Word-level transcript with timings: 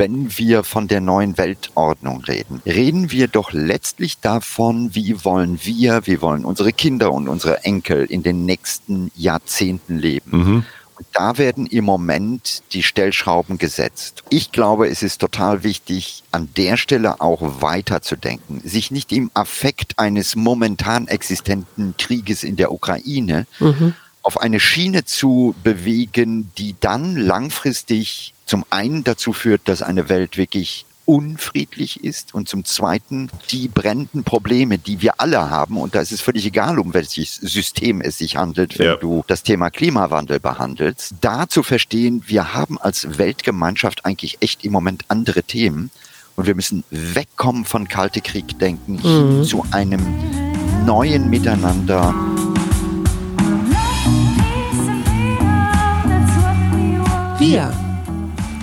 wenn 0.00 0.38
wir 0.38 0.64
von 0.64 0.88
der 0.88 1.02
neuen 1.02 1.36
Weltordnung 1.36 2.24
reden, 2.24 2.62
reden 2.64 3.10
wir 3.10 3.28
doch 3.28 3.52
letztlich 3.52 4.18
davon, 4.18 4.94
wie 4.94 5.26
wollen 5.26 5.60
wir, 5.62 6.06
wie 6.06 6.22
wollen 6.22 6.46
unsere 6.46 6.72
Kinder 6.72 7.12
und 7.12 7.28
unsere 7.28 7.64
Enkel 7.64 8.06
in 8.06 8.22
den 8.22 8.46
nächsten 8.46 9.12
Jahrzehnten 9.14 9.98
leben. 9.98 10.30
Mhm. 10.30 10.64
Da 11.12 11.36
werden 11.36 11.66
im 11.66 11.84
Moment 11.84 12.62
die 12.72 12.82
Stellschrauben 12.82 13.58
gesetzt. 13.58 14.24
Ich 14.30 14.52
glaube, 14.52 14.88
es 14.88 15.02
ist 15.02 15.20
total 15.20 15.64
wichtig, 15.64 16.22
an 16.30 16.48
der 16.56 16.78
Stelle 16.78 17.20
auch 17.20 17.60
weiterzudenken, 17.60 18.62
sich 18.64 18.90
nicht 18.90 19.12
im 19.12 19.30
Affekt 19.34 19.98
eines 19.98 20.34
momentan 20.34 21.08
existenten 21.08 21.94
Krieges 21.98 22.42
in 22.42 22.56
der 22.56 22.72
Ukraine 22.72 23.46
mhm. 23.58 23.92
auf 24.22 24.40
eine 24.40 24.60
Schiene 24.60 25.04
zu 25.04 25.54
bewegen, 25.62 26.52
die 26.56 26.74
dann 26.80 27.16
langfristig 27.16 28.32
zum 28.50 28.64
einen 28.68 29.04
dazu 29.04 29.32
führt, 29.32 29.62
dass 29.66 29.80
eine 29.80 30.08
Welt 30.08 30.36
wirklich 30.36 30.84
unfriedlich 31.04 32.02
ist 32.02 32.34
und 32.34 32.48
zum 32.48 32.64
Zweiten 32.64 33.30
die 33.52 33.68
brennenden 33.68 34.24
Probleme, 34.24 34.76
die 34.76 35.00
wir 35.02 35.20
alle 35.20 35.50
haben. 35.50 35.76
Und 35.76 35.94
da 35.94 36.00
ist 36.00 36.10
es 36.10 36.20
völlig 36.20 36.46
egal, 36.46 36.80
um 36.80 36.92
welches 36.92 37.36
System 37.36 38.00
es 38.00 38.18
sich 38.18 38.36
handelt, 38.36 38.76
wenn 38.80 38.86
ja. 38.86 38.96
du 38.96 39.22
das 39.28 39.44
Thema 39.44 39.70
Klimawandel 39.70 40.40
behandelst. 40.40 41.14
Da 41.20 41.48
zu 41.48 41.62
verstehen, 41.62 42.24
wir 42.26 42.52
haben 42.52 42.76
als 42.76 43.18
Weltgemeinschaft 43.18 44.04
eigentlich 44.04 44.38
echt 44.40 44.64
im 44.64 44.72
Moment 44.72 45.04
andere 45.06 45.44
Themen. 45.44 45.92
Und 46.34 46.46
wir 46.46 46.56
müssen 46.56 46.82
wegkommen 46.90 47.64
von 47.64 47.86
Kalte 47.86 48.20
Krieg 48.20 48.58
denken 48.58 48.94
mhm. 48.94 49.44
zu 49.44 49.64
einem 49.70 50.04
neuen 50.84 51.30
Miteinander. 51.30 52.12
Wir. 57.38 57.89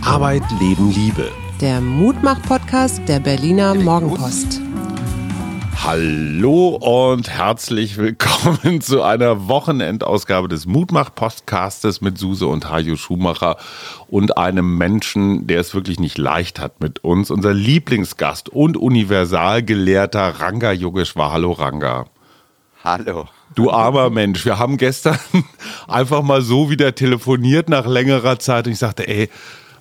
Arbeit, 0.08 0.44
Leben, 0.62 0.90
Liebe 0.94 1.30
der 1.60 1.82
Mutmach-Podcast 1.82 3.02
der 3.10 3.20
Berliner 3.20 3.76
Morgenpost. 3.76 4.62
Hallo 5.84 6.78
und 6.78 7.30
herzlich 7.30 7.98
willkommen 7.98 8.80
zu 8.82 9.04
einer 9.04 9.50
Wochenendausgabe 9.50 10.48
des 10.48 10.66
Mutmach-Podcastes 10.66 12.00
mit 12.00 12.18
Suse 12.18 12.48
und 12.48 12.70
Hajo 12.70 12.96
Schumacher 12.96 13.58
und 14.08 14.38
einem 14.38 14.78
Menschen, 14.78 15.46
der 15.46 15.60
es 15.60 15.76
wirklich 15.76 16.00
nicht 16.00 16.18
leicht 16.18 16.62
hat 16.62 16.80
mit 16.80 17.04
uns. 17.04 17.30
Unser 17.30 17.54
Lieblingsgast 17.54 18.48
und 18.48 18.78
Universalgelehrter 18.78 20.40
Ranga 20.40 20.72
Yogeshwar. 20.72 21.34
Hallo 21.34 21.52
Ranga. 21.52 22.06
Hallo. 22.82 23.26
Du 23.56 23.72
armer 23.72 24.10
Mensch, 24.10 24.46
wir 24.46 24.58
haben 24.58 24.78
gestern 24.78 25.20
einfach 25.90 26.22
mal 26.22 26.42
so 26.42 26.70
wieder 26.70 26.96
telefoniert 26.96 27.68
nach 27.68 27.86
längerer 27.86 28.40
Zeit 28.40 28.68
und 28.68 28.72
ich 28.72 28.80
sagte, 28.80 29.06
ey, 29.06 29.30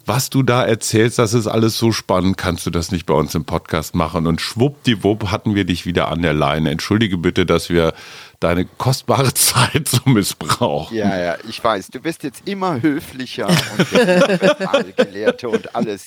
was 0.07 0.31
du 0.31 0.43
da 0.43 0.65
erzählst, 0.65 1.19
das 1.19 1.35
ist 1.35 1.47
alles 1.47 1.79
so 1.79 1.91
spannend, 1.91 2.39
kannst 2.39 2.65
du 2.65 2.71
das 2.71 2.93
nicht 2.93 3.07
bei 3.07 3.15
uns 3.15 3.35
im 3.35 3.45
Podcast 3.45 3.95
machen? 3.95 4.27
Und 4.27 4.41
schwuppdiwupp 4.41 5.31
hatten 5.31 5.55
wir 5.55 5.65
dich 5.65 5.85
wieder 5.85 6.09
an 6.09 6.23
der 6.23 6.33
Leine. 6.33 6.71
Entschuldige 6.71 7.19
bitte, 7.19 7.45
dass 7.45 7.71
wir 7.71 7.93
deine 8.41 8.65
kostbare 8.65 9.35
Zeit 9.35 9.89
so 9.89 10.09
missbrauchen. 10.09 10.97
Ja, 10.97 11.19
ja, 11.19 11.37
ich 11.49 11.63
weiß. 11.63 11.89
Du 11.89 12.01
bist 12.01 12.23
jetzt 12.23 12.43
immer 12.47 12.81
höflicher 12.81 13.49
und 13.49 14.97
Gelehrte 14.97 15.49
und 15.49 15.75
alles. 15.75 16.07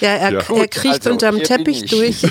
Ja, 0.00 0.10
er, 0.10 0.32
ja. 0.32 0.40
er 0.40 0.68
kriecht 0.68 1.06
also, 1.06 1.10
unterm 1.10 1.42
Teppich 1.42 1.86
durch. 1.86 2.22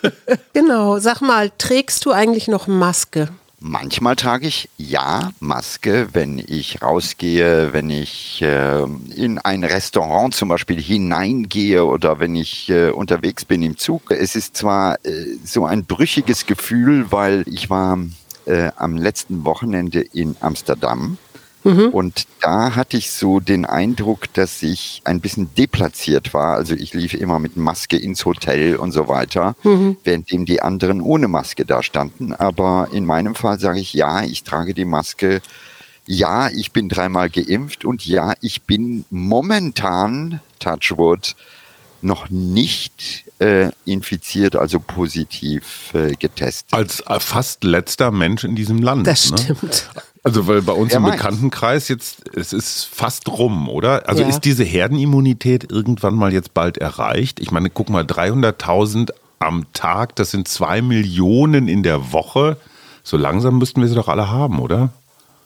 genau. 0.52 0.98
Sag 0.98 1.20
mal, 1.20 1.50
trägst 1.56 2.04
du 2.04 2.10
eigentlich 2.10 2.48
noch 2.48 2.66
Maske? 2.66 3.28
Manchmal 3.60 4.14
trage 4.14 4.46
ich 4.46 4.68
ja 4.78 5.32
Maske, 5.40 6.08
wenn 6.12 6.38
ich 6.38 6.80
rausgehe, 6.80 7.72
wenn 7.72 7.90
ich 7.90 8.40
äh, 8.40 8.84
in 9.16 9.38
ein 9.38 9.64
Restaurant 9.64 10.32
zum 10.32 10.48
Beispiel 10.48 10.80
hineingehe 10.80 11.84
oder 11.84 12.20
wenn 12.20 12.36
ich 12.36 12.70
äh, 12.70 12.90
unterwegs 12.90 13.44
bin 13.44 13.62
im 13.62 13.76
Zug. 13.76 14.12
Es 14.12 14.36
ist 14.36 14.56
zwar 14.56 15.04
äh, 15.04 15.24
so 15.44 15.66
ein 15.66 15.84
brüchiges 15.84 16.46
Gefühl, 16.46 17.10
weil 17.10 17.42
ich 17.48 17.68
war 17.68 17.98
äh, 18.46 18.70
am 18.76 18.96
letzten 18.96 19.44
Wochenende 19.44 20.02
in 20.02 20.36
Amsterdam 20.38 21.18
Mhm. 21.64 21.88
Und 21.88 22.26
da 22.40 22.76
hatte 22.76 22.96
ich 22.96 23.10
so 23.10 23.40
den 23.40 23.64
Eindruck, 23.64 24.32
dass 24.34 24.62
ich 24.62 25.02
ein 25.04 25.20
bisschen 25.20 25.54
deplatziert 25.54 26.32
war. 26.32 26.56
Also 26.56 26.74
ich 26.74 26.94
lief 26.94 27.14
immer 27.14 27.38
mit 27.38 27.56
Maske 27.56 27.96
ins 27.96 28.24
Hotel 28.24 28.76
und 28.76 28.92
so 28.92 29.08
weiter, 29.08 29.56
mhm. 29.64 29.96
währenddem 30.04 30.44
die 30.46 30.62
anderen 30.62 31.00
ohne 31.00 31.28
Maske 31.28 31.64
da 31.64 31.82
standen. 31.82 32.32
Aber 32.32 32.88
in 32.92 33.04
meinem 33.04 33.34
Fall 33.34 33.58
sage 33.58 33.80
ich, 33.80 33.92
ja, 33.92 34.22
ich 34.22 34.44
trage 34.44 34.74
die 34.74 34.84
Maske. 34.84 35.40
Ja, 36.06 36.48
ich 36.48 36.72
bin 36.72 36.88
dreimal 36.88 37.28
geimpft 37.28 37.84
und 37.84 38.06
ja, 38.06 38.32
ich 38.40 38.62
bin 38.62 39.04
momentan, 39.10 40.40
Touchwood, 40.58 41.36
noch 42.00 42.30
nicht 42.30 43.24
äh, 43.40 43.70
infiziert, 43.84 44.56
also 44.56 44.80
positiv 44.80 45.92
äh, 45.94 46.12
getestet. 46.14 46.72
Als 46.72 47.00
äh, 47.00 47.20
fast 47.20 47.64
letzter 47.64 48.10
Mensch 48.10 48.44
in 48.44 48.54
diesem 48.54 48.78
Land. 48.78 49.06
Das 49.06 49.30
ne? 49.30 49.38
stimmt. 49.38 49.90
Also 50.24 50.46
weil 50.46 50.62
bei 50.62 50.72
uns 50.72 50.90
Wer 50.90 50.98
im 50.98 51.02
meint? 51.04 51.16
Bekanntenkreis 51.16 51.88
jetzt, 51.88 52.28
es 52.36 52.52
ist 52.52 52.84
fast 52.84 53.28
rum, 53.28 53.68
oder? 53.68 54.08
Also 54.08 54.22
ja. 54.22 54.28
ist 54.28 54.40
diese 54.40 54.64
Herdenimmunität 54.64 55.70
irgendwann 55.70 56.14
mal 56.14 56.32
jetzt 56.32 56.54
bald 56.54 56.78
erreicht? 56.78 57.40
Ich 57.40 57.50
meine, 57.50 57.70
guck 57.70 57.88
mal, 57.88 58.04
300.000 58.04 59.10
am 59.38 59.66
Tag, 59.72 60.16
das 60.16 60.30
sind 60.32 60.48
zwei 60.48 60.82
Millionen 60.82 61.68
in 61.68 61.82
der 61.82 62.12
Woche. 62.12 62.56
So 63.02 63.16
langsam 63.16 63.58
müssten 63.58 63.80
wir 63.80 63.88
sie 63.88 63.94
doch 63.94 64.08
alle 64.08 64.30
haben, 64.30 64.58
oder? 64.58 64.90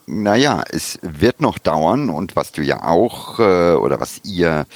Naja, 0.07 0.65
es 0.69 0.99
wird 1.03 1.41
noch 1.41 1.59
dauern 1.59 2.11
und 2.11 2.35
was 2.35 2.53
du 2.53 2.63
ja 2.63 2.83
auch 2.83 3.39
äh, 3.39 3.75
oder 3.75 4.01
was 4.01 4.21
ihr 4.25 4.67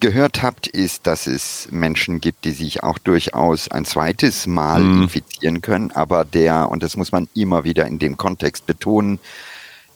gehört 0.00 0.42
habt, 0.42 0.66
ist, 0.66 1.06
dass 1.06 1.26
es 1.26 1.68
Menschen 1.70 2.20
gibt, 2.20 2.44
die 2.44 2.52
sich 2.52 2.82
auch 2.82 2.98
durchaus 2.98 3.68
ein 3.70 3.84
zweites 3.84 4.46
Mal 4.46 4.80
mhm. 4.80 5.02
infizieren 5.04 5.62
können. 5.62 5.92
Aber 5.92 6.24
der, 6.24 6.70
und 6.70 6.82
das 6.82 6.96
muss 6.96 7.12
man 7.12 7.28
immer 7.34 7.64
wieder 7.64 7.86
in 7.86 7.98
dem 7.98 8.16
Kontext 8.16 8.66
betonen, 8.66 9.18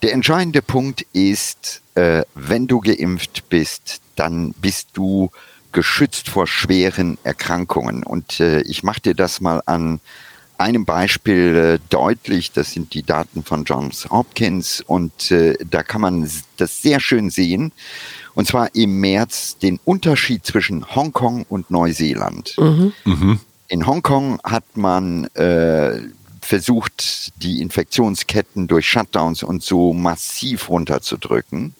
der 0.03 0.15
entscheidende 0.15 0.63
Punkt 0.63 1.03
ist, 1.13 1.83
äh, 1.95 2.23
wenn 2.35 2.67
du 2.67 2.81
geimpft 2.81 3.51
bist, 3.51 4.01
dann 4.17 4.55
bist 4.55 4.89
du 4.95 5.31
geschützt 5.73 6.29
vor 6.31 6.47
schweren 6.47 7.19
Erkrankungen. 7.23 8.03
Und 8.03 8.41
äh, 8.41 8.63
ich 8.63 8.83
mache 8.83 9.01
dir 9.01 9.15
das 9.15 9.41
mal 9.41 9.63
an 9.67 10.01
einem 10.61 10.85
Beispiel 10.85 11.57
äh, 11.57 11.79
deutlich. 11.89 12.53
Das 12.53 12.73
sind 12.73 12.95
die 12.95 13.03
Daten 13.03 13.43
von 13.43 13.65
Johns 13.65 14.09
Hopkins. 14.11 14.83
Und 14.87 15.31
äh, 15.31 15.57
da 15.69 15.83
kann 15.83 16.01
man 16.01 16.31
das 16.59 16.83
sehr 16.83 17.01
schön 17.01 17.31
sehen. 17.31 17.73
Und 18.35 18.47
zwar 18.47 18.75
im 18.75 19.01
März 19.01 19.59
den 19.59 19.81
Unterschied 19.85 20.45
zwischen 20.47 20.95
Hongkong 20.95 21.45
und 21.49 21.71
Neuseeland. 21.71 22.55
Mhm. 22.59 22.93
Mhm. 23.05 23.41
In 23.69 23.87
Hongkong 23.87 24.41
hat 24.45 24.65
man 24.77 25.25
äh, 25.35 26.01
versucht, 26.41 27.33
die 27.43 27.61
Infektionsketten 27.63 28.67
durch 28.69 28.89
Shutdowns 28.89 29.43
und 29.43 29.63
so 29.63 29.93
massiv 29.93 30.69
runterzudrücken. 30.69 31.75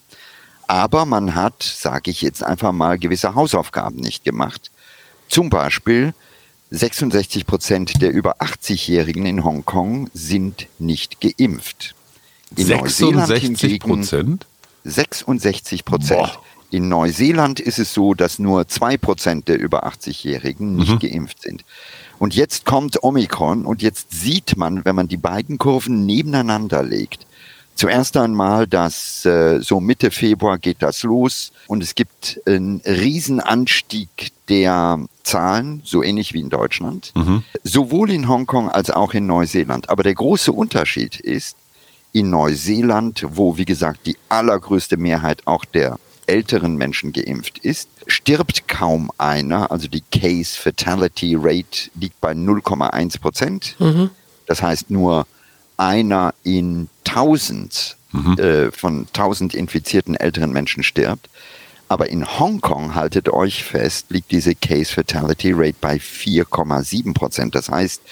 Aber 0.69 1.05
man 1.05 1.35
hat, 1.35 1.63
sage 1.63 2.11
ich 2.11 2.23
jetzt 2.23 2.45
einfach 2.45 2.73
mal, 2.73 2.99
gewisse 2.99 3.35
Hausaufgaben 3.35 3.97
nicht 3.97 4.25
gemacht. 4.25 4.71
Zum 5.29 5.51
Beispiel 5.51 6.15
66 6.71 7.47
Prozent 7.47 8.01
der 8.01 8.13
über 8.13 8.41
80-Jährigen 8.41 9.27
in 9.27 9.45
Hongkong 9.45 10.09
sind 10.15 10.69
nicht 10.79 11.21
geimpft. 11.21 11.95
In 12.57 12.67
66 12.67 13.81
Prozent? 13.81 14.47
66 14.85 15.85
Prozent. 15.85 16.39
In 16.71 16.89
Neuseeland 16.89 17.59
ist 17.59 17.81
es 17.81 17.93
so, 17.93 18.15
dass 18.15 18.39
nur 18.39 18.69
zwei 18.69 18.97
Prozent 18.97 19.49
der 19.49 19.59
über 19.59 19.85
80-Jährigen 19.87 20.77
nicht 20.77 20.93
mhm. 20.93 20.99
geimpft 21.01 21.43
sind. 21.43 21.65
Und 22.21 22.37
jetzt 22.37 22.65
kommt 22.65 23.03
Omikron 23.03 23.67
und 23.67 23.83
jetzt 23.83 24.13
sieht 24.13 24.57
man, 24.57 24.85
wenn 24.85 24.95
man 24.95 25.09
die 25.09 25.17
beiden 25.17 25.59
Kurven 25.59 26.07
nebeneinander 26.07 26.85
legt, 26.85 27.27
zuerst 27.81 28.19
einmal, 28.19 28.67
dass 28.67 29.25
äh, 29.25 29.61
so 29.63 29.81
Mitte 29.81 30.11
Februar 30.11 30.59
geht 30.59 30.83
das 30.83 31.03
los 31.03 31.51
und 31.67 31.83
es 31.83 31.95
gibt 31.95 32.39
einen 32.45 32.83
Riesenanstieg 32.85 34.33
der 34.51 34.99
Zahlen, 35.23 35.81
so 35.83 36.03
ähnlich 36.03 36.35
wie 36.35 36.41
in 36.41 36.51
Deutschland, 36.51 37.13
mhm. 37.15 37.43
sowohl 37.65 38.11
in 38.11 38.29
Hongkong 38.29 38.69
als 38.69 38.91
auch 38.91 39.15
in 39.15 39.27
Neuseeland. 39.27 39.89
Aber 39.89 40.03
der 40.03 40.13
große 40.13 40.53
Unterschied 40.53 41.19
ist, 41.21 41.57
in 42.13 42.29
Neuseeland, 42.29 43.25
wo 43.31 43.57
wie 43.57 43.65
gesagt 43.65 44.01
die 44.05 44.17
allergrößte 44.29 44.99
Mehrheit 44.99 45.47
auch 45.47 45.65
der 45.65 45.99
älteren 46.27 46.77
Menschen 46.77 47.13
geimpft 47.13 47.59
ist, 47.59 47.89
stirbt 48.07 48.69
kaum 48.69 49.11
einer. 49.17 49.71
Also 49.71 49.89
die 49.89 50.03
Case 50.13 50.61
Fatality 50.61 51.35
Rate 51.39 51.89
liegt 51.95 52.21
bei 52.21 52.33
0,1 52.33 53.21
Prozent. 53.21 53.77
Mhm. 53.79 54.11
Das 54.47 54.61
heißt 54.61 54.91
nur 54.91 55.27
einer 55.81 56.35
in 56.45 56.89
1000 57.07 57.97
mhm. 58.13 58.39
äh, 58.39 58.71
von 58.71 59.07
1000 59.09 59.55
infizierten 59.55 60.15
älteren 60.15 60.53
Menschen 60.53 60.83
stirbt. 60.83 61.29
Aber 61.89 62.09
in 62.09 62.25
Hongkong, 62.39 62.95
haltet 62.95 63.29
euch 63.31 63.65
fest, 63.65 64.07
liegt 64.11 64.31
diese 64.31 64.55
Case 64.55 64.93
Fatality 64.93 65.53
Rate 65.53 65.77
bei 65.81 65.97
4,7 65.97 67.15
Prozent. 67.15 67.55
Das 67.57 67.69
heißt, 67.69 68.03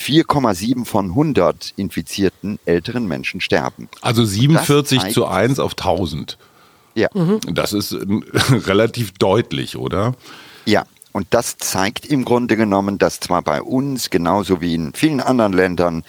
4,7 0.00 0.84
von 0.86 1.10
100 1.10 1.74
infizierten 1.76 2.58
älteren 2.64 3.06
Menschen 3.06 3.40
sterben. 3.40 3.88
Also 4.00 4.24
47 4.24 5.12
zu 5.12 5.26
1 5.26 5.58
auf 5.58 5.72
1000. 5.72 6.38
Ja. 6.94 7.08
Mhm. 7.12 7.40
Das 7.52 7.72
ist 7.72 7.92
relativ 8.50 9.12
deutlich, 9.12 9.76
oder? 9.76 10.14
Ja, 10.64 10.86
und 11.12 11.26
das 11.30 11.58
zeigt 11.58 12.06
im 12.06 12.24
Grunde 12.24 12.56
genommen, 12.56 12.98
dass 12.98 13.20
zwar 13.20 13.42
bei 13.42 13.60
uns 13.60 14.08
genauso 14.08 14.60
wie 14.60 14.74
in 14.74 14.92
vielen 14.94 15.20
anderen 15.20 15.52
Ländern 15.52 16.04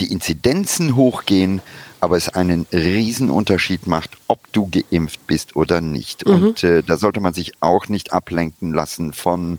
die 0.00 0.12
Inzidenzen 0.12 0.96
hochgehen, 0.96 1.60
aber 2.00 2.16
es 2.16 2.30
einen 2.30 2.66
Riesenunterschied 2.72 3.86
macht, 3.86 4.10
ob 4.26 4.52
du 4.52 4.68
geimpft 4.70 5.26
bist 5.26 5.54
oder 5.54 5.80
nicht. 5.80 6.26
Mhm. 6.26 6.32
Und 6.32 6.64
äh, 6.64 6.82
da 6.82 6.96
sollte 6.96 7.20
man 7.20 7.34
sich 7.34 7.52
auch 7.60 7.88
nicht 7.88 8.12
ablenken 8.12 8.72
lassen 8.72 9.12
von 9.12 9.58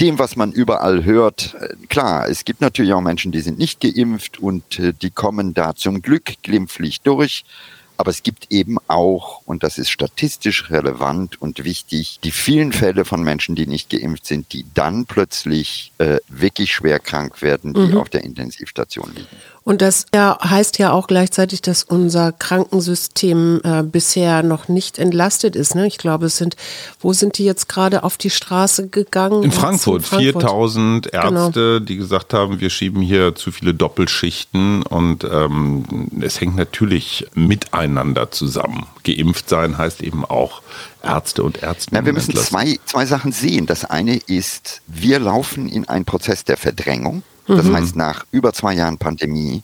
dem, 0.00 0.18
was 0.18 0.34
man 0.34 0.52
überall 0.52 1.04
hört. 1.04 1.54
Äh, 1.60 1.86
klar, 1.86 2.28
es 2.28 2.44
gibt 2.44 2.60
natürlich 2.60 2.92
auch 2.92 3.00
Menschen, 3.00 3.32
die 3.32 3.40
sind 3.40 3.58
nicht 3.58 3.80
geimpft 3.80 4.38
und 4.38 4.78
äh, 4.78 4.92
die 4.92 5.10
kommen 5.10 5.54
da 5.54 5.74
zum 5.74 6.02
Glück 6.02 6.42
glimpflich 6.42 7.02
durch. 7.02 7.44
Aber 8.00 8.10
es 8.10 8.22
gibt 8.22 8.50
eben 8.50 8.78
auch, 8.88 9.42
und 9.44 9.62
das 9.62 9.76
ist 9.76 9.90
statistisch 9.90 10.70
relevant 10.70 11.42
und 11.42 11.64
wichtig, 11.64 12.18
die 12.24 12.30
vielen 12.30 12.72
Fälle 12.72 13.04
von 13.04 13.22
Menschen, 13.22 13.56
die 13.56 13.66
nicht 13.66 13.90
geimpft 13.90 14.24
sind, 14.24 14.54
die 14.54 14.64
dann 14.72 15.04
plötzlich 15.04 15.92
äh, 15.98 16.16
wirklich 16.26 16.72
schwer 16.72 16.98
krank 16.98 17.42
werden, 17.42 17.74
die 17.74 17.80
mhm. 17.92 17.98
auf 17.98 18.08
der 18.08 18.24
Intensivstation 18.24 19.12
liegen. 19.14 19.28
Und 19.62 19.82
das 19.82 20.06
ja, 20.14 20.38
heißt 20.42 20.78
ja 20.78 20.92
auch 20.92 21.06
gleichzeitig, 21.06 21.60
dass 21.60 21.84
unser 21.84 22.32
Krankensystem 22.32 23.60
äh, 23.62 23.82
bisher 23.82 24.42
noch 24.42 24.68
nicht 24.68 24.98
entlastet 24.98 25.54
ist. 25.54 25.74
Ne? 25.74 25.86
Ich 25.86 25.98
glaube, 25.98 26.26
es 26.26 26.38
sind, 26.38 26.56
wo 26.98 27.12
sind 27.12 27.36
die 27.36 27.44
jetzt 27.44 27.68
gerade 27.68 28.02
auf 28.02 28.16
die 28.16 28.30
Straße 28.30 28.88
gegangen? 28.88 29.42
In 29.42 29.52
Frankfurt, 29.52 30.02
Frankfurt. 30.02 30.42
4000 30.42 31.12
genau. 31.12 31.24
Ärzte, 31.24 31.60
genau. 31.60 31.78
die 31.80 31.96
gesagt 31.96 32.32
haben, 32.32 32.60
wir 32.60 32.70
schieben 32.70 33.02
hier 33.02 33.34
zu 33.34 33.52
viele 33.52 33.74
Doppelschichten 33.74 34.82
und 34.82 35.24
ähm, 35.24 36.08
es 36.20 36.40
hängt 36.40 36.56
natürlich 36.56 37.26
miteinander 37.34 38.30
zusammen. 38.30 38.86
Geimpft 39.04 39.48
sein 39.50 39.76
heißt 39.76 40.02
eben 40.02 40.24
auch 40.24 40.62
Ärzte 41.02 41.42
und 41.42 41.62
Ärzte. 41.62 41.94
Ja, 41.94 42.04
wir 42.04 42.12
müssen 42.12 42.34
zwei, 42.34 42.78
zwei 42.86 43.04
Sachen 43.04 43.32
sehen. 43.32 43.66
Das 43.66 43.84
eine 43.84 44.16
ist, 44.16 44.80
wir 44.86 45.18
laufen 45.18 45.68
in 45.68 45.88
einen 45.88 46.04
Prozess 46.04 46.44
der 46.44 46.56
Verdrängung. 46.56 47.22
Das 47.56 47.66
mhm. 47.66 47.76
heißt, 47.76 47.96
nach 47.96 48.24
über 48.30 48.52
zwei 48.52 48.74
Jahren 48.74 48.98
Pandemie 48.98 49.62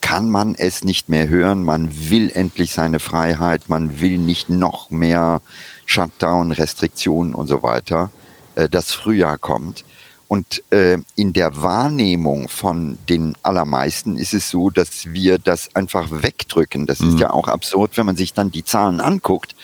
kann 0.00 0.30
man 0.30 0.54
es 0.54 0.84
nicht 0.84 1.08
mehr 1.08 1.28
hören. 1.28 1.64
Man 1.64 2.10
will 2.10 2.30
endlich 2.34 2.72
seine 2.72 3.00
Freiheit. 3.00 3.68
Man 3.68 4.00
will 4.00 4.18
nicht 4.18 4.50
noch 4.50 4.90
mehr 4.90 5.40
Shutdown, 5.86 6.52
Restriktionen 6.52 7.34
und 7.34 7.46
so 7.46 7.62
weiter. 7.62 8.10
Äh, 8.54 8.68
das 8.68 8.92
Frühjahr 8.92 9.38
kommt. 9.38 9.84
Und 10.28 10.62
äh, 10.70 10.98
in 11.16 11.32
der 11.32 11.62
Wahrnehmung 11.62 12.48
von 12.48 12.98
den 13.08 13.34
allermeisten 13.42 14.16
ist 14.16 14.34
es 14.34 14.50
so, 14.50 14.70
dass 14.70 15.12
wir 15.12 15.38
das 15.38 15.74
einfach 15.74 16.08
wegdrücken. 16.10 16.86
Das 16.86 17.00
mhm. 17.00 17.10
ist 17.10 17.20
ja 17.20 17.30
auch 17.30 17.48
absurd, 17.48 17.96
wenn 17.96 18.06
man 18.06 18.16
sich 18.16 18.34
dann 18.34 18.50
die 18.50 18.64
Zahlen 18.64 19.00
anguckt 19.00 19.54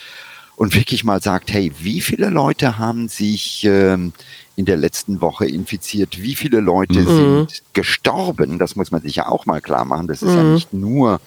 und 0.61 0.75
wirklich 0.75 1.03
mal 1.03 1.19
sagt, 1.23 1.51
hey, 1.51 1.71
wie 1.79 2.01
viele 2.01 2.29
Leute 2.29 2.77
haben 2.77 3.09
sich 3.09 3.63
ähm, 3.63 4.13
in 4.55 4.65
der 4.65 4.77
letzten 4.77 5.19
Woche 5.19 5.47
infiziert, 5.47 6.21
wie 6.21 6.35
viele 6.35 6.59
Leute 6.59 6.99
mhm. 6.99 7.07
sind 7.47 7.63
gestorben, 7.73 8.59
das 8.59 8.75
muss 8.75 8.91
man 8.91 9.01
sich 9.01 9.15
ja 9.15 9.27
auch 9.27 9.47
mal 9.47 9.59
klar 9.59 9.85
machen. 9.85 10.07
Das 10.07 10.21
ist 10.21 10.29
mhm. 10.29 10.37
ja 10.37 10.43
nicht 10.43 10.71
nur 10.71 11.19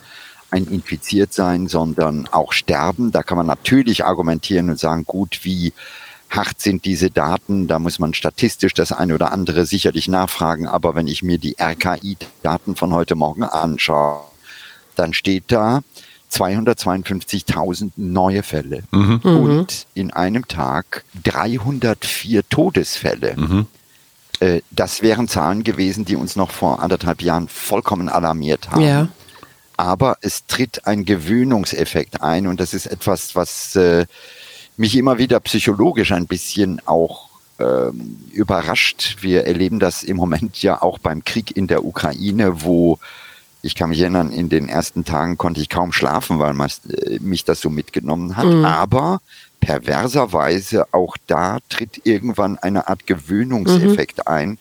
ein 0.52 0.69
Infiziertsein, 0.69 1.66
sondern 1.66 2.28
auch 2.31 2.52
Sterben. 2.52 3.10
Da 3.10 3.25
kann 3.25 3.36
man 3.36 3.48
natürlich 3.48 4.04
argumentieren 4.04 4.70
und 4.70 4.78
sagen, 4.78 5.02
gut, 5.04 5.40
wie 5.42 5.72
hart 6.31 6.60
sind 6.60 6.84
diese 6.84 7.10
Daten? 7.10 7.66
Da 7.66 7.81
muss 7.81 7.98
man 7.98 8.14
statistisch 8.14 8.72
das 8.72 8.92
eine 8.92 9.16
oder 9.16 9.32
andere 9.32 9.66
sicherlich 9.66 10.06
nachfragen. 10.06 10.69
Aber 10.69 10.94
wenn 10.94 11.08
ich 11.08 11.25
mir 11.25 11.38
die 11.38 11.56
RKI-Daten 11.60 12.76
von 12.76 12.94
heute 12.94 13.16
Morgen 13.16 13.42
anschaue, 13.42 14.20
dann 14.94 15.12
steht 15.12 15.46
da, 15.48 15.82
252.000 16.34 17.92
neue 17.96 18.42
Fälle 18.42 18.82
mhm. 18.90 19.20
und 19.22 19.86
in 19.94 20.10
einem 20.10 20.48
Tag 20.48 21.04
304 21.22 22.48
Todesfälle. 22.48 23.34
Mhm. 23.36 23.66
Äh, 24.40 24.60
das 24.70 25.02
wären 25.02 25.28
Zahlen 25.28 25.64
gewesen, 25.64 26.04
die 26.04 26.16
uns 26.16 26.36
noch 26.36 26.50
vor 26.50 26.82
anderthalb 26.82 27.22
Jahren 27.22 27.48
vollkommen 27.48 28.08
alarmiert 28.08 28.70
haben. 28.70 28.82
Ja. 28.82 29.08
Aber 29.76 30.19
es 30.20 30.46
tritt 30.46 30.86
ein 30.86 31.04
Gewöhnungseffekt 31.04 32.22
ein 32.22 32.46
und 32.46 32.60
das 32.60 32.75
ist 32.75 32.86
etwas, 32.86 33.34
was 33.34 33.75
äh, 33.76 34.06
mich 34.76 34.96
immer 34.96 35.19
wieder 35.19 35.40
psychologisch 35.40 36.12
ein 36.12 36.26
bisschen 36.26 36.81
auch 36.86 37.28
ähm, 37.58 38.19
überrascht. 38.32 39.19
Wir 39.20 39.46
erleben 39.46 39.78
das 39.78 40.02
im 40.02 40.16
Moment 40.16 40.62
ja 40.62 40.82
auch 40.82 40.98
beim 40.98 41.25
Krieg 41.25 41.56
in 41.56 41.66
der 41.66 41.84
Ukraine, 41.84 42.62
wo 42.64 42.98
ich 43.64 43.75
kann 43.75 43.88
mich 43.88 44.00
erinnern, 44.00 44.31
in 44.31 44.49
den 44.49 44.69
ersten 44.69 45.05
Tagen 45.05 45.38
konnte 45.38 45.61
ich 45.61 45.69
kaum 45.69 45.93
schlafen, 45.93 46.38
weil 46.38 46.55
äh, 46.55 47.19
mich 47.20 47.44
das 47.44 47.61
so 47.61 47.70
mitgenommen 47.70 48.37
hat. 48.37 48.46
Mhm. 48.46 48.64
Aber 48.64 49.20
perverserweise 49.61 50.93
auch 50.93 51.16
da 51.26 51.58
tritt 51.70 52.02
irgendwann 52.05 52.58
eine 52.58 52.88
Art 52.88 53.06
Gewöhnungseffekt 53.06 54.19
mhm. 54.19 54.22
ein, 54.26 54.58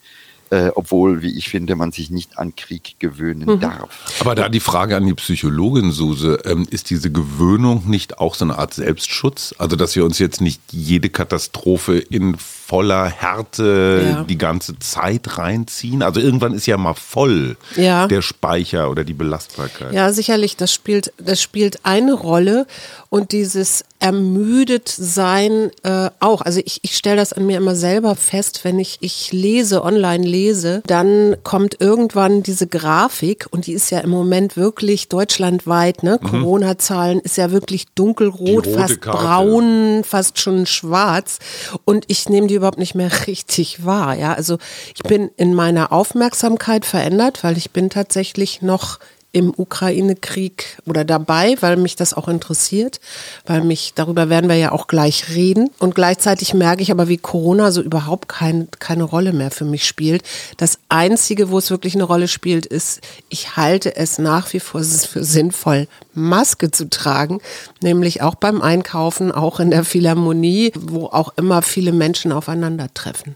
äh, 0.51 0.69
obwohl, 0.75 1.21
wie 1.21 1.37
ich 1.37 1.49
finde, 1.49 1.75
man 1.75 1.91
sich 1.91 2.11
nicht 2.11 2.37
an 2.37 2.55
Krieg 2.55 2.95
gewöhnen 2.99 3.55
mhm. 3.55 3.59
darf. 3.59 3.89
Aber 4.21 4.35
da 4.35 4.47
die 4.47 4.61
Frage 4.61 4.95
an 4.95 5.05
die 5.05 5.13
Psychologin, 5.13 5.91
Suse, 5.91 6.39
ähm, 6.45 6.65
ist 6.69 6.89
diese 6.89 7.11
Gewöhnung 7.11 7.83
nicht 7.89 8.19
auch 8.19 8.35
so 8.35 8.45
eine 8.45 8.57
Art 8.57 8.73
Selbstschutz? 8.73 9.53
Also, 9.57 9.75
dass 9.75 9.95
wir 9.95 10.05
uns 10.05 10.19
jetzt 10.19 10.39
nicht 10.39 10.61
jede 10.71 11.09
Katastrophe 11.09 11.97
in 11.97 12.37
voller 12.65 13.05
Härte 13.05 14.01
ja. 14.05 14.23
die 14.23 14.37
ganze 14.37 14.79
Zeit 14.79 15.37
reinziehen? 15.37 16.01
Also 16.01 16.19
irgendwann 16.19 16.53
ist 16.53 16.65
ja 16.65 16.77
mal 16.77 16.93
voll 16.93 17.57
ja. 17.75 18.07
der 18.07 18.21
Speicher 18.21 18.89
oder 18.89 19.03
die 19.03 19.13
Belastbarkeit. 19.13 19.93
Ja, 19.93 20.13
sicherlich, 20.13 20.55
das 20.55 20.73
spielt, 20.73 21.11
das 21.17 21.41
spielt 21.41 21.85
eine 21.85 22.13
Rolle 22.13 22.65
und 23.09 23.31
dieses 23.31 23.83
ermüdet 23.99 24.89
sein 24.89 25.71
äh, 25.83 26.09
auch. 26.19 26.41
Also 26.41 26.61
ich, 26.65 26.79
ich 26.81 26.97
stelle 26.97 27.17
das 27.17 27.31
an 27.31 27.45
mir 27.45 27.57
immer 27.57 27.75
selber 27.75 28.15
fest, 28.15 28.61
wenn 28.63 28.79
ich, 28.79 28.97
ich 29.01 29.31
lese, 29.31 29.83
online 29.83 30.25
lese, 30.25 30.81
dann 30.87 31.35
kommt 31.43 31.79
irgendwann 31.79 32.43
diese 32.43 32.67
Grafik 32.67 33.47
und 33.51 33.67
die 33.67 33.73
ist 33.73 33.91
ja 33.91 33.99
im 33.99 34.09
Moment 34.09 34.57
wirklich 34.57 35.09
deutschlandweit, 35.09 36.01
ne? 36.01 36.19
Mhm. 36.21 36.27
Corona-Zahlen 36.27 37.19
ist 37.19 37.37
ja 37.37 37.51
wirklich 37.51 37.85
dunkelrot, 37.95 38.67
fast 38.67 38.99
Karte. 38.99 39.19
braun, 39.19 40.03
fast 40.03 40.39
schon 40.39 40.65
schwarz 40.65 41.39
und 41.85 42.05
ich 42.07 42.27
nehme 42.27 42.47
die 42.47 42.55
überhaupt 42.63 42.79
nicht 42.79 42.95
mehr 42.95 43.11
richtig 43.27 43.85
wahr. 43.85 44.15
Ja, 44.15 44.33
also 44.33 44.57
ich 44.95 45.03
bin 45.03 45.29
in 45.35 45.53
meiner 45.53 45.91
Aufmerksamkeit 45.91 46.85
verändert, 46.85 47.43
weil 47.43 47.57
ich 47.57 47.71
bin 47.71 47.89
tatsächlich 47.89 48.61
noch 48.61 48.99
im 49.33 49.51
Ukraine-Krieg 49.55 50.77
oder 50.85 51.03
dabei, 51.03 51.57
weil 51.59 51.75
mich 51.75 51.95
das 51.95 52.13
auch 52.13 52.27
interessiert, 52.27 53.01
weil 53.47 53.63
mich, 53.63 53.93
darüber 53.95 54.29
werden 54.29 54.47
wir 54.47 54.55
ja 54.55 54.71
auch 54.71 54.85
gleich 54.85 55.29
reden. 55.29 55.71
Und 55.79 55.95
gleichzeitig 55.95 56.53
merke 56.53 56.83
ich 56.83 56.91
aber, 56.91 57.07
wie 57.07 57.17
Corona 57.17 57.71
so 57.71 57.81
überhaupt 57.81 58.29
kein, 58.29 58.69
keine 58.79 59.03
Rolle 59.03 59.33
mehr 59.33 59.49
für 59.49 59.65
mich 59.65 59.85
spielt. 59.85 60.21
Das 60.57 60.77
Einzige, 60.87 61.49
wo 61.49 61.57
es 61.57 61.71
wirklich 61.71 61.95
eine 61.95 62.03
Rolle 62.03 62.27
spielt, 62.27 62.67
ist, 62.67 63.01
ich 63.29 63.57
halte 63.57 63.95
es 63.95 64.19
nach 64.19 64.53
wie 64.53 64.59
vor 64.59 64.83
für 64.83 65.23
sinnvoll, 65.23 65.87
Maske 66.13 66.69
zu 66.69 66.89
tragen, 66.89 67.39
nämlich 67.81 68.21
auch 68.21 68.35
beim 68.35 68.61
Einkaufen, 68.61 69.31
auch 69.31 69.59
in 69.59 69.71
der 69.71 69.83
Philharmonie, 69.83 70.71
wo 70.79 71.07
auch 71.07 71.33
immer 71.37 71.63
viele 71.63 71.91
Menschen 71.91 72.31
aufeinandertreffen. 72.31 73.35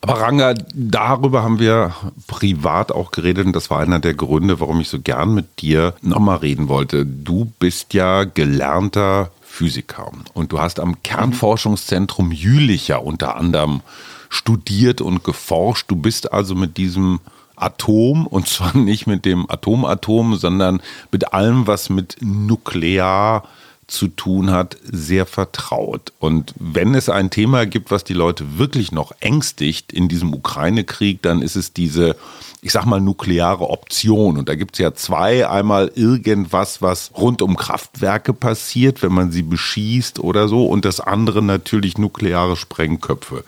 Aber 0.00 0.20
Ranga, 0.20 0.54
darüber 0.72 1.42
haben 1.42 1.58
wir 1.58 1.94
privat 2.26 2.92
auch 2.92 3.10
geredet 3.10 3.46
und 3.46 3.56
das 3.56 3.68
war 3.68 3.80
einer 3.80 3.98
der 3.98 4.14
Gründe, 4.14 4.60
warum 4.60 4.80
ich 4.80 4.88
so 4.88 5.00
gern 5.00 5.34
mit 5.34 5.60
dir 5.60 5.94
nochmal 6.02 6.38
reden 6.38 6.68
wollte. 6.68 7.04
Du 7.04 7.52
bist 7.58 7.94
ja 7.94 8.24
gelernter 8.24 9.30
Physiker 9.42 10.12
und 10.34 10.52
du 10.52 10.60
hast 10.60 10.78
am 10.78 11.02
Kernforschungszentrum 11.02 12.30
Jülicher 12.30 13.02
unter 13.02 13.36
anderem 13.36 13.80
studiert 14.28 15.00
und 15.00 15.24
geforscht. 15.24 15.90
Du 15.90 15.96
bist 15.96 16.32
also 16.32 16.54
mit 16.54 16.76
diesem 16.76 17.18
Atom 17.56 18.26
und 18.26 18.46
zwar 18.46 18.76
nicht 18.76 19.06
mit 19.06 19.24
dem 19.24 19.50
Atomatom, 19.50 20.36
sondern 20.36 20.80
mit 21.10 21.32
allem, 21.32 21.66
was 21.66 21.90
mit 21.90 22.18
Nuklear 22.20 23.42
zu 23.88 24.08
tun 24.08 24.50
hat, 24.50 24.76
sehr 24.84 25.26
vertraut. 25.26 26.12
Und 26.20 26.54
wenn 26.58 26.94
es 26.94 27.08
ein 27.08 27.30
Thema 27.30 27.66
gibt, 27.66 27.90
was 27.90 28.04
die 28.04 28.14
Leute 28.14 28.58
wirklich 28.58 28.92
noch 28.92 29.12
ängstigt 29.20 29.92
in 29.92 30.08
diesem 30.08 30.34
Ukraine-Krieg, 30.34 31.22
dann 31.22 31.40
ist 31.40 31.56
es 31.56 31.72
diese, 31.72 32.14
ich 32.60 32.70
sag 32.70 32.84
mal, 32.84 33.00
nukleare 33.00 33.70
Option. 33.70 34.36
Und 34.36 34.48
da 34.48 34.54
gibt 34.54 34.74
es 34.74 34.78
ja 34.78 34.94
zwei. 34.94 35.48
Einmal 35.48 35.90
irgendwas, 35.94 36.82
was 36.82 37.12
rund 37.16 37.40
um 37.40 37.56
Kraftwerke 37.56 38.34
passiert, 38.34 39.02
wenn 39.02 39.12
man 39.12 39.32
sie 39.32 39.42
beschießt 39.42 40.20
oder 40.20 40.48
so. 40.48 40.66
Und 40.66 40.84
das 40.84 41.00
andere 41.00 41.42
natürlich 41.42 41.96
nukleare 41.96 42.56
Sprengköpfe. 42.56 43.42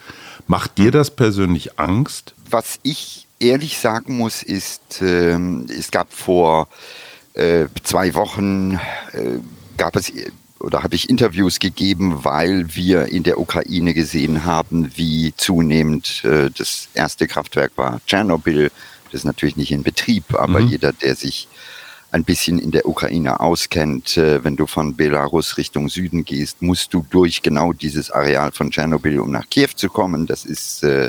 Macht 0.47 0.79
dir 0.79 0.91
das 0.91 1.11
persönlich 1.11 1.79
Angst? 1.79 2.35
Was 2.49 2.81
ich 2.83 3.27
ehrlich 3.39 3.79
sagen 3.79 4.17
muss, 4.17 4.43
ist, 4.43 5.03
äh, 5.03 5.39
es 5.69 5.91
gab 5.91 6.13
vor 6.15 6.67
äh, 7.35 7.67
zwei 7.85 8.15
Wochen 8.15 8.81
äh, 9.13 9.39
gab 9.81 9.97
es 9.97 10.13
oder 10.61 10.83
habe 10.83 10.95
ich 10.95 11.09
Interviews 11.09 11.59
gegeben, 11.59 12.23
weil 12.23 12.75
wir 12.75 13.07
in 13.07 13.23
der 13.23 13.41
Ukraine 13.41 13.95
gesehen 13.95 14.45
haben, 14.45 14.93
wie 14.95 15.33
zunehmend 15.35 16.23
äh, 16.23 16.51
das 16.51 16.89
erste 16.93 17.27
Kraftwerk 17.27 17.73
war 17.77 17.99
Tschernobyl. 18.07 18.71
Das 19.05 19.21
ist 19.21 19.25
natürlich 19.25 19.57
nicht 19.57 19.73
in 19.73 19.83
Betrieb, 19.83 20.35
aber 20.35 20.61
mhm. 20.61 20.69
jeder, 20.69 20.93
der 20.93 21.17
sich 21.17 21.49
ein 22.11 22.25
bisschen 22.25 22.59
in 22.59 22.73
der 22.73 22.87
Ukraine 22.87 23.41
auskennt, 23.41 24.19
äh, 24.19 24.45
wenn 24.45 24.57
du 24.57 24.67
von 24.67 24.97
Belarus 24.97 25.57
Richtung 25.57 25.89
Süden 25.89 26.27
gehst, 26.27 26.61
musst 26.61 26.93
du 26.93 27.07
durch 27.09 27.41
genau 27.41 27.73
dieses 27.73 28.11
Areal 28.11 28.53
von 28.53 28.71
Tschernobyl, 28.71 29.19
um 29.21 29.31
nach 29.31 29.49
Kiew 29.49 29.71
zu 29.75 29.89
kommen. 29.89 30.27
Das 30.27 30.45
ist, 30.45 30.83
äh, 30.83 31.09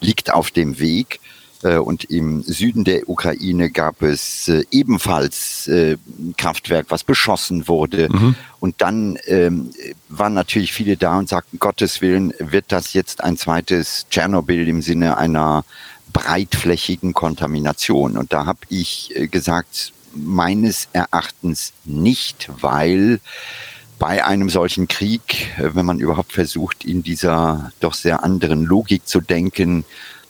liegt 0.00 0.32
auf 0.32 0.50
dem 0.50 0.78
Weg. 0.78 1.20
Äh, 1.66 1.78
und 1.78 2.04
im 2.04 2.42
Süden 2.42 2.84
der 2.84 3.08
Ukraine 3.08 3.70
gab 3.70 4.02
es 4.02 4.48
äh, 4.48 4.64
ebenfalls 4.70 5.66
äh, 5.68 5.96
ein 6.18 6.34
Kraftwerk, 6.36 6.86
was 6.90 7.02
beschossen 7.02 7.66
wurde. 7.66 8.08
Mhm. 8.10 8.36
Und 8.60 8.80
dann 8.82 9.18
ähm, 9.26 9.70
waren 10.08 10.34
natürlich 10.34 10.72
viele 10.72 10.96
da 10.96 11.18
und 11.18 11.28
sagten, 11.28 11.58
Gottes 11.58 12.00
Willen, 12.00 12.32
wird 12.38 12.66
das 12.68 12.92
jetzt 12.92 13.22
ein 13.24 13.36
zweites 13.36 14.06
Tschernobyl 14.10 14.68
im 14.68 14.82
Sinne 14.82 15.16
einer 15.18 15.64
breitflächigen 16.12 17.14
Kontamination? 17.14 18.16
Und 18.16 18.32
da 18.32 18.46
habe 18.46 18.60
ich 18.68 19.12
gesagt, 19.30 19.92
meines 20.14 20.88
Erachtens 20.92 21.72
nicht, 21.84 22.48
weil 22.60 23.20
bei 23.98 24.24
einem 24.24 24.50
solchen 24.50 24.88
Krieg, 24.88 25.52
wenn 25.58 25.86
man 25.86 26.00
überhaupt 26.00 26.32
versucht, 26.32 26.84
in 26.84 27.02
dieser 27.02 27.72
doch 27.80 27.94
sehr 27.94 28.22
anderen 28.24 28.64
Logik 28.64 29.06
zu 29.06 29.20
denken, 29.20 29.84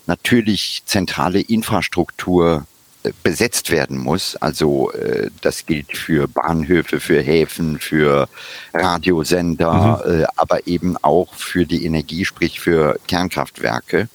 natürlich 0.06 0.82
zentrale 0.86 1.40
Infrastruktur 1.40 2.66
äh, 3.02 3.12
besetzt 3.22 3.70
werden 3.70 3.98
muss. 3.98 4.36
Also 4.36 4.92
äh, 4.92 5.30
das 5.42 5.66
gilt 5.66 5.96
für 5.96 6.28
Bahnhöfe, 6.28 7.00
für 7.00 7.20
Häfen, 7.20 7.78
für 7.78 8.28
Radiosender, 8.72 10.02
mhm. 10.04 10.22
äh, 10.22 10.26
aber 10.36 10.66
eben 10.66 10.96
auch 10.98 11.34
für 11.34 11.66
die 11.66 11.84
Energie, 11.84 12.25
sprich 12.25 12.60
für 12.60 12.98
Kernkraftwerke. 13.06 14.08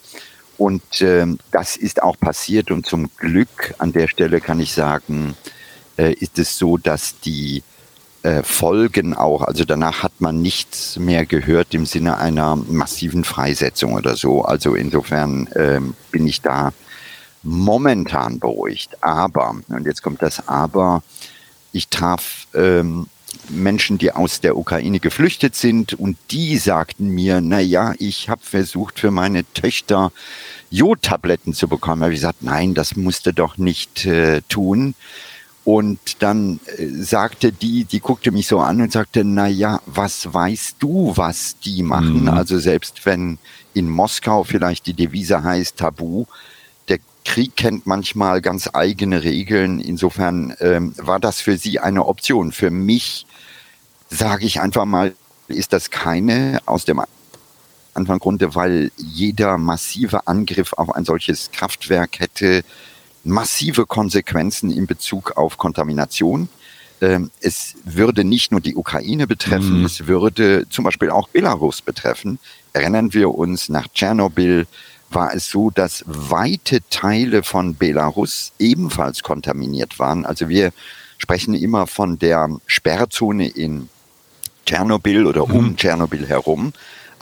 Und 0.58 1.00
äh, 1.00 1.26
das 1.50 1.76
ist 1.76 2.02
auch 2.02 2.18
passiert 2.18 2.70
und 2.70 2.86
zum 2.86 3.10
Glück 3.16 3.74
an 3.78 3.92
der 3.92 4.08
Stelle 4.08 4.40
kann 4.40 4.60
ich 4.60 4.72
sagen, 4.72 5.34
äh, 5.96 6.12
ist 6.12 6.38
es 6.38 6.56
so, 6.56 6.76
dass 6.76 7.18
die 7.20 7.62
äh, 8.22 8.42
Folgen 8.42 9.14
auch, 9.14 9.42
also 9.42 9.64
danach 9.64 10.02
hat 10.02 10.20
man 10.20 10.40
nichts 10.40 10.98
mehr 10.98 11.26
gehört 11.26 11.74
im 11.74 11.86
Sinne 11.86 12.18
einer 12.18 12.56
massiven 12.56 13.24
Freisetzung 13.24 13.94
oder 13.94 14.16
so. 14.16 14.42
Also 14.42 14.74
insofern 14.74 15.48
ähm, 15.56 15.94
bin 16.10 16.26
ich 16.26 16.40
da 16.40 16.72
momentan 17.42 18.38
beruhigt. 18.38 19.02
Aber, 19.02 19.56
und 19.68 19.86
jetzt 19.86 20.02
kommt 20.02 20.22
das 20.22 20.46
Aber, 20.48 21.02
ich 21.72 21.88
traf 21.88 22.46
ähm, 22.54 23.06
Menschen, 23.48 23.98
die 23.98 24.12
aus 24.12 24.40
der 24.40 24.56
Ukraine 24.56 25.00
geflüchtet 25.00 25.56
sind 25.56 25.94
und 25.94 26.16
die 26.30 26.58
sagten 26.58 27.08
mir, 27.08 27.40
na 27.40 27.60
ja, 27.60 27.94
ich 27.98 28.28
habe 28.28 28.42
versucht 28.44 29.00
für 29.00 29.10
meine 29.10 29.44
Töchter 29.52 30.12
Jodtabletten 30.70 31.54
zu 31.54 31.68
bekommen. 31.68 32.00
Da 32.00 32.04
habe 32.04 32.14
ich 32.14 32.20
gesagt, 32.20 32.42
nein, 32.42 32.74
das 32.74 32.96
musste 32.96 33.32
doch 33.32 33.58
nicht 33.58 34.06
äh, 34.06 34.42
tun. 34.48 34.94
Und 35.64 36.22
dann 36.22 36.58
äh, 36.76 36.88
sagte 36.88 37.52
die, 37.52 37.84
die 37.84 38.00
guckte 38.00 38.32
mich 38.32 38.48
so 38.48 38.58
an 38.58 38.80
und 38.82 38.92
sagte, 38.92 39.24
na 39.24 39.46
ja, 39.46 39.80
was 39.86 40.32
weißt 40.32 40.76
du, 40.80 41.12
was 41.16 41.56
die 41.60 41.82
machen? 41.82 42.22
Mhm. 42.22 42.28
Also 42.28 42.58
selbst 42.58 43.06
wenn 43.06 43.38
in 43.72 43.88
Moskau 43.88 44.44
vielleicht 44.44 44.86
die 44.86 44.94
Devise 44.94 45.42
heißt 45.44 45.76
Tabu, 45.76 46.26
der 46.88 46.98
Krieg 47.24 47.54
kennt 47.54 47.86
manchmal 47.86 48.40
ganz 48.40 48.70
eigene 48.72 49.22
Regeln. 49.22 49.78
Insofern 49.78 50.54
ähm, 50.58 50.94
war 50.96 51.20
das 51.20 51.40
für 51.40 51.56
sie 51.56 51.78
eine 51.78 52.06
Option. 52.06 52.50
Für 52.50 52.70
mich, 52.70 53.26
sage 54.10 54.46
ich 54.46 54.60
einfach 54.60 54.84
mal, 54.84 55.14
ist 55.46 55.72
das 55.72 55.90
keine 55.90 56.60
aus 56.66 56.84
dem 56.84 57.00
Anfang 57.94 58.18
Grunde, 58.18 58.54
weil 58.54 58.90
jeder 58.96 59.58
massive 59.58 60.26
Angriff 60.26 60.72
auf 60.72 60.94
ein 60.94 61.04
solches 61.04 61.50
Kraftwerk 61.52 62.18
hätte 62.18 62.64
massive 63.24 63.86
Konsequenzen 63.86 64.70
in 64.70 64.86
Bezug 64.86 65.36
auf 65.36 65.58
Kontamination. 65.58 66.48
Ähm, 67.00 67.30
es 67.40 67.74
würde 67.84 68.24
nicht 68.24 68.52
nur 68.52 68.60
die 68.60 68.76
Ukraine 68.76 69.26
betreffen, 69.26 69.80
mhm. 69.80 69.84
es 69.84 70.06
würde 70.06 70.66
zum 70.68 70.84
Beispiel 70.84 71.10
auch 71.10 71.28
Belarus 71.28 71.82
betreffen. 71.82 72.38
Erinnern 72.72 73.12
wir 73.12 73.34
uns, 73.34 73.68
nach 73.68 73.88
Tschernobyl 73.88 74.66
war 75.10 75.34
es 75.34 75.50
so, 75.50 75.70
dass 75.70 76.04
weite 76.06 76.80
Teile 76.90 77.42
von 77.42 77.74
Belarus 77.74 78.52
ebenfalls 78.58 79.22
kontaminiert 79.22 79.98
waren. 79.98 80.24
Also 80.24 80.48
wir 80.48 80.72
sprechen 81.18 81.54
immer 81.54 81.86
von 81.86 82.18
der 82.18 82.48
Sperrzone 82.66 83.48
in 83.48 83.88
Tschernobyl 84.64 85.26
oder 85.26 85.44
um 85.44 85.70
mhm. 85.70 85.76
Tschernobyl 85.76 86.26
herum. 86.26 86.72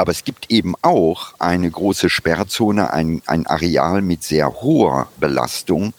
Aber 0.01 0.13
es 0.13 0.25
gibt 0.25 0.51
eben 0.51 0.77
auch 0.81 1.35
eine 1.39 1.71
große 1.71 2.09
Sperrzone, 2.09 2.91
ein, 2.91 3.21
ein 3.27 3.47
Areal 3.47 4.01
mit 4.01 4.25
sehr 4.25 4.63
hoher 4.63 5.09
Belastung 5.19 5.93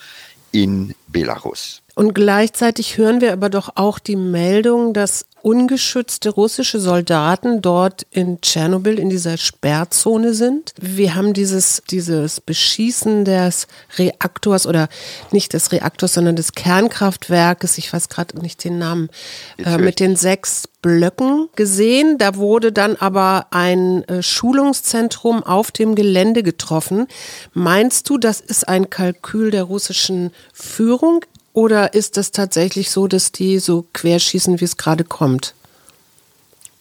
in 0.52 0.96
Belarus. 1.08 1.81
Und 1.96 2.14
gleichzeitig 2.14 2.98
hören 2.98 3.22
wir 3.22 3.34
aber 3.34 3.50
doch 3.50 3.72
auch 3.76 4.00
die 4.00 4.16
Meldung, 4.16 4.94
dass 4.94 5.26
ungeschützte 5.42 6.30
russische 6.30 6.80
Soldaten 6.80 7.62
dort 7.62 8.06
in 8.12 8.42
Tschernobyl 8.42 9.00
in 9.00 9.10
dieser 9.10 9.38
Sperrzone 9.38 10.34
sind. 10.34 10.74
Wir 10.80 11.16
haben 11.16 11.34
dieses, 11.34 11.82
dieses 11.90 12.40
Beschießen 12.40 13.26
des 13.26 13.68
Reaktors 13.98 14.68
oder 14.68 14.88
nicht 15.32 15.54
des 15.54 15.72
Reaktors, 15.72 16.14
sondern 16.14 16.36
des 16.36 16.54
Kernkraftwerkes, 16.54 17.78
ich 17.78 17.92
weiß 17.92 18.10
gerade 18.10 18.40
nicht 18.40 18.64
den 18.64 18.78
Namen, 18.78 19.10
äh, 19.58 19.78
mit 19.78 20.00
den 20.00 20.16
sechs 20.16 20.68
Blöcken 20.82 21.50
gesehen. 21.56 22.18
Da 22.18 22.36
wurde 22.36 22.72
dann 22.72 22.96
aber 22.96 23.48
ein 23.52 24.08
äh, 24.08 24.24
Schulungszentrum 24.24 25.44
auf 25.44 25.72
dem 25.72 25.96
Gelände 25.96 26.44
getroffen. 26.44 27.08
Meinst 27.54 28.10
du, 28.10 28.18
das 28.18 28.42
ist 28.42 28.68
ein 28.68 28.90
Kalkül 28.90 29.52
der 29.52 29.64
russischen 29.64 30.32
Führung? 30.54 31.26
Oder 31.54 31.94
ist 31.94 32.18
es 32.18 32.32
tatsächlich 32.32 32.92
so, 32.92 33.08
dass 33.08 33.32
die 33.32 33.60
so 33.60 33.86
querschießen, 33.94 34.60
wie 34.60 34.66
es 34.66 34.78
gerade 34.78 35.04
kommt? 35.04 35.54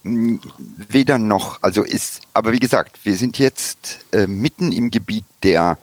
Weder 0.03 1.19
noch. 1.19 1.63
Also 1.63 1.83
ist, 1.83 2.21
aber 2.33 2.53
wie 2.53 2.59
gesagt, 2.59 3.01
wir 3.05 3.17
sind 3.17 3.39
jetzt 3.39 3.99
äh, 4.13 4.27
mitten 4.27 4.73
im 4.73 4.91
Gebiet 4.91 5.25
der 5.43 5.77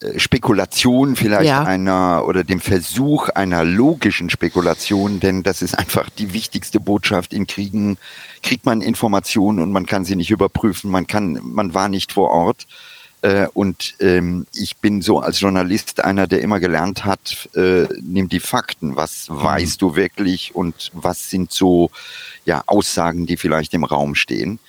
äh, 0.00 0.18
Spekulation 0.18 1.16
vielleicht 1.16 1.46
ja. 1.46 1.64
einer 1.64 2.24
oder 2.26 2.44
dem 2.44 2.60
Versuch 2.60 3.28
einer 3.30 3.64
logischen 3.64 4.30
Spekulation, 4.30 5.20
denn 5.20 5.42
das 5.42 5.60
ist 5.60 5.76
einfach 5.76 6.08
die 6.08 6.32
wichtigste 6.32 6.80
Botschaft 6.80 7.32
in 7.32 7.46
Kriegen. 7.46 7.98
Kriegt 8.42 8.64
man 8.64 8.80
Informationen 8.80 9.58
und 9.58 9.72
man 9.72 9.86
kann 9.86 10.04
sie 10.04 10.16
nicht 10.16 10.30
überprüfen, 10.30 10.90
man 10.90 11.06
kann, 11.06 11.40
man 11.42 11.74
war 11.74 11.88
nicht 11.88 12.12
vor 12.12 12.30
Ort. 12.30 12.66
Äh, 13.22 13.48
und 13.52 13.94
ähm, 14.00 14.46
ich 14.52 14.76
bin 14.76 15.02
so 15.02 15.18
als 15.18 15.40
Journalist 15.40 16.04
einer, 16.04 16.26
der 16.26 16.40
immer 16.40 16.60
gelernt 16.60 17.04
hat, 17.04 17.48
äh, 17.54 17.86
nimm 18.00 18.28
die 18.28 18.40
Fakten, 18.40 18.96
was 18.96 19.28
mhm. 19.28 19.42
weißt 19.42 19.82
du 19.82 19.96
wirklich 19.96 20.54
und 20.54 20.90
was 20.92 21.28
sind 21.30 21.52
so 21.52 21.90
ja, 22.44 22.62
Aussagen, 22.66 23.26
die 23.26 23.36
vielleicht 23.36 23.74
im 23.74 23.84
Raum 23.84 24.14
stehen. 24.14 24.60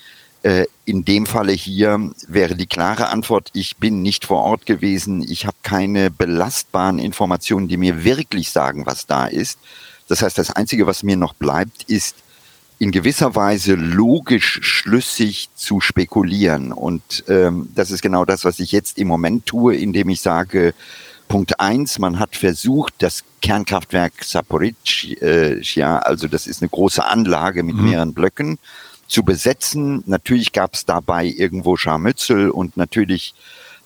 Äh, 0.42 0.66
in 0.86 1.06
dem 1.06 1.26
Falle 1.26 1.52
hier 1.52 2.12
wäre 2.28 2.56
die 2.56 2.66
klare 2.66 3.10
Antwort, 3.10 3.50
ich 3.54 3.78
bin 3.78 4.02
nicht 4.02 4.26
vor 4.26 4.42
Ort 4.44 4.66
gewesen, 4.66 5.22
ich 5.22 5.46
habe 5.46 5.58
keine 5.62 6.10
belastbaren 6.10 6.98
Informationen, 6.98 7.68
die 7.68 7.78
mir 7.78 8.04
wirklich 8.04 8.50
sagen, 8.52 8.86
was 8.86 9.06
da 9.06 9.28
ist. 9.28 9.60
Das 10.08 10.22
heißt, 10.24 10.38
das 10.38 10.50
Einzige, 10.52 10.88
was 10.88 11.04
mir 11.04 11.18
noch 11.18 11.34
bleibt, 11.34 11.84
ist 11.84 12.16
in 12.80 12.92
gewisser 12.92 13.36
Weise 13.36 13.76
logisch 13.76 14.60
schlüssig 14.62 15.50
zu 15.54 15.82
spekulieren. 15.82 16.72
Und 16.72 17.26
ähm, 17.28 17.70
das 17.76 17.92
ist 17.92 18.02
genau 18.02 18.24
das, 18.24 18.46
was 18.46 18.60
ich 18.60 18.72
jetzt 18.72 18.98
im 18.98 19.10
Moment 19.10 19.46
tue, 19.46 19.76
indem 19.76 20.10
ich 20.10 20.22
sage, 20.22 20.74
Punkt 21.28 21.60
eins, 21.60 22.00
man 22.00 22.20
hat 22.20 22.36
versucht, 22.36 22.96
das 23.00 23.24
Kernkraftwerk 23.42 24.24
Saporischia, 24.24 26.00
also 26.00 26.28
das 26.28 26.48
ist 26.48 26.62
eine 26.62 26.70
große 26.70 27.06
Anlage 27.06 27.64
mit 27.64 27.76
mhm. 27.76 27.90
mehreren 27.90 28.14
Blöcken, 28.14 28.58
zu 29.08 29.24
besetzen. 29.24 30.04
Natürlich 30.06 30.54
gab 30.54 30.74
es 30.74 30.86
dabei 30.86 31.26
irgendwo 31.26 31.76
Scharmützel 31.76 32.50
und 32.50 32.78
natürlich 32.78 33.36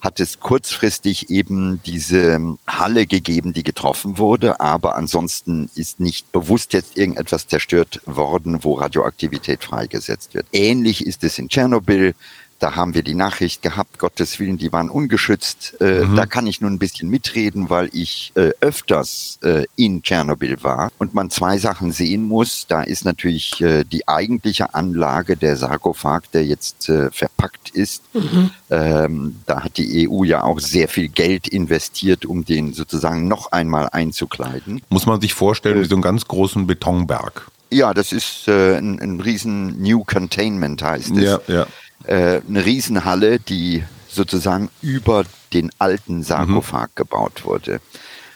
hat 0.03 0.19
es 0.19 0.41
kurzfristig 0.41 1.29
eben 1.29 1.81
diese 1.85 2.57
Halle 2.67 3.07
gegeben, 3.07 3.53
die 3.53 3.63
getroffen 3.63 4.17
wurde, 4.17 4.59
aber 4.59 4.97
ansonsten 4.97 5.69
ist 5.75 6.01
nicht 6.01 6.29
bewusst 6.33 6.73
jetzt 6.73 6.97
irgendetwas 6.97 7.47
zerstört 7.47 8.01
worden, 8.05 8.65
wo 8.65 8.73
Radioaktivität 8.73 9.63
freigesetzt 9.63 10.33
wird. 10.33 10.45
Ähnlich 10.51 11.05
ist 11.05 11.23
es 11.23 11.39
in 11.39 11.47
Tschernobyl. 11.47 12.15
Da 12.59 12.75
haben 12.75 12.93
wir 12.93 13.03
die 13.03 13.13
Nachricht 13.13 13.61
gehabt, 13.61 13.99
Gottes 13.99 14.39
Willen, 14.39 14.57
die 14.57 14.71
waren 14.71 14.89
ungeschützt. 14.89 15.75
Äh, 15.81 16.05
mhm. 16.05 16.15
Da 16.15 16.25
kann 16.25 16.47
ich 16.47 16.61
nun 16.61 16.73
ein 16.73 16.79
bisschen 16.79 17.09
mitreden, 17.09 17.69
weil 17.69 17.89
ich 17.93 18.31
äh, 18.35 18.51
öfters 18.61 19.39
äh, 19.43 19.65
in 19.75 20.01
Tschernobyl 20.01 20.63
war 20.63 20.91
und 20.97 21.13
man 21.13 21.29
zwei 21.29 21.57
Sachen 21.57 21.91
sehen 21.91 22.23
muss. 22.23 22.65
Da 22.67 22.81
ist 22.81 23.05
natürlich 23.05 23.61
äh, 23.61 23.83
die 23.83 24.07
eigentliche 24.07 24.73
Anlage, 24.73 25.35
der 25.35 25.57
Sarkophag, 25.57 26.21
der 26.33 26.45
jetzt 26.45 26.89
äh, 26.89 27.11
verpackt 27.11 27.69
ist. 27.71 28.03
Mhm. 28.13 28.51
Ähm, 28.69 29.35
da 29.45 29.63
hat 29.63 29.77
die 29.77 30.09
EU 30.09 30.23
ja 30.23 30.43
auch 30.43 30.59
sehr 30.59 30.87
viel 30.87 31.09
Geld 31.09 31.47
investiert, 31.47 32.25
um 32.25 32.45
den 32.45 32.73
sozusagen 32.73 33.27
noch 33.27 33.51
einmal 33.51 33.89
einzukleiden. 33.91 34.81
Muss 34.89 35.05
man 35.05 35.19
sich 35.21 35.33
vorstellen, 35.33 35.81
wie 35.81 35.87
so 35.87 35.95
einen 35.95 36.01
ganz 36.01 36.27
großen 36.27 36.65
Betonberg. 36.65 37.49
Ja, 37.71 37.93
das 37.93 38.11
ist 38.11 38.47
äh, 38.47 38.77
ein, 38.77 38.99
ein 38.99 39.19
riesen 39.19 39.81
New 39.81 40.03
Containment 40.03 40.83
heißt 40.83 41.11
es. 41.17 41.23
Ja, 41.23 41.39
ja 41.47 41.67
äh, 42.05 42.41
eine 42.47 42.65
Riesenhalle, 42.65 43.39
die 43.39 43.83
sozusagen 44.09 44.69
über 44.81 45.23
den 45.53 45.71
alten 45.79 46.23
Sarkophag 46.23 46.89
mhm. 46.89 46.95
gebaut 46.95 47.45
wurde. 47.45 47.79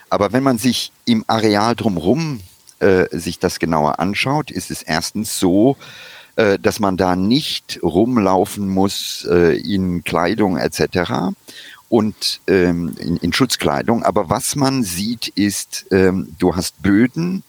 Aber 0.10 0.34
wenn 0.34 0.44
man 0.44 0.58
sich 0.58 0.92
im 1.06 1.24
Areal 1.28 1.76
drumherum 1.76 2.40
äh, 2.80 3.06
sich 3.12 3.40
das 3.40 3.60
genauer 3.60 4.00
anschaut, 4.00 4.52
ist 4.52 4.72
es 4.72 4.82
erstens 4.82 5.40
so, 5.40 5.78
äh, 6.36 6.60
dass 6.60 6.80
man 6.80 6.98
da 6.98 7.16
nicht 7.16 7.80
rumlaufen 7.82 8.70
muss 8.70 9.28
äh, 9.30 9.58
in 9.58 10.04
Kleidung 10.04 10.58
etc. 10.58 11.34
und 11.90 12.42
ähm, 12.48 12.96
in, 13.00 13.18
in, 13.18 13.34
Schutzkleidung. 13.34 14.04
Aber 14.04 14.30
was 14.30 14.56
man 14.56 14.84
sieht, 14.84 15.28
ist, 15.30 15.88
ähm, 15.92 16.36
du 16.38 16.56
hast 16.56 16.82
Böden, 16.82 17.44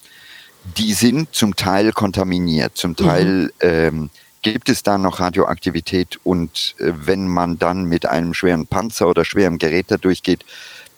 die 0.76 0.94
sind 0.94 1.34
zum 1.34 1.54
Teil 1.54 1.92
kontaminiert, 1.92 2.76
zum 2.76 2.96
Teil 2.96 3.44
mhm. 3.44 3.50
ähm, 3.60 4.10
gibt 4.42 4.68
es 4.68 4.82
da 4.82 4.98
noch 4.98 5.20
Radioaktivität 5.20 6.18
und 6.24 6.74
äh, 6.78 6.92
wenn 6.94 7.28
man 7.28 7.58
dann 7.58 7.84
mit 7.84 8.06
einem 8.06 8.34
schweren 8.34 8.66
Panzer 8.66 9.08
oder 9.08 9.24
schwerem 9.24 9.58
Gerät 9.58 9.86
da 9.90 9.96
durchgeht, 9.96 10.44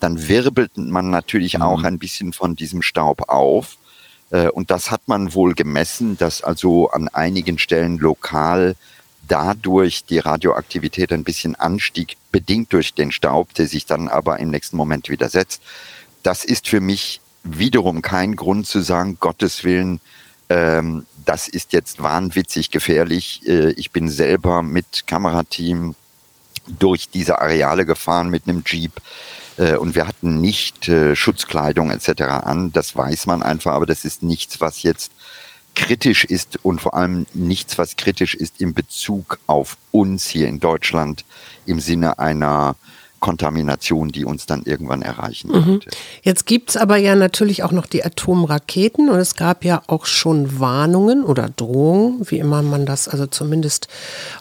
dann 0.00 0.28
wirbelt 0.28 0.76
man 0.76 1.10
natürlich 1.10 1.56
mhm. 1.56 1.62
auch 1.62 1.84
ein 1.84 1.98
bisschen 1.98 2.32
von 2.32 2.56
diesem 2.56 2.82
Staub 2.82 3.28
auf. 3.28 3.76
Äh, 4.30 4.48
und 4.48 4.70
das 4.70 4.90
hat 4.90 5.02
man 5.06 5.34
wohl 5.34 5.54
gemessen, 5.54 6.16
dass 6.18 6.42
also 6.42 6.90
an 6.90 7.08
einigen 7.08 7.58
Stellen 7.58 7.98
lokal 7.98 8.76
dadurch 9.28 10.04
die 10.04 10.18
Radioaktivität 10.18 11.12
ein 11.12 11.24
bisschen 11.24 11.54
anstieg, 11.54 12.16
bedingt 12.32 12.72
durch 12.72 12.94
den 12.94 13.12
Staub, 13.12 13.54
der 13.54 13.68
sich 13.68 13.86
dann 13.86 14.08
aber 14.08 14.40
im 14.40 14.50
nächsten 14.50 14.76
Moment 14.76 15.08
widersetzt. 15.08 15.62
Das 16.22 16.44
ist 16.44 16.68
für 16.68 16.80
mich 16.80 17.20
wiederum 17.44 18.02
kein 18.02 18.34
Grund 18.34 18.66
zu 18.66 18.80
sagen, 18.80 19.18
Gottes 19.20 19.62
Willen, 19.62 20.00
ähm, 20.48 21.06
das 21.30 21.46
ist 21.46 21.72
jetzt 21.72 22.02
wahnwitzig 22.02 22.72
gefährlich. 22.72 23.46
Äh, 23.46 23.70
ich 23.74 23.92
bin 23.92 24.08
selber 24.08 24.62
mit 24.62 25.06
Kamerateam 25.06 25.94
durch 26.66 27.08
diese 27.08 27.40
Areale 27.40 27.86
gefahren 27.86 28.30
mit 28.30 28.48
einem 28.48 28.64
Jeep 28.66 29.00
äh, 29.56 29.76
und 29.76 29.94
wir 29.94 30.08
hatten 30.08 30.40
nicht 30.40 30.88
äh, 30.88 31.14
Schutzkleidung 31.14 31.92
etc. 31.92 32.22
an. 32.22 32.72
Das 32.72 32.96
weiß 32.96 33.26
man 33.26 33.44
einfach, 33.44 33.74
aber 33.74 33.86
das 33.86 34.04
ist 34.04 34.24
nichts, 34.24 34.60
was 34.60 34.82
jetzt 34.82 35.12
kritisch 35.76 36.24
ist 36.24 36.58
und 36.64 36.80
vor 36.80 36.94
allem 36.94 37.26
nichts, 37.32 37.78
was 37.78 37.94
kritisch 37.94 38.34
ist 38.34 38.60
in 38.60 38.74
Bezug 38.74 39.38
auf 39.46 39.76
uns 39.92 40.26
hier 40.26 40.48
in 40.48 40.58
Deutschland 40.58 41.24
im 41.64 41.78
Sinne 41.78 42.18
einer 42.18 42.74
Kontamination, 43.20 44.08
die 44.08 44.24
uns 44.24 44.46
dann 44.46 44.62
irgendwann 44.64 45.02
erreichen 45.02 45.48
mhm. 45.48 45.64
könnte. 45.64 45.90
Jetzt 46.22 46.46
gibt 46.46 46.70
es 46.70 46.76
aber 46.76 46.96
ja 46.96 47.14
natürlich 47.14 47.62
auch 47.62 47.72
noch 47.72 47.86
die 47.86 48.04
Atomraketen 48.04 49.08
und 49.10 49.18
es 49.18 49.36
gab 49.36 49.64
ja 49.64 49.82
auch 49.86 50.06
schon 50.06 50.58
Warnungen 50.58 51.22
oder 51.22 51.50
Drohungen, 51.54 52.22
wie 52.30 52.38
immer 52.38 52.62
man 52.62 52.86
das, 52.86 53.08
also 53.08 53.26
zumindest 53.26 53.88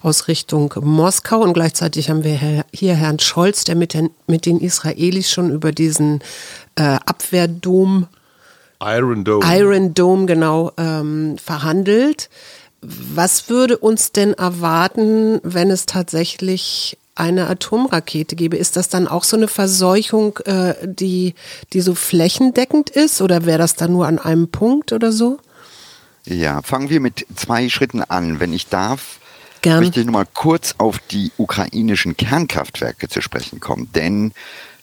aus 0.02 0.28
Richtung 0.28 0.74
Moskau 0.82 1.42
und 1.42 1.54
gleichzeitig 1.54 2.10
haben 2.10 2.24
wir 2.24 2.64
hier 2.72 2.96
Herrn 2.96 3.20
Scholz, 3.20 3.66
der 3.66 3.76
mit 3.76 3.94
den, 3.94 4.10
mit 4.28 4.46
den 4.46 4.60
Israelis 4.60 5.30
schon 5.30 5.52
über 5.52 5.72
diesen 5.72 6.22
äh, 6.76 6.98
Abwehrdom 7.06 8.08
Iron 8.82 9.26
Dome. 9.26 9.46
Iron 9.46 9.94
Dome, 9.94 10.26
genau, 10.26 10.72
ähm, 10.78 11.38
verhandelt. 11.38 12.30
Was 12.82 13.50
würde 13.50 13.78
uns 13.78 14.14
denn 14.14 14.34
erwarten, 14.34 15.42
wenn 15.44 15.70
es 15.70 15.86
tatsächlich 15.86 16.98
eine 17.20 17.48
Atomrakete 17.48 18.36
gäbe, 18.36 18.58
ist 18.58 18.78
das 18.78 18.90
dann 18.90 19.08
auch 19.08 19.24
so 19.24 19.38
eine 19.38 19.48
Verseuchung, 19.48 20.38
äh, 20.46 20.76
die, 20.84 21.36
die 21.74 21.82
so 21.82 21.96
flächendeckend 21.96 22.90
ist 22.90 23.22
oder 23.22 23.46
wäre 23.46 23.60
das 23.60 23.76
dann 23.76 23.92
nur 23.92 24.08
an 24.08 24.20
einem 24.20 24.50
Punkt 24.50 24.94
oder 24.94 25.12
so? 25.12 25.40
Ja, 26.26 26.62
fangen 26.62 26.90
wir 26.90 27.00
mit 27.00 27.26
zwei 27.36 27.70
Schritten 27.70 28.02
an. 28.02 28.40
Wenn 28.40 28.54
ich 28.54 28.68
darf, 28.68 29.20
Gern. 29.62 29.80
möchte 29.80 30.00
ich 30.00 30.06
noch 30.06 30.14
mal 30.14 30.28
kurz 30.34 30.76
auf 30.78 31.00
die 31.12 31.32
ukrainischen 31.38 32.16
Kernkraftwerke 32.16 33.10
zu 33.10 33.22
sprechen 33.22 33.60
kommen. 33.60 33.90
Denn 33.94 34.34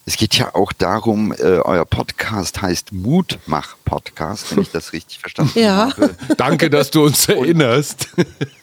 es 0.07 0.15
geht 0.15 0.35
ja 0.37 0.55
auch 0.55 0.71
darum, 0.71 1.33
äh, 1.33 1.59
euer 1.59 1.83
Podcast 1.83 2.61
heißt 2.61 2.93
Mutmach-Podcast, 2.93 4.55
wenn 4.55 4.63
ich 4.63 4.71
das 4.71 4.93
richtig 4.93 5.19
verstanden 5.19 5.59
ja. 5.59 5.89
habe. 5.91 6.15
Danke, 6.37 6.69
dass 6.69 6.91
du 6.91 7.03
uns 7.03 7.27
erinnerst. 7.27 8.07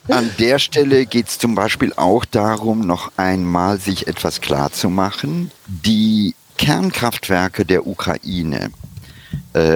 An 0.09 0.31
der 0.39 0.59
Stelle 0.59 1.05
geht 1.05 1.29
es 1.29 1.39
zum 1.39 1.55
Beispiel 1.55 1.93
auch 1.97 2.25
darum, 2.25 2.87
noch 2.87 3.13
einmal 3.19 3.79
sich 3.79 4.07
etwas 4.07 4.41
klarzumachen. 4.41 5.51
Die 5.67 6.35
Kernkraftwerke 6.57 7.67
der 7.67 7.87
Ukraine 7.87 8.71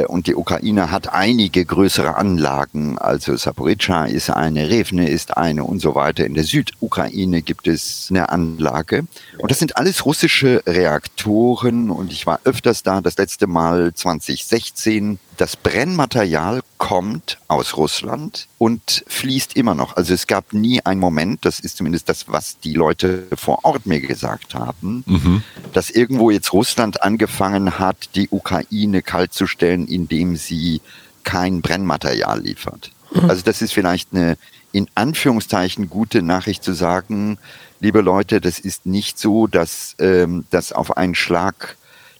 und 0.08 0.26
die 0.26 0.34
Ukraine 0.34 0.90
hat 0.90 1.12
einige 1.12 1.64
größere 1.64 2.16
Anlagen, 2.16 2.98
also 2.98 3.36
Saporica 3.36 4.06
ist 4.06 4.28
eine, 4.28 4.70
Revne 4.70 5.08
ist 5.08 5.36
eine 5.36 5.62
und 5.62 5.80
so 5.80 5.94
weiter. 5.94 6.26
In 6.26 6.34
der 6.34 6.44
Südukraine 6.44 7.42
gibt 7.42 7.68
es 7.68 8.08
eine 8.10 8.28
Anlage. 8.28 9.06
Und 9.38 9.50
das 9.50 9.60
sind 9.60 9.76
alles 9.76 10.04
russische 10.04 10.62
Reaktoren 10.66 11.90
und 11.90 12.12
ich 12.12 12.26
war 12.26 12.40
öfters 12.44 12.82
da, 12.82 13.00
das 13.00 13.16
letzte 13.18 13.46
Mal 13.46 13.94
2016 13.94 15.20
das 15.38 15.56
Brennmaterial 15.56 16.60
kommt 16.78 17.38
aus 17.46 17.76
Russland 17.76 18.48
und 18.58 19.04
fließt 19.06 19.56
immer 19.56 19.74
noch. 19.74 19.96
Also 19.96 20.12
es 20.12 20.26
gab 20.26 20.52
nie 20.52 20.84
einen 20.84 21.00
Moment, 21.00 21.44
das 21.44 21.60
ist 21.60 21.76
zumindest 21.76 22.08
das, 22.08 22.28
was 22.28 22.58
die 22.58 22.74
Leute 22.74 23.28
vor 23.36 23.64
Ort 23.64 23.86
mir 23.86 24.00
gesagt 24.00 24.54
haben, 24.54 25.04
mhm. 25.06 25.42
dass 25.72 25.90
irgendwo 25.90 26.30
jetzt 26.30 26.52
Russland 26.52 27.02
angefangen 27.02 27.78
hat, 27.78 28.10
die 28.16 28.28
Ukraine 28.30 29.00
kaltzustellen, 29.00 29.86
indem 29.86 30.36
sie 30.36 30.80
kein 31.22 31.62
Brennmaterial 31.62 32.40
liefert. 32.40 32.90
Mhm. 33.14 33.30
Also 33.30 33.42
das 33.42 33.62
ist 33.62 33.72
vielleicht 33.72 34.12
eine 34.12 34.36
in 34.72 34.88
Anführungszeichen 34.94 35.88
gute 35.88 36.20
Nachricht 36.20 36.62
zu 36.62 36.74
sagen, 36.74 37.38
liebe 37.80 38.00
Leute, 38.00 38.40
das 38.40 38.58
ist 38.58 38.86
nicht 38.86 39.18
so, 39.18 39.46
dass 39.46 39.94
ähm, 39.98 40.44
das 40.50 40.72
auf 40.72 40.96
einen 40.96 41.14
Schlag 41.14 41.77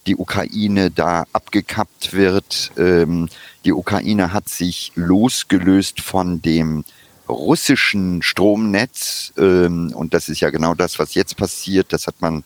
die 0.08 0.16
Ukraine 0.16 0.90
da 0.90 1.24
abgekappt 1.32 2.14
wird. 2.14 2.72
Ähm, 2.78 3.28
die 3.64 3.72
Ukraine 3.72 4.32
hat 4.32 4.48
sich 4.48 4.92
losgelöst 4.94 6.00
von 6.00 6.40
dem 6.42 6.84
russischen 7.28 8.22
Stromnetz 8.22 9.34
ähm, 9.36 9.92
und 9.94 10.14
das 10.14 10.30
ist 10.30 10.40
ja 10.40 10.48
genau 10.48 10.74
das, 10.74 10.98
was 10.98 11.14
jetzt 11.14 11.36
passiert. 11.36 11.92
Das 11.92 12.06
hat 12.06 12.20
man 12.20 12.42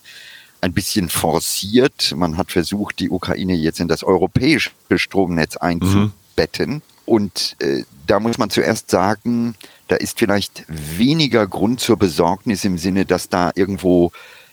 ein 0.61 0.73
bisschen 0.73 1.09
forciert. 1.09 2.13
Man 2.17 2.37
hat 2.37 2.51
versucht, 2.51 2.99
die 2.99 3.11
Ukraine 3.11 3.55
jetzt 3.55 3.79
in 3.79 3.89
das 3.89 4.03
europäische 4.03 4.71
Stromnetz 4.97 5.57
einzubetten. 5.57 6.75
Mhm. 6.75 6.83
Und 7.05 7.57
äh, 7.61 7.85
da 8.07 8.21
muss 8.21 8.39
man 8.39 8.51
zuerst 8.51 8.91
sagen, 8.91 9.55
da 9.89 9.97
ist 9.97 10.19
vielleicht 10.19 10.65
weniger 10.69 11.47
Grund 11.47 11.81
zur 11.81 11.97
Besorgnis 11.97 12.65
im 12.65 12.79
Sinne, 12.79 13.05
dass 13.05 13.29
da 13.29 13.53
irgendwo 13.55 14.13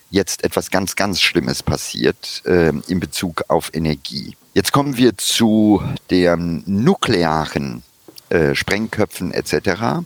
jetzt 0.09 0.43
etwas 0.43 0.71
ganz, 0.71 0.95
ganz 0.95 1.21
Schlimmes 1.21 1.63
passiert 1.63 2.41
äh, 2.45 2.71
in 2.87 2.99
Bezug 2.99 3.43
auf 3.47 3.73
Energie. 3.73 4.35
Jetzt 4.53 4.71
kommen 4.71 4.97
wir 4.97 5.17
zu 5.17 5.81
den 6.09 6.63
nuklearen 6.65 7.83
äh, 8.29 8.55
Sprengköpfen 8.55 9.31
etc. 9.31 10.03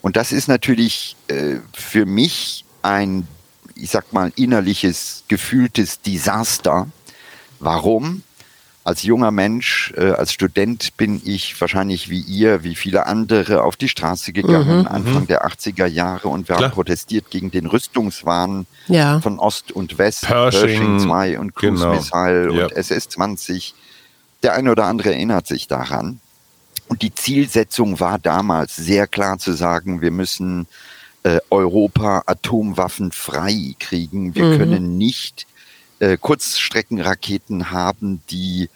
Und 0.00 0.16
das 0.16 0.32
ist 0.32 0.48
natürlich 0.48 1.16
äh, 1.28 1.56
für 1.72 2.06
mich 2.06 2.64
ein, 2.82 3.26
ich 3.74 3.90
sag 3.90 4.12
mal, 4.12 4.32
innerliches, 4.36 5.24
gefühltes 5.28 6.00
Desaster. 6.00 6.88
Warum? 7.60 8.22
Als 8.88 9.02
junger 9.02 9.30
Mensch, 9.30 9.92
äh, 9.98 10.12
als 10.12 10.32
Student 10.32 10.96
bin 10.96 11.20
ich 11.22 11.60
wahrscheinlich 11.60 12.08
wie 12.08 12.20
ihr, 12.22 12.64
wie 12.64 12.74
viele 12.74 13.04
andere 13.04 13.62
auf 13.62 13.76
die 13.76 13.90
Straße 13.90 14.32
gegangen, 14.32 14.80
mhm, 14.80 14.86
Anfang 14.86 15.22
mhm. 15.24 15.26
der 15.26 15.46
80er 15.46 15.84
Jahre 15.84 16.28
und 16.28 16.48
wir 16.48 16.56
Klar. 16.56 16.70
haben 16.70 16.74
protestiert 16.74 17.30
gegen 17.30 17.50
den 17.50 17.66
Rüstungswahn 17.66 18.66
ja. 18.86 19.20
von 19.20 19.38
Ost 19.38 19.72
und 19.72 19.98
West, 19.98 20.22
Pershing, 20.22 20.60
Pershing 20.60 21.00
2 21.00 21.38
und 21.38 21.54
Cruise 21.54 21.84
genau. 21.84 21.96
Missile 21.96 22.54
ja. 22.54 22.64
und 22.64 22.72
SS-20. 22.78 23.74
Der 24.42 24.54
eine 24.54 24.72
oder 24.72 24.86
andere 24.86 25.12
erinnert 25.12 25.46
sich 25.46 25.66
daran. 25.66 26.20
Und 26.88 27.02
die 27.02 27.14
Zielsetzung 27.14 28.00
war 28.00 28.18
damals 28.18 28.74
sehr 28.74 29.06
klar 29.06 29.38
zu 29.38 29.52
sagen, 29.52 30.00
wir 30.00 30.12
müssen 30.12 30.66
äh, 31.24 31.40
Europa 31.50 32.22
atomwaffenfrei 32.24 33.74
kriegen. 33.78 34.34
Wir 34.34 34.44
mhm. 34.44 34.56
können 34.56 34.96
nicht 34.96 35.46
äh, 36.00 36.16
Kurzstreckenraketen 36.16 37.70
haben, 37.70 38.22
die 38.30 38.68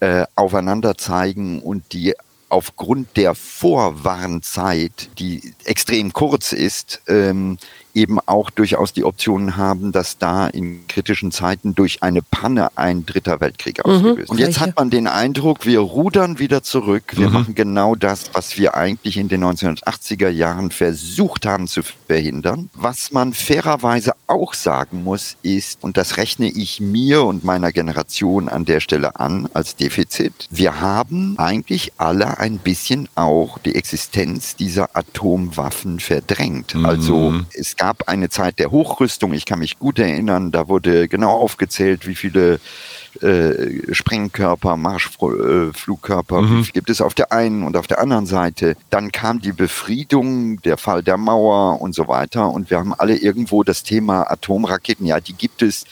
äh, 0.00 0.24
aufeinander 0.34 0.96
zeigen 0.96 1.62
und 1.62 1.92
die 1.92 2.14
aufgrund 2.48 3.16
der 3.16 3.34
Vorwarnzeit, 3.34 5.10
die 5.18 5.54
extrem 5.64 6.12
kurz 6.12 6.52
ist, 6.52 7.02
ähm, 7.08 7.58
eben 7.96 8.20
auch 8.26 8.50
durchaus 8.50 8.92
die 8.92 9.04
Option 9.04 9.56
haben, 9.56 9.90
dass 9.90 10.18
da 10.18 10.46
in 10.46 10.86
kritischen 10.86 11.32
Zeiten 11.32 11.74
durch 11.74 12.02
eine 12.02 12.20
Panne 12.22 12.68
ein 12.76 13.06
dritter 13.06 13.40
Weltkrieg 13.40 13.84
mhm, 13.84 13.90
ausgelöst. 13.90 14.28
Mhm, 14.28 14.32
und 14.32 14.38
jetzt 14.38 14.60
hat 14.60 14.76
man 14.76 14.90
den 14.90 15.06
Eindruck, 15.06 15.64
wir 15.64 15.80
rudern 15.80 16.38
wieder 16.38 16.62
zurück. 16.62 17.14
Wir 17.16 17.28
mhm. 17.28 17.32
machen 17.32 17.54
genau 17.54 17.94
das, 17.94 18.30
was 18.34 18.58
wir 18.58 18.74
eigentlich 18.74 19.16
in 19.16 19.28
den 19.28 19.42
1980er 19.42 20.28
Jahren 20.28 20.70
versucht 20.70 21.46
haben 21.46 21.66
zu 21.66 21.80
verhindern. 22.06 22.68
Was 22.74 23.12
man 23.12 23.32
fairerweise 23.32 24.12
auch 24.26 24.52
sagen 24.52 25.02
muss, 25.02 25.36
ist, 25.42 25.82
und 25.82 25.96
das 25.96 26.18
rechne 26.18 26.48
ich 26.48 26.80
mir 26.80 27.24
und 27.24 27.44
meiner 27.44 27.72
Generation 27.72 28.48
an 28.48 28.66
der 28.66 28.80
Stelle 28.80 29.18
an 29.18 29.48
als 29.54 29.76
Defizit, 29.76 30.48
wir 30.50 30.80
haben 30.80 31.34
eigentlich 31.38 31.92
alle 31.96 32.38
ein 32.38 32.58
bisschen 32.58 33.08
auch 33.14 33.58
die 33.58 33.74
Existenz 33.74 34.56
dieser 34.56 34.94
Atomwaffen 34.94 35.98
verdrängt. 35.98 36.74
Mhm. 36.74 36.84
Also 36.84 37.34
es 37.54 37.76
gab 37.76 37.85
gab 37.86 38.08
eine 38.08 38.28
Zeit 38.28 38.58
der 38.58 38.72
Hochrüstung. 38.72 39.32
Ich 39.32 39.44
kann 39.44 39.60
mich 39.60 39.78
gut 39.78 40.00
erinnern, 40.00 40.50
da 40.50 40.66
wurde 40.66 41.06
genau 41.06 41.30
aufgezählt, 41.30 42.08
wie 42.08 42.16
viele 42.16 42.58
äh, 43.22 43.94
Sprengkörper, 43.94 44.76
Marschflugkörper, 44.76 46.42
mhm. 46.42 46.66
gibt 46.72 46.90
es 46.90 47.00
auf 47.00 47.14
der 47.14 47.30
einen 47.30 47.62
und 47.62 47.76
auf 47.76 47.86
der 47.86 48.00
anderen 48.00 48.26
Seite. 48.26 48.76
Dann 48.90 49.12
kam 49.12 49.40
die 49.40 49.52
Befriedung, 49.52 50.60
der 50.62 50.78
Fall 50.78 51.04
der 51.04 51.16
Mauer 51.16 51.80
und 51.80 51.94
so 51.94 52.08
weiter. 52.08 52.50
Und 52.50 52.70
wir 52.70 52.78
haben 52.78 52.92
alle 52.92 53.16
irgendwo 53.16 53.62
das 53.62 53.84
Thema 53.84 54.28
Atomraketen, 54.32 55.06
ja, 55.06 55.20
die 55.20 55.34
gibt 55.34 55.62
es, 55.62 55.84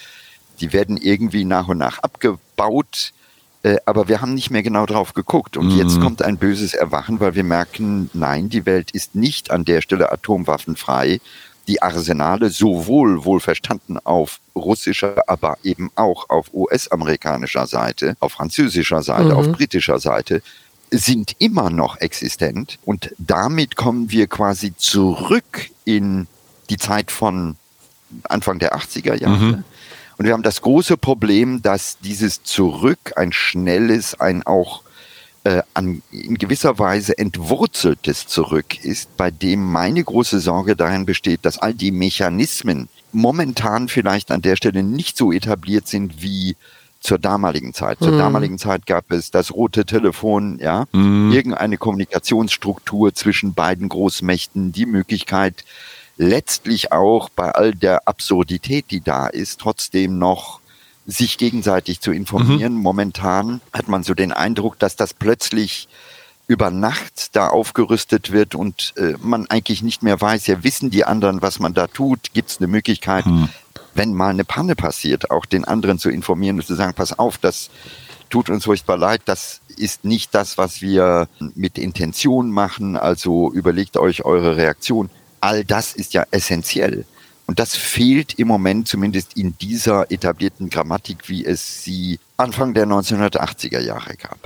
die 0.58 0.72
werden 0.72 0.96
irgendwie 0.96 1.44
nach 1.44 1.68
und 1.68 1.78
nach 1.78 2.00
abgebaut. 2.00 3.12
Äh, 3.62 3.76
aber 3.86 4.08
wir 4.08 4.20
haben 4.20 4.34
nicht 4.34 4.50
mehr 4.50 4.64
genau 4.64 4.84
drauf 4.84 5.14
geguckt. 5.14 5.56
Und 5.56 5.68
mhm. 5.68 5.78
jetzt 5.78 6.00
kommt 6.00 6.22
ein 6.22 6.38
böses 6.38 6.74
Erwachen, 6.74 7.20
weil 7.20 7.36
wir 7.36 7.44
merken, 7.44 8.10
nein, 8.14 8.48
die 8.48 8.66
Welt 8.66 8.90
ist 8.90 9.14
nicht 9.14 9.52
an 9.52 9.64
der 9.64 9.80
Stelle 9.80 10.10
atomwaffenfrei 10.10 11.20
die 11.66 11.82
Arsenale 11.82 12.50
sowohl 12.50 13.24
wohlverstanden 13.24 13.98
auf 14.04 14.40
russischer, 14.54 15.24
aber 15.26 15.58
eben 15.62 15.90
auch 15.94 16.28
auf 16.28 16.52
US-amerikanischer 16.52 17.66
Seite, 17.66 18.16
auf 18.20 18.32
französischer 18.32 19.02
Seite, 19.02 19.30
mhm. 19.30 19.32
auf 19.32 19.52
britischer 19.52 19.98
Seite 19.98 20.42
sind 20.90 21.34
immer 21.38 21.70
noch 21.70 22.00
existent 22.00 22.78
und 22.84 23.14
damit 23.18 23.76
kommen 23.76 24.10
wir 24.10 24.26
quasi 24.26 24.74
zurück 24.76 25.70
in 25.84 26.26
die 26.70 26.76
Zeit 26.76 27.10
von 27.10 27.56
Anfang 28.24 28.58
der 28.58 28.76
80er 28.76 29.14
Jahre. 29.14 29.36
Mhm. 29.36 29.64
Und 30.16 30.26
wir 30.26 30.32
haben 30.32 30.44
das 30.44 30.62
große 30.62 30.96
Problem, 30.96 31.62
dass 31.62 31.98
dieses 31.98 32.44
Zurück 32.44 33.14
ein 33.16 33.32
schnelles, 33.32 34.18
ein 34.20 34.44
auch 34.46 34.83
äh, 35.44 35.62
an, 35.74 36.02
in 36.10 36.36
gewisser 36.36 36.78
Weise 36.78 37.16
entwurzeltes 37.18 38.26
zurück 38.26 38.82
ist, 38.82 39.16
bei 39.16 39.30
dem 39.30 39.64
meine 39.64 40.02
große 40.02 40.40
Sorge 40.40 40.74
darin 40.74 41.06
besteht, 41.06 41.40
dass 41.44 41.58
all 41.58 41.74
die 41.74 41.90
Mechanismen 41.90 42.88
momentan 43.12 43.88
vielleicht 43.88 44.30
an 44.30 44.42
der 44.42 44.56
Stelle 44.56 44.82
nicht 44.82 45.16
so 45.16 45.32
etabliert 45.32 45.86
sind 45.86 46.22
wie 46.22 46.56
zur 46.98 47.18
damaligen 47.18 47.74
Zeit. 47.74 47.98
Zur 47.98 48.12
hm. 48.12 48.18
damaligen 48.18 48.58
Zeit 48.58 48.86
gab 48.86 49.12
es 49.12 49.30
das 49.30 49.52
rote 49.52 49.84
Telefon, 49.84 50.58
ja, 50.60 50.86
hm. 50.92 51.30
irgendeine 51.30 51.76
Kommunikationsstruktur 51.76 53.14
zwischen 53.14 53.52
beiden 53.52 53.90
Großmächten, 53.90 54.72
die 54.72 54.86
Möglichkeit, 54.86 55.64
letztlich 56.16 56.92
auch 56.92 57.28
bei 57.28 57.50
all 57.50 57.74
der 57.74 58.08
Absurdität, 58.08 58.86
die 58.90 59.02
da 59.02 59.26
ist, 59.26 59.60
trotzdem 59.60 60.18
noch 60.18 60.60
sich 61.06 61.38
gegenseitig 61.38 62.00
zu 62.00 62.12
informieren. 62.12 62.74
Mhm. 62.74 62.80
Momentan 62.80 63.60
hat 63.72 63.88
man 63.88 64.02
so 64.02 64.14
den 64.14 64.32
Eindruck, 64.32 64.78
dass 64.78 64.96
das 64.96 65.14
plötzlich 65.14 65.88
über 66.46 66.70
Nacht 66.70 67.36
da 67.36 67.48
aufgerüstet 67.48 68.30
wird 68.30 68.54
und 68.54 68.92
äh, 68.96 69.14
man 69.22 69.46
eigentlich 69.48 69.82
nicht 69.82 70.02
mehr 70.02 70.20
weiß, 70.20 70.46
ja, 70.46 70.62
wissen 70.62 70.90
die 70.90 71.04
anderen, 71.04 71.40
was 71.40 71.58
man 71.58 71.72
da 71.72 71.86
tut? 71.86 72.32
Gibt 72.34 72.50
es 72.50 72.58
eine 72.58 72.66
Möglichkeit, 72.66 73.24
mhm. 73.24 73.48
wenn 73.94 74.12
mal 74.12 74.30
eine 74.30 74.44
Panne 74.44 74.76
passiert, 74.76 75.30
auch 75.30 75.46
den 75.46 75.64
anderen 75.64 75.98
zu 75.98 76.10
informieren 76.10 76.56
und 76.56 76.66
zu 76.66 76.74
sagen, 76.74 76.94
pass 76.94 77.18
auf, 77.18 77.38
das 77.38 77.70
tut 78.28 78.50
uns 78.50 78.64
furchtbar 78.64 78.98
leid, 78.98 79.22
das 79.24 79.60
ist 79.76 80.04
nicht 80.04 80.34
das, 80.34 80.58
was 80.58 80.82
wir 80.82 81.28
mit 81.54 81.78
Intention 81.78 82.50
machen, 82.50 82.96
also 82.96 83.50
überlegt 83.52 83.96
euch 83.96 84.24
eure 84.24 84.56
Reaktion. 84.56 85.10
All 85.40 85.64
das 85.64 85.94
ist 85.94 86.14
ja 86.14 86.24
essentiell. 86.30 87.04
Und 87.46 87.58
das 87.58 87.76
fehlt 87.76 88.38
im 88.38 88.48
Moment 88.48 88.88
zumindest 88.88 89.36
in 89.36 89.56
dieser 89.58 90.10
etablierten 90.10 90.70
Grammatik, 90.70 91.28
wie 91.28 91.44
es 91.44 91.84
sie 91.84 92.18
Anfang 92.36 92.74
der 92.74 92.86
1980er 92.86 93.80
Jahre 93.80 94.16
gab. 94.16 94.38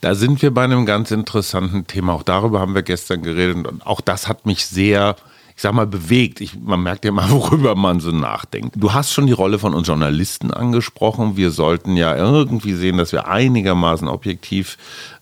Da 0.00 0.14
sind 0.14 0.42
wir 0.42 0.52
bei 0.52 0.64
einem 0.64 0.86
ganz 0.86 1.10
interessanten 1.10 1.86
Thema. 1.86 2.14
Auch 2.14 2.22
darüber 2.22 2.60
haben 2.60 2.74
wir 2.74 2.82
gestern 2.82 3.22
geredet. 3.22 3.66
Und 3.66 3.86
auch 3.86 4.00
das 4.00 4.28
hat 4.28 4.46
mich 4.46 4.66
sehr 4.66 5.16
ich 5.56 5.62
sag 5.62 5.72
mal, 5.72 5.86
bewegt. 5.86 6.42
Ich, 6.42 6.58
man 6.60 6.82
merkt 6.82 7.06
ja 7.06 7.12
mal, 7.12 7.30
worüber 7.30 7.74
man 7.74 7.98
so 8.00 8.10
nachdenkt. 8.10 8.74
Du 8.76 8.92
hast 8.92 9.12
schon 9.12 9.26
die 9.26 9.32
Rolle 9.32 9.58
von 9.58 9.72
uns 9.72 9.88
Journalisten 9.88 10.50
angesprochen. 10.50 11.38
Wir 11.38 11.50
sollten 11.50 11.96
ja 11.96 12.14
irgendwie 12.14 12.74
sehen, 12.74 12.98
dass 12.98 13.12
wir 13.12 13.26
einigermaßen 13.26 14.06
objektiv 14.06 14.76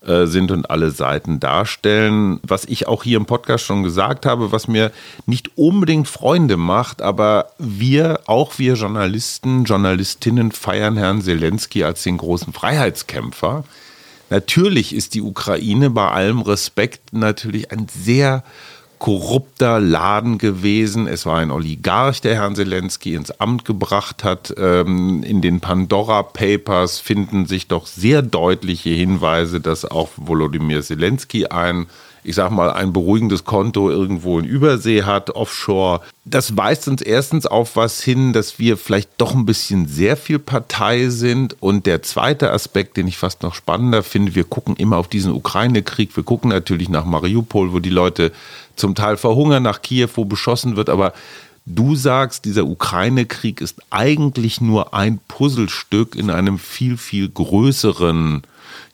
äh, 0.05 0.25
sind 0.25 0.51
und 0.51 0.69
alle 0.69 0.91
Seiten 0.91 1.39
darstellen. 1.39 2.41
Was 2.43 2.65
ich 2.65 2.85
auch 2.85 3.03
hier 3.03 3.15
im 3.15 3.25
Podcast 3.25 3.63
schon 3.63 3.83
gesagt 3.83 4.25
habe, 4.25 4.51
was 4.51 4.67
mir 4.67 4.91
nicht 5.25 5.57
unbedingt 5.57 6.09
Freunde 6.09 6.57
macht, 6.57 7.01
aber 7.01 7.51
wir, 7.57 8.19
auch 8.25 8.59
wir 8.59 8.73
Journalisten, 8.73 9.63
Journalistinnen 9.63 10.51
feiern 10.51 10.97
Herrn 10.97 11.21
Zelensky 11.21 11.85
als 11.85 12.03
den 12.03 12.17
großen 12.17 12.51
Freiheitskämpfer. 12.51 13.63
Natürlich 14.29 14.93
ist 14.93 15.13
die 15.13 15.21
Ukraine 15.21 15.91
bei 15.91 16.09
allem 16.09 16.41
Respekt 16.41 17.13
natürlich 17.13 17.71
ein 17.71 17.87
sehr 17.87 18.43
korrupter 18.99 19.79
Laden 19.79 20.37
gewesen. 20.37 21.07
Es 21.07 21.25
war 21.25 21.39
ein 21.39 21.51
Oligarch, 21.51 22.21
der 22.21 22.35
Herrn 22.35 22.55
Zelensky 22.55 23.15
ins 23.15 23.31
Amt 23.31 23.65
gebracht 23.65 24.23
hat. 24.23 24.53
Ähm, 24.57 25.23
in 25.23 25.41
den 25.41 25.59
Pandora 25.59 26.23
Papers 26.23 26.99
finden 26.99 27.45
sich 27.45 27.67
doch 27.67 27.87
sehr 27.87 28.21
deutliche 28.21 28.89
Hinweise, 28.89 29.61
dass 29.61 29.85
auch 29.85 30.09
Volodymyr 30.17 30.81
Zelensky 30.81 31.47
ein 31.47 31.87
ich 32.25 32.35
sag 32.35 32.49
mal, 32.49 32.71
ein 32.71 32.91
beruhigendes 32.91 33.45
Konto 33.45 33.91
irgendwo 33.91 34.39
in 34.39 34.45
Übersee 34.45 35.03
hat, 35.03 35.29
offshore. 35.29 36.01
Das 36.25 36.57
weist 36.57 36.87
uns 36.87 37.03
erstens 37.03 37.45
auf 37.45 37.75
was 37.75 38.01
hin, 38.01 38.33
dass 38.33 38.57
wir 38.57 38.77
vielleicht 38.77 39.11
doch 39.19 39.35
ein 39.35 39.45
bisschen 39.45 39.87
sehr 39.87 40.17
viel 40.17 40.39
Partei 40.39 41.09
sind. 41.09 41.55
Und 41.61 41.85
der 41.85 42.01
zweite 42.01 42.51
Aspekt, 42.51 42.97
den 42.97 43.07
ich 43.07 43.17
fast 43.17 43.43
noch 43.43 43.53
spannender 43.53 44.01
finde, 44.01 44.33
wir 44.33 44.43
gucken 44.43 44.75
immer 44.75 44.97
auf 44.97 45.07
diesen 45.07 45.33
Ukraine-Krieg. 45.33 46.15
Wir 46.15 46.23
gucken 46.23 46.49
natürlich 46.49 46.89
nach 46.89 47.05
Mariupol, 47.05 47.73
wo 47.73 47.79
die 47.79 47.91
Leute 47.91 48.31
zum 48.75 48.95
Teil 48.95 49.17
verhungern, 49.17 49.63
nach 49.63 49.81
Kiew, 49.81 50.09
wo 50.15 50.25
beschossen 50.25 50.75
wird. 50.75 50.89
Aber 50.89 51.13
Du 51.67 51.95
sagst, 51.95 52.45
dieser 52.45 52.65
Ukraine-Krieg 52.65 53.59
ist 53.59 53.81
eigentlich 53.89 54.61
nur 54.61 54.93
ein 54.93 55.19
Puzzlestück 55.27 56.15
in 56.15 56.29
einem 56.29 56.59
viel, 56.59 56.95
viel 56.95 57.27
größeren 57.27 58.43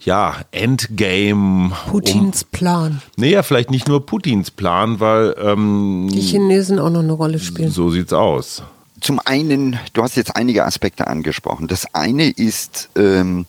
ja, 0.04 0.38
Endgame. 0.52 1.72
Putins 1.90 2.44
um, 2.44 2.50
Plan. 2.52 3.02
Naja, 3.18 3.44
vielleicht 3.44 3.72
nicht 3.72 3.90
nur 3.90 4.06
Putins 4.06 4.52
Plan, 4.52 5.02
weil. 5.02 5.36
Ähm, 5.38 6.10
Die 6.12 6.22
Chinesen 6.22 6.80
auch 6.80 6.90
noch 6.90 7.02
eine 7.02 7.12
Rolle 7.12 7.40
spielen. 7.40 7.70
So 7.72 7.90
sieht's 7.90 8.14
aus. 8.14 8.64
Zum 9.02 9.20
einen, 9.20 9.78
du 9.94 10.02
hast 10.02 10.16
jetzt 10.16 10.36
einige 10.36 10.66
Aspekte 10.66 11.08
angesprochen. 11.08 11.68
Das 11.68 11.94
eine 11.94 12.30
ist 12.30 12.90
ähm, 12.96 13.46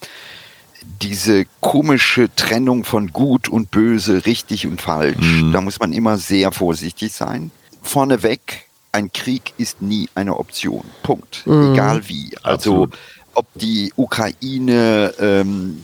diese 1.01 1.47
komische 1.61 2.35
Trennung 2.35 2.85
von 2.85 3.09
gut 3.09 3.49
und 3.49 3.71
böse, 3.71 4.27
richtig 4.27 4.67
und 4.67 4.81
falsch. 4.81 5.19
Mhm. 5.19 5.53
Da 5.53 5.61
muss 5.61 5.81
man 5.81 5.93
immer 5.93 6.19
sehr 6.19 6.53
vorsichtig 6.53 7.13
sein. 7.13 7.51
Vorneweg, 7.83 8.67
ein 8.93 9.13
Krieg 9.13 9.55
ist 9.59 9.83
nie 9.83 10.09
eine 10.15 10.37
Option. 10.37 10.85
Punkt. 11.03 11.47
Mhm. 11.47 11.73
Egal 11.73 12.09
wie. 12.09 12.33
Also 12.43 12.85
Absolut. 12.85 12.99
ob 13.35 13.47
die 13.55 13.93
Ukraine 13.97 15.15
ähm, 15.19 15.79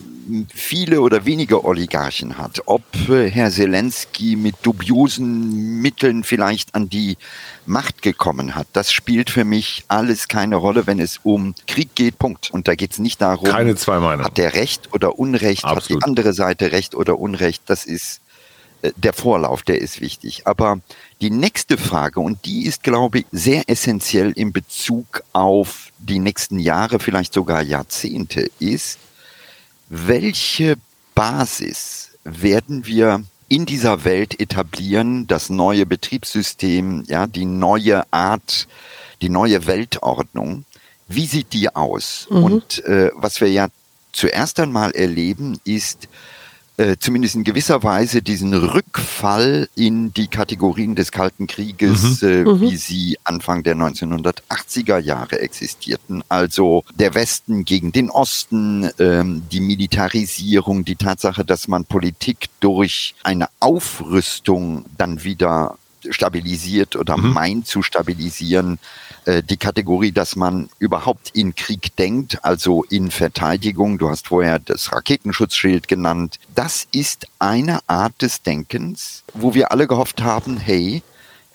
viele 0.54 1.00
oder 1.00 1.24
wenige 1.24 1.64
Oligarchen 1.64 2.38
hat, 2.38 2.62
ob 2.66 2.82
äh, 3.08 3.30
Herr 3.30 3.50
Zelensky 3.50 4.36
mit 4.36 4.56
dubiosen 4.62 5.80
Mitteln 5.80 6.24
vielleicht 6.24 6.74
an 6.74 6.88
die 6.88 7.16
Macht 7.66 8.02
gekommen 8.02 8.54
hat, 8.54 8.66
das 8.72 8.92
spielt 8.92 9.30
für 9.30 9.44
mich 9.44 9.84
alles 9.88 10.28
keine 10.28 10.56
Rolle, 10.56 10.86
wenn 10.86 11.00
es 11.00 11.20
um 11.22 11.54
Krieg 11.66 11.94
geht, 11.94 12.18
Punkt. 12.18 12.50
Und 12.50 12.68
da 12.68 12.74
geht 12.74 12.92
es 12.92 12.98
nicht 12.98 13.20
darum, 13.20 13.48
keine 13.48 13.76
zwei 13.76 13.98
Meinungen. 13.98 14.24
hat 14.24 14.38
der 14.38 14.54
Recht 14.54 14.92
oder 14.92 15.18
Unrecht, 15.18 15.64
Absolut. 15.64 16.02
hat 16.02 16.06
die 16.06 16.08
andere 16.08 16.32
Seite 16.32 16.72
Recht 16.72 16.94
oder 16.94 17.18
Unrecht, 17.18 17.62
das 17.66 17.84
ist 17.84 18.20
äh, 18.82 18.92
der 18.96 19.12
Vorlauf, 19.12 19.62
der 19.62 19.80
ist 19.80 20.00
wichtig. 20.00 20.46
Aber 20.46 20.80
die 21.20 21.30
nächste 21.30 21.76
Frage, 21.78 22.20
und 22.20 22.44
die 22.44 22.64
ist, 22.64 22.82
glaube 22.82 23.20
ich, 23.20 23.26
sehr 23.32 23.68
essentiell 23.68 24.32
in 24.32 24.52
Bezug 24.52 25.22
auf 25.32 25.88
die 25.98 26.18
nächsten 26.18 26.58
Jahre, 26.58 27.00
vielleicht 27.00 27.32
sogar 27.32 27.62
Jahrzehnte, 27.62 28.50
ist, 28.58 28.98
welche 29.88 30.76
Basis 31.14 32.10
werden 32.24 32.86
wir 32.86 33.22
in 33.48 33.64
dieser 33.64 34.04
Welt 34.04 34.38
etablieren, 34.40 35.26
das 35.26 35.48
neue 35.48 35.86
Betriebssystem, 35.86 37.04
ja, 37.06 37.26
die 37.26 37.46
neue 37.46 38.04
Art, 38.12 38.68
die 39.22 39.30
neue 39.30 39.66
Weltordnung? 39.66 40.64
Wie 41.08 41.26
sieht 41.26 41.54
die 41.54 41.74
aus? 41.74 42.26
Mhm. 42.30 42.42
Und 42.42 42.84
äh, 42.84 43.10
was 43.14 43.40
wir 43.40 43.50
ja 43.50 43.68
zuerst 44.12 44.60
einmal 44.60 44.90
erleben, 44.92 45.58
ist 45.64 46.08
äh, 46.78 46.96
zumindest 46.98 47.34
in 47.34 47.44
gewisser 47.44 47.82
Weise 47.82 48.22
diesen 48.22 48.54
Rückfall 48.54 49.68
in 49.74 50.14
die 50.14 50.28
Kategorien 50.28 50.94
des 50.94 51.12
Kalten 51.12 51.46
Krieges, 51.46 52.22
mhm. 52.22 52.28
Äh, 52.28 52.44
mhm. 52.44 52.60
wie 52.60 52.76
sie 52.76 53.18
Anfang 53.24 53.64
der 53.64 53.76
1980er 53.76 54.98
Jahre 54.98 55.40
existierten. 55.40 56.22
Also 56.28 56.84
der 56.94 57.14
Westen 57.14 57.64
gegen 57.64 57.92
den 57.92 58.10
Osten, 58.10 58.88
ähm, 58.98 59.42
die 59.50 59.60
Militarisierung, 59.60 60.84
die 60.84 60.96
Tatsache, 60.96 61.44
dass 61.44 61.68
man 61.68 61.84
Politik 61.84 62.48
durch 62.60 63.14
eine 63.24 63.48
Aufrüstung 63.60 64.84
dann 64.96 65.24
wieder 65.24 65.76
stabilisiert 66.10 66.96
oder 66.96 67.16
mhm. 67.16 67.32
meint 67.32 67.66
zu 67.66 67.82
stabilisieren, 67.82 68.78
äh, 69.24 69.42
die 69.42 69.56
Kategorie, 69.56 70.12
dass 70.12 70.36
man 70.36 70.68
überhaupt 70.78 71.30
in 71.34 71.54
Krieg 71.54 71.94
denkt, 71.96 72.44
also 72.44 72.84
in 72.84 73.10
Verteidigung. 73.10 73.98
Du 73.98 74.08
hast 74.08 74.28
vorher 74.28 74.58
das 74.58 74.92
Raketenschutzschild 74.92 75.88
genannt. 75.88 76.38
Das 76.54 76.86
ist 76.92 77.26
eine 77.38 77.80
Art 77.86 78.20
des 78.22 78.42
Denkens, 78.42 79.24
wo 79.34 79.54
wir 79.54 79.70
alle 79.72 79.86
gehofft 79.86 80.22
haben, 80.22 80.56
hey, 80.56 81.02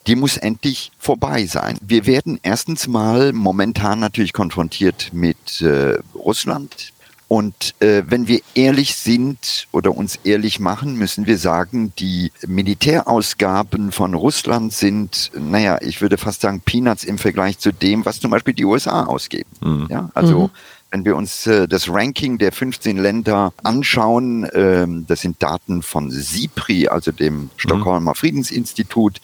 die 0.08 0.16
muss 0.16 0.38
endlich 0.38 0.92
vorbei 1.00 1.46
sein. 1.46 1.78
Wir 1.82 2.06
werden 2.06 2.40
erstens 2.44 2.88
mal 2.88 3.32
momentan 3.34 4.00
natürlich 4.00 4.34
konfrontiert 4.34 5.12
mit 5.14 5.62
äh, 5.62 5.98
Russland, 6.14 6.93
Und 7.34 7.74
äh, 7.80 8.04
wenn 8.06 8.28
wir 8.28 8.42
ehrlich 8.54 8.94
sind 8.94 9.68
oder 9.72 9.98
uns 9.98 10.20
ehrlich 10.24 10.60
machen, 10.60 11.00
müssen 11.00 11.26
wir 11.26 11.40
sagen, 11.40 11.92
die 11.98 12.32
Militärausgaben 12.46 13.92
von 13.92 14.14
Russland 14.14 14.72
sind, 14.72 15.32
naja, 15.34 15.80
ich 15.82 16.00
würde 16.00 16.20
fast 16.20 16.42
sagen, 16.42 16.62
Peanuts 16.62 17.04
im 17.04 17.18
Vergleich 17.18 17.58
zu 17.58 17.72
dem, 17.72 18.06
was 18.06 18.20
zum 18.20 18.30
Beispiel 18.30 18.54
die 18.54 18.66
USA 18.66 19.06
ausgeben. 19.06 19.50
Mhm. 19.62 19.88
Ja, 19.90 20.12
also 20.14 20.42
mhm. 20.42 20.50
wenn 20.92 21.06
wir 21.06 21.16
uns 21.16 21.48
äh, 21.48 21.68
das 21.68 21.90
Ranking 21.90 22.38
der 22.38 22.52
15 22.52 22.98
Länder 22.98 23.52
anschauen, 23.64 24.44
äh, 24.44 24.86
das 25.08 25.22
sind 25.22 25.42
Daten 25.42 25.82
von 25.82 26.12
SIPRI, 26.12 26.90
also 26.90 27.12
dem 27.12 27.50
Stockholmer 27.58 28.12
mhm. 28.12 28.16
Friedensinstitut, 28.16 29.22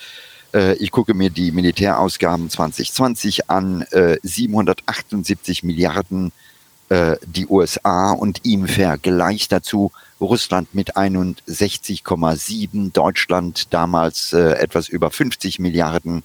äh, 0.56 0.74
ich 0.78 0.90
gucke 0.90 1.14
mir 1.14 1.30
die 1.30 1.52
Militärausgaben 1.52 2.50
2020 2.50 3.52
an, 3.52 3.86
778 4.24 5.62
äh, 5.62 5.68
Milliarden 5.68 6.32
äh, 6.90 7.18
die 7.26 7.48
USA 7.48 8.12
und 8.12 8.46
im 8.46 8.68
Vergleich 8.68 9.48
dazu 9.48 9.92
Russland 10.20 10.74
mit 10.76 10.98
61,7, 10.98 12.92
Deutschland 12.92 13.74
damals 13.74 14.34
äh, 14.34 14.54
etwas 14.54 14.90
über 14.90 15.12
50 15.12 15.60
Milliarden. 15.60 16.24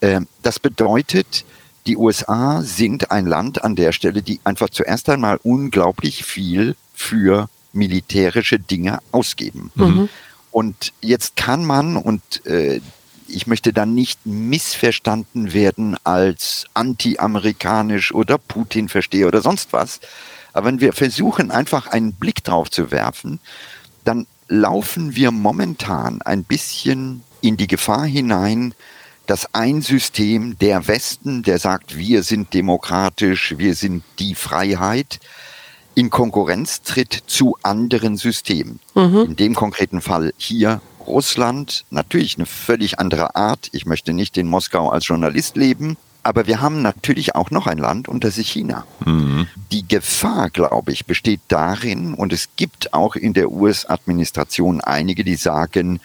Äh, 0.00 0.22
das 0.42 0.58
bedeutet, 0.58 1.44
die 1.86 1.96
USA 1.96 2.62
sind 2.62 3.10
ein 3.10 3.26
Land 3.26 3.64
an 3.64 3.76
der 3.76 3.92
Stelle, 3.92 4.22
die 4.22 4.40
einfach 4.44 4.70
zuerst 4.70 5.08
einmal 5.08 5.38
unglaublich 5.42 6.24
viel 6.24 6.76
für 6.92 7.48
militärische 7.72 8.58
Dinge 8.58 8.98
ausgeben. 9.12 9.70
Mhm. 9.74 10.08
Und 10.50 10.92
jetzt 11.00 11.36
kann 11.36 11.64
man, 11.64 11.96
und 11.96 12.44
äh, 12.46 12.80
ich 13.28 13.46
möchte 13.46 13.72
dann 13.72 13.94
nicht 13.94 14.24
missverstanden 14.24 15.52
werden 15.52 15.96
als 16.04 16.66
anti-amerikanisch 16.74 18.14
oder 18.14 18.38
Putin 18.38 18.88
verstehe 18.88 19.26
oder 19.26 19.40
sonst 19.40 19.72
was. 19.72 20.00
Aber 20.52 20.66
wenn 20.66 20.80
wir 20.80 20.92
versuchen, 20.92 21.50
einfach 21.50 21.86
einen 21.86 22.12
Blick 22.14 22.42
drauf 22.44 22.70
zu 22.70 22.90
werfen, 22.90 23.38
dann 24.04 24.26
laufen 24.48 25.14
wir 25.14 25.30
momentan 25.30 26.22
ein 26.22 26.44
bisschen 26.44 27.22
in 27.40 27.56
die 27.56 27.66
Gefahr 27.66 28.06
hinein, 28.06 28.74
dass 29.26 29.54
ein 29.54 29.82
System, 29.82 30.58
der 30.58 30.88
Westen, 30.88 31.42
der 31.42 31.58
sagt, 31.58 31.96
wir 31.96 32.22
sind 32.22 32.54
demokratisch, 32.54 33.54
wir 33.58 33.74
sind 33.74 34.02
die 34.18 34.34
Freiheit, 34.34 35.20
in 35.94 36.10
Konkurrenz 36.10 36.82
tritt 36.82 37.24
zu 37.26 37.56
anderen 37.62 38.16
Systemen. 38.16 38.80
Mhm. 38.94 39.26
In 39.26 39.36
dem 39.36 39.54
konkreten 39.54 40.00
Fall 40.00 40.32
hier 40.38 40.80
Russland, 41.08 41.84
natürlich 41.90 42.36
eine 42.36 42.46
völlig 42.46 42.98
andere 42.98 43.34
Art. 43.36 43.68
Ich 43.72 43.86
möchte 43.86 44.12
nicht 44.12 44.36
in 44.36 44.46
Moskau 44.46 44.90
als 44.90 45.06
Journalist 45.06 45.56
leben, 45.56 45.96
aber 46.22 46.46
wir 46.46 46.60
haben 46.60 46.82
natürlich 46.82 47.34
auch 47.34 47.50
noch 47.50 47.66
ein 47.66 47.78
Land 47.78 48.08
und 48.08 48.24
das 48.24 48.38
ist 48.38 48.48
China. 48.48 48.86
Mhm. 49.04 49.46
Die 49.72 49.86
Gefahr, 49.86 50.50
glaube 50.50 50.92
ich, 50.92 51.06
besteht 51.06 51.40
darin, 51.48 52.14
und 52.14 52.32
es 52.32 52.50
gibt 52.56 52.92
auch 52.92 53.16
in 53.16 53.32
der 53.32 53.50
US-Administration 53.50 54.80
einige, 54.80 55.24
die 55.24 55.36
sagen, 55.36 56.00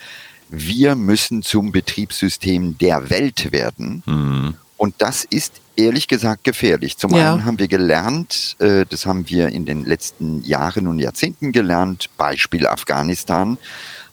wir 0.49 0.95
müssen 0.95 1.41
zum 1.41 1.71
Betriebssystem 1.71 2.77
der 2.77 3.09
Welt 3.09 3.51
werden. 3.51 4.03
Mhm. 4.05 4.55
Und 4.77 4.95
das 4.99 5.23
ist 5.23 5.61
ehrlich 5.75 6.07
gesagt 6.07 6.43
gefährlich. 6.43 6.97
Zum 6.97 7.11
ja. 7.11 7.33
einen 7.33 7.45
haben 7.45 7.59
wir 7.59 7.67
gelernt, 7.67 8.55
äh, 8.59 8.85
das 8.87 9.05
haben 9.05 9.29
wir 9.29 9.49
in 9.49 9.65
den 9.65 9.85
letzten 9.85 10.43
Jahren 10.43 10.87
und 10.87 10.99
Jahrzehnten 10.99 11.51
gelernt, 11.51 12.09
Beispiel 12.17 12.67
Afghanistan, 12.67 13.57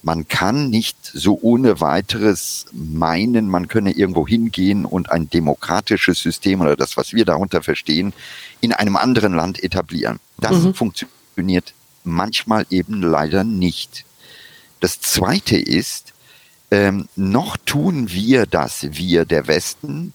man 0.03 0.29
kann 0.29 0.71
nicht 0.71 0.97
so 1.03 1.39
ohne 1.43 1.81
weiteres 1.81 2.67
meinen, 2.73 3.49
man 3.49 3.69
könne 3.69 3.93
irgendwo 3.93 4.27
hingehen 4.27 4.85
und 4.85 5.11
ein 5.11 5.29
demokratisches 5.29 6.21
System 6.21 6.61
oder 6.61 6.77
das, 6.77 6.97
was 6.97 7.13
wir 7.13 7.25
darunter 7.25 7.63
verstehen, 7.63 8.13
in 8.61 8.73
einem 8.73 8.97
anderen 8.97 9.35
Land 9.35 9.63
etablieren. 9.63 10.19
Das 10.39 10.57
mhm. 10.57 10.75
funktioniert 10.75 11.75
manchmal 12.05 12.67
eben 12.71 13.03
leider 13.03 13.45
nicht. 13.45 14.05
Das 14.81 15.01
Zweite 15.01 15.57
ist, 15.59 16.15
ähm, 16.71 17.09
noch 17.17 17.57
tun 17.59 18.11
wir 18.11 18.47
das, 18.47 18.87
wir 18.93 19.25
der 19.25 19.47
Westen, 19.49 20.15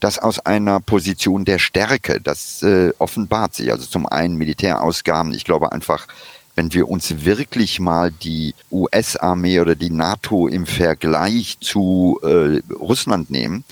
das 0.00 0.18
aus 0.18 0.38
einer 0.40 0.80
Position 0.80 1.44
der 1.44 1.58
Stärke. 1.58 2.20
Das 2.20 2.62
äh, 2.62 2.92
offenbart 2.98 3.54
sich. 3.54 3.72
Also 3.72 3.86
zum 3.86 4.06
einen 4.06 4.36
Militärausgaben. 4.36 5.32
Ich 5.32 5.44
glaube 5.44 5.72
einfach, 5.72 6.06
wenn 6.54 6.72
wir 6.72 6.88
uns 6.88 7.24
wirklich 7.24 7.80
mal 7.80 8.10
die 8.12 8.54
US-Armee 8.70 9.60
oder 9.60 9.74
die 9.74 9.90
NATO 9.90 10.46
im 10.46 10.66
Vergleich 10.66 11.58
zu 11.60 12.20
äh, 12.22 12.60
Russland 12.72 13.30
nehmen, 13.30 13.64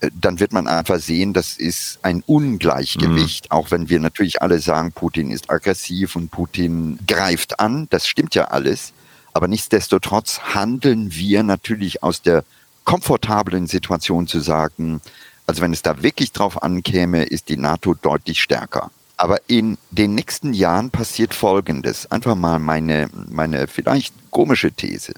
äh, 0.00 0.10
dann 0.14 0.40
wird 0.40 0.52
man 0.52 0.68
einfach 0.68 1.00
sehen, 1.00 1.32
das 1.32 1.56
ist 1.56 1.98
ein 2.02 2.22
Ungleichgewicht, 2.26 3.46
mhm. 3.46 3.50
auch 3.50 3.70
wenn 3.70 3.88
wir 3.88 3.98
natürlich 3.98 4.42
alle 4.42 4.60
sagen, 4.60 4.92
Putin 4.92 5.30
ist 5.30 5.50
aggressiv 5.50 6.16
und 6.16 6.30
Putin 6.30 6.98
greift 7.06 7.58
an, 7.58 7.88
das 7.90 8.06
stimmt 8.06 8.34
ja 8.34 8.46
alles, 8.46 8.92
aber 9.32 9.48
nichtsdestotrotz 9.48 10.40
handeln 10.54 11.14
wir 11.14 11.42
natürlich 11.42 12.02
aus 12.02 12.22
der 12.22 12.44
komfortablen 12.84 13.66
Situation 13.66 14.26
zu 14.26 14.40
sagen, 14.40 15.00
also 15.46 15.62
wenn 15.62 15.72
es 15.72 15.82
da 15.82 16.02
wirklich 16.02 16.32
drauf 16.32 16.62
ankäme, 16.62 17.24
ist 17.24 17.48
die 17.48 17.56
NATO 17.56 17.94
deutlich 17.94 18.40
stärker. 18.40 18.90
Aber 19.20 19.38
in 19.48 19.76
den 19.90 20.14
nächsten 20.14 20.54
Jahren 20.54 20.88
passiert 20.88 21.34
Folgendes. 21.34 22.10
Einfach 22.10 22.34
mal 22.36 22.58
meine, 22.58 23.10
meine 23.28 23.66
vielleicht 23.66 24.14
komische 24.30 24.72
These. 24.72 25.12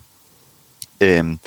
Ähm, 0.99 1.39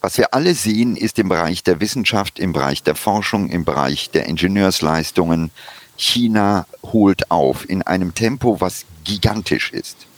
was 0.00 0.18
wir 0.18 0.34
alle 0.34 0.56
sehen, 0.56 0.96
ist 0.96 1.20
im 1.20 1.28
Bereich 1.28 1.62
der 1.62 1.80
Wissenschaft, 1.80 2.40
im 2.40 2.52
Bereich 2.52 2.82
der 2.82 2.96
Forschung, 2.96 3.48
im 3.48 3.64
Bereich 3.64 4.10
der 4.10 4.26
Ingenieursleistungen, 4.26 5.52
China 5.96 6.66
holt 6.82 7.30
auf 7.30 7.70
in 7.70 7.82
einem 7.82 8.12
Tempo, 8.12 8.60
was 8.60 8.86
gigantisch 9.04 9.72
ist. 9.72 10.08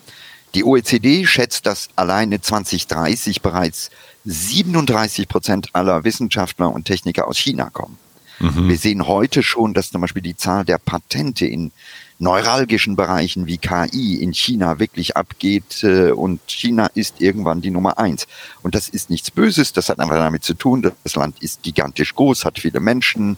Die 0.54 0.64
OECD 0.64 1.26
schätzt, 1.26 1.66
dass 1.66 1.90
alleine 1.94 2.40
2030 2.40 3.42
bereits 3.42 3.90
37 4.24 5.28
Prozent 5.28 5.68
aller 5.74 6.04
Wissenschaftler 6.04 6.72
und 6.72 6.86
Techniker 6.86 7.28
aus 7.28 7.36
China 7.36 7.68
kommen. 7.68 7.98
Mhm. 8.42 8.68
Wir 8.68 8.76
sehen 8.76 9.06
heute 9.06 9.42
schon, 9.42 9.72
dass 9.72 9.90
zum 9.90 10.00
Beispiel 10.00 10.22
die 10.22 10.36
Zahl 10.36 10.64
der 10.64 10.78
Patente 10.78 11.46
in 11.46 11.70
neuralgischen 12.18 12.94
Bereichen 12.94 13.46
wie 13.46 13.58
KI 13.58 14.16
in 14.22 14.32
China 14.32 14.78
wirklich 14.78 15.16
abgeht 15.16 15.82
äh, 15.82 16.10
und 16.10 16.40
China 16.46 16.88
ist 16.94 17.20
irgendwann 17.20 17.60
die 17.60 17.70
Nummer 17.70 17.98
eins. 17.98 18.26
Und 18.62 18.74
das 18.74 18.88
ist 18.88 19.10
nichts 19.10 19.30
Böses, 19.30 19.72
das 19.72 19.88
hat 19.88 19.98
einfach 19.98 20.16
damit 20.16 20.44
zu 20.44 20.54
tun, 20.54 20.92
das 21.02 21.16
Land 21.16 21.42
ist 21.42 21.62
gigantisch 21.62 22.14
groß, 22.14 22.44
hat 22.44 22.58
viele 22.58 22.80
Menschen, 22.80 23.36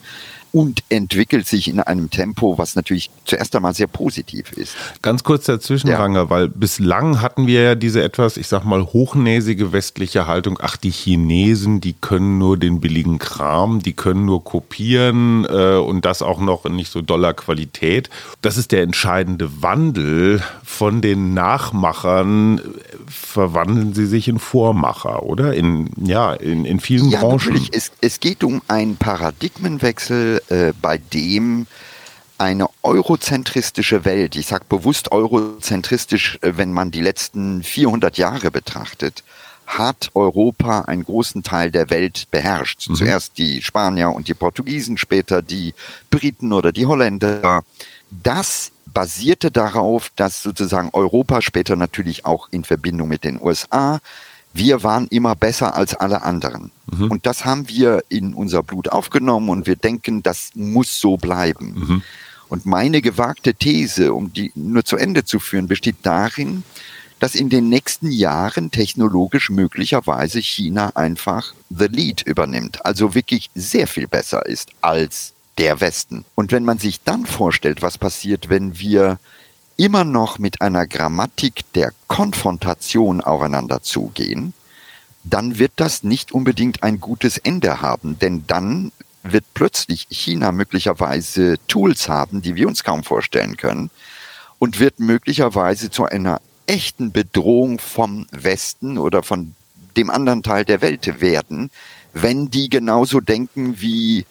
und 0.54 0.84
entwickelt 0.88 1.48
sich 1.48 1.66
in 1.66 1.80
einem 1.80 2.10
Tempo, 2.10 2.56
was 2.58 2.76
natürlich 2.76 3.10
zuerst 3.24 3.56
einmal 3.56 3.74
sehr 3.74 3.88
positiv 3.88 4.52
ist. 4.52 4.76
Ganz 5.02 5.24
kurz 5.24 5.46
dazwischen, 5.46 5.88
ja. 5.88 5.98
Ranger, 5.98 6.30
weil 6.30 6.48
bislang 6.48 7.20
hatten 7.20 7.48
wir 7.48 7.62
ja 7.62 7.74
diese 7.74 8.04
etwas, 8.04 8.36
ich 8.36 8.46
sag 8.46 8.64
mal, 8.64 8.84
hochnäsige 8.84 9.72
westliche 9.72 10.28
Haltung, 10.28 10.56
ach, 10.62 10.76
die 10.76 10.92
Chinesen, 10.92 11.80
die 11.80 11.92
können 11.92 12.38
nur 12.38 12.56
den 12.56 12.78
billigen 12.78 13.18
Kram, 13.18 13.80
die 13.80 13.94
können 13.94 14.26
nur 14.26 14.44
kopieren 14.44 15.44
äh, 15.44 15.74
und 15.74 16.04
das 16.04 16.22
auch 16.22 16.38
noch 16.38 16.64
in 16.66 16.76
nicht 16.76 16.92
so 16.92 17.02
doller 17.02 17.34
Qualität. 17.34 18.08
Das 18.40 18.56
ist 18.56 18.70
der 18.70 18.82
entscheidende 18.82 19.60
Wandel 19.60 20.40
von 20.62 21.00
den 21.00 21.34
Nachmachern, 21.34 22.60
verwandeln 23.08 23.92
sie 23.92 24.06
sich 24.06 24.28
in 24.28 24.38
Vormacher, 24.38 25.24
oder? 25.24 25.52
In, 25.54 25.90
ja, 25.96 26.32
in, 26.32 26.64
in 26.64 26.78
vielen 26.78 27.08
ja, 27.08 27.18
Branchen. 27.18 27.54
Natürlich. 27.54 27.70
Es, 27.72 27.90
es 28.00 28.20
geht 28.20 28.44
um 28.44 28.62
einen 28.68 28.94
Paradigmenwechsel 28.96 30.42
äh, 30.48 30.72
bei 30.80 30.98
dem 30.98 31.66
eine 32.36 32.68
eurozentristische 32.82 34.04
Welt, 34.04 34.36
ich 34.36 34.46
sage 34.46 34.64
bewusst 34.68 35.12
eurozentristisch, 35.12 36.38
äh, 36.42 36.52
wenn 36.56 36.72
man 36.72 36.90
die 36.90 37.00
letzten 37.00 37.62
400 37.62 38.18
Jahre 38.18 38.50
betrachtet, 38.50 39.22
hat 39.66 40.10
Europa 40.14 40.82
einen 40.82 41.04
großen 41.04 41.42
Teil 41.42 41.70
der 41.70 41.90
Welt 41.90 42.26
beherrscht. 42.30 42.88
Mhm. 42.88 42.94
Zuerst 42.96 43.38
die 43.38 43.62
Spanier 43.62 44.10
und 44.10 44.28
die 44.28 44.34
Portugiesen, 44.34 44.98
später 44.98 45.42
die 45.42 45.74
Briten 46.10 46.52
oder 46.52 46.72
die 46.72 46.86
Holländer. 46.86 47.62
Das 48.10 48.72
basierte 48.86 49.50
darauf, 49.50 50.10
dass 50.16 50.42
sozusagen 50.42 50.90
Europa 50.92 51.42
später 51.42 51.76
natürlich 51.76 52.24
auch 52.24 52.48
in 52.50 52.64
Verbindung 52.64 53.08
mit 53.08 53.24
den 53.24 53.40
USA 53.40 54.00
wir 54.54 54.82
waren 54.84 55.08
immer 55.08 55.34
besser 55.34 55.74
als 55.76 55.94
alle 55.94 56.22
anderen. 56.22 56.70
Mhm. 56.86 57.10
Und 57.10 57.26
das 57.26 57.44
haben 57.44 57.68
wir 57.68 58.04
in 58.08 58.32
unser 58.34 58.62
Blut 58.62 58.88
aufgenommen 58.88 59.48
und 59.50 59.66
wir 59.66 59.76
denken, 59.76 60.22
das 60.22 60.50
muss 60.54 61.00
so 61.00 61.16
bleiben. 61.16 61.74
Mhm. 61.76 62.02
Und 62.48 62.64
meine 62.64 63.02
gewagte 63.02 63.54
These, 63.54 64.14
um 64.14 64.32
die 64.32 64.52
nur 64.54 64.84
zu 64.84 64.96
Ende 64.96 65.24
zu 65.24 65.40
führen, 65.40 65.66
besteht 65.66 65.96
darin, 66.02 66.62
dass 67.18 67.34
in 67.34 67.48
den 67.48 67.68
nächsten 67.68 68.12
Jahren 68.12 68.70
technologisch 68.70 69.50
möglicherweise 69.50 70.40
China 70.40 70.92
einfach 70.94 71.52
the 71.70 71.86
lead 71.86 72.22
übernimmt, 72.22 72.84
also 72.84 73.14
wirklich 73.14 73.50
sehr 73.54 73.86
viel 73.86 74.06
besser 74.06 74.46
ist 74.46 74.70
als 74.82 75.32
der 75.58 75.80
Westen. 75.80 76.24
Und 76.34 76.52
wenn 76.52 76.64
man 76.64 76.78
sich 76.78 77.02
dann 77.02 77.26
vorstellt, 77.26 77.82
was 77.82 77.98
passiert, 77.98 78.48
wenn 78.50 78.78
wir 78.78 79.18
immer 79.76 80.04
noch 80.04 80.38
mit 80.38 80.60
einer 80.60 80.86
Grammatik 80.86 81.72
der 81.74 81.92
Konfrontation 82.06 83.20
aufeinander 83.20 83.82
zugehen, 83.82 84.54
dann 85.24 85.58
wird 85.58 85.72
das 85.76 86.02
nicht 86.02 86.32
unbedingt 86.32 86.82
ein 86.82 87.00
gutes 87.00 87.38
Ende 87.38 87.80
haben, 87.80 88.18
denn 88.18 88.44
dann 88.46 88.92
wird 89.22 89.44
plötzlich 89.54 90.06
China 90.10 90.52
möglicherweise 90.52 91.56
Tools 91.66 92.08
haben, 92.08 92.42
die 92.42 92.56
wir 92.56 92.68
uns 92.68 92.84
kaum 92.84 93.02
vorstellen 93.02 93.56
können. 93.56 93.90
und 94.60 94.78
wird 94.78 95.00
möglicherweise 95.00 95.90
zu 95.90 96.04
einer 96.06 96.40
echten 96.66 97.12
Bedrohung 97.12 97.80
vom 97.80 98.26
Westen 98.30 98.96
oder 98.96 99.22
von 99.22 99.54
dem 99.96 100.10
anderen 100.10 100.42
Teil 100.42 100.64
der 100.64 100.80
Welt 100.80 101.20
werden, 101.20 101.70
wenn 102.14 102.50
die 102.50 102.70
genauso 102.70 103.20
denken 103.20 103.80
wie 103.80 104.24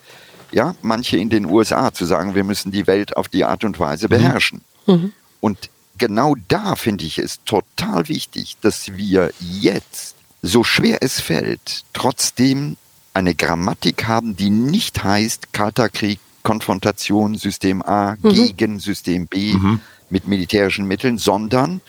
ja, 0.52 0.76
manche 0.82 1.18
in 1.18 1.30
den 1.30 1.46
USA 1.46 1.94
zu 1.94 2.06
sagen, 2.06 2.36
wir 2.36 2.44
müssen 2.44 2.72
die 2.72 2.88
Welt 2.88 3.18
auf 3.18 3.28
die 3.28 3.44
Art 3.44 3.64
und 3.64 3.80
Weise 3.80 4.06
mhm. 4.06 4.10
beherrschen. 4.10 4.62
Mhm. 4.88 5.14
Und 5.44 5.70
genau 5.98 6.38
da 6.48 6.78
finde 6.78 7.04
ich 7.04 7.18
es 7.18 7.44
total 7.44 8.08
wichtig, 8.08 8.56
dass 8.62 8.96
wir 8.96 9.34
jetzt, 9.42 10.16
so 10.42 10.64
schwer 10.64 11.00
es 11.02 11.20
fällt, 11.20 11.84
trotzdem 11.92 12.78
eine 13.14 13.36
Grammatik 13.36 14.08
haben, 14.08 14.38
die 14.38 14.50
nicht 14.50 15.04
heißt 15.04 15.52
Kalter 15.52 15.90
Krieg, 15.90 16.20
Konfrontation, 16.44 17.36
System 17.36 17.82
A 17.82 18.16
mhm. 18.22 18.30
gegen 18.30 18.80
System 18.80 19.28
B 19.28 19.54
mhm. 19.56 19.82
mit 20.10 20.30
militärischen 20.30 20.88
Mitteln, 20.88 21.18
sondern 21.18 21.82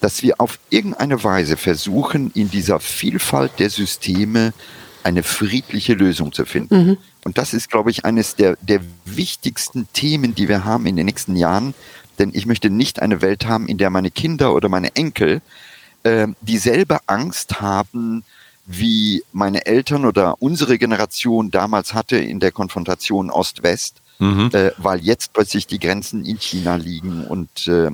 dass 0.00 0.24
wir 0.24 0.40
auf 0.40 0.58
irgendeine 0.70 1.22
Weise 1.22 1.56
versuchen, 1.56 2.32
in 2.34 2.50
dieser 2.50 2.80
Vielfalt 2.80 3.52
der 3.60 3.70
Systeme 3.70 4.52
eine 5.04 5.22
friedliche 5.22 5.94
Lösung 5.94 6.32
zu 6.32 6.44
finden. 6.44 6.76
Mhm. 6.76 6.96
Und 7.24 7.38
das 7.38 7.54
ist, 7.54 7.70
glaube 7.70 7.92
ich, 7.92 8.04
eines 8.04 8.34
der, 8.34 8.58
der 8.62 8.80
wichtigsten 9.04 9.86
Themen, 9.92 10.34
die 10.34 10.48
wir 10.48 10.64
haben 10.64 10.86
in 10.86 10.96
den 10.96 11.06
nächsten 11.06 11.36
Jahren. 11.36 11.72
Denn 12.18 12.30
ich 12.34 12.46
möchte 12.46 12.70
nicht 12.70 13.00
eine 13.00 13.22
Welt 13.22 13.46
haben, 13.46 13.68
in 13.68 13.78
der 13.78 13.90
meine 13.90 14.10
Kinder 14.10 14.54
oder 14.54 14.68
meine 14.68 14.94
Enkel 14.96 15.40
äh, 16.02 16.28
dieselbe 16.40 16.98
Angst 17.06 17.60
haben, 17.60 18.24
wie 18.66 19.22
meine 19.32 19.66
Eltern 19.66 20.04
oder 20.04 20.40
unsere 20.40 20.78
Generation 20.78 21.50
damals 21.50 21.94
hatte 21.94 22.16
in 22.16 22.40
der 22.40 22.52
Konfrontation 22.52 23.30
Ost-West, 23.30 23.96
mhm. 24.18 24.50
äh, 24.52 24.72
weil 24.76 25.00
jetzt 25.00 25.32
plötzlich 25.32 25.66
die 25.66 25.78
Grenzen 25.78 26.24
in 26.24 26.38
China 26.38 26.76
liegen 26.76 27.24
und 27.24 27.68
äh, 27.68 27.90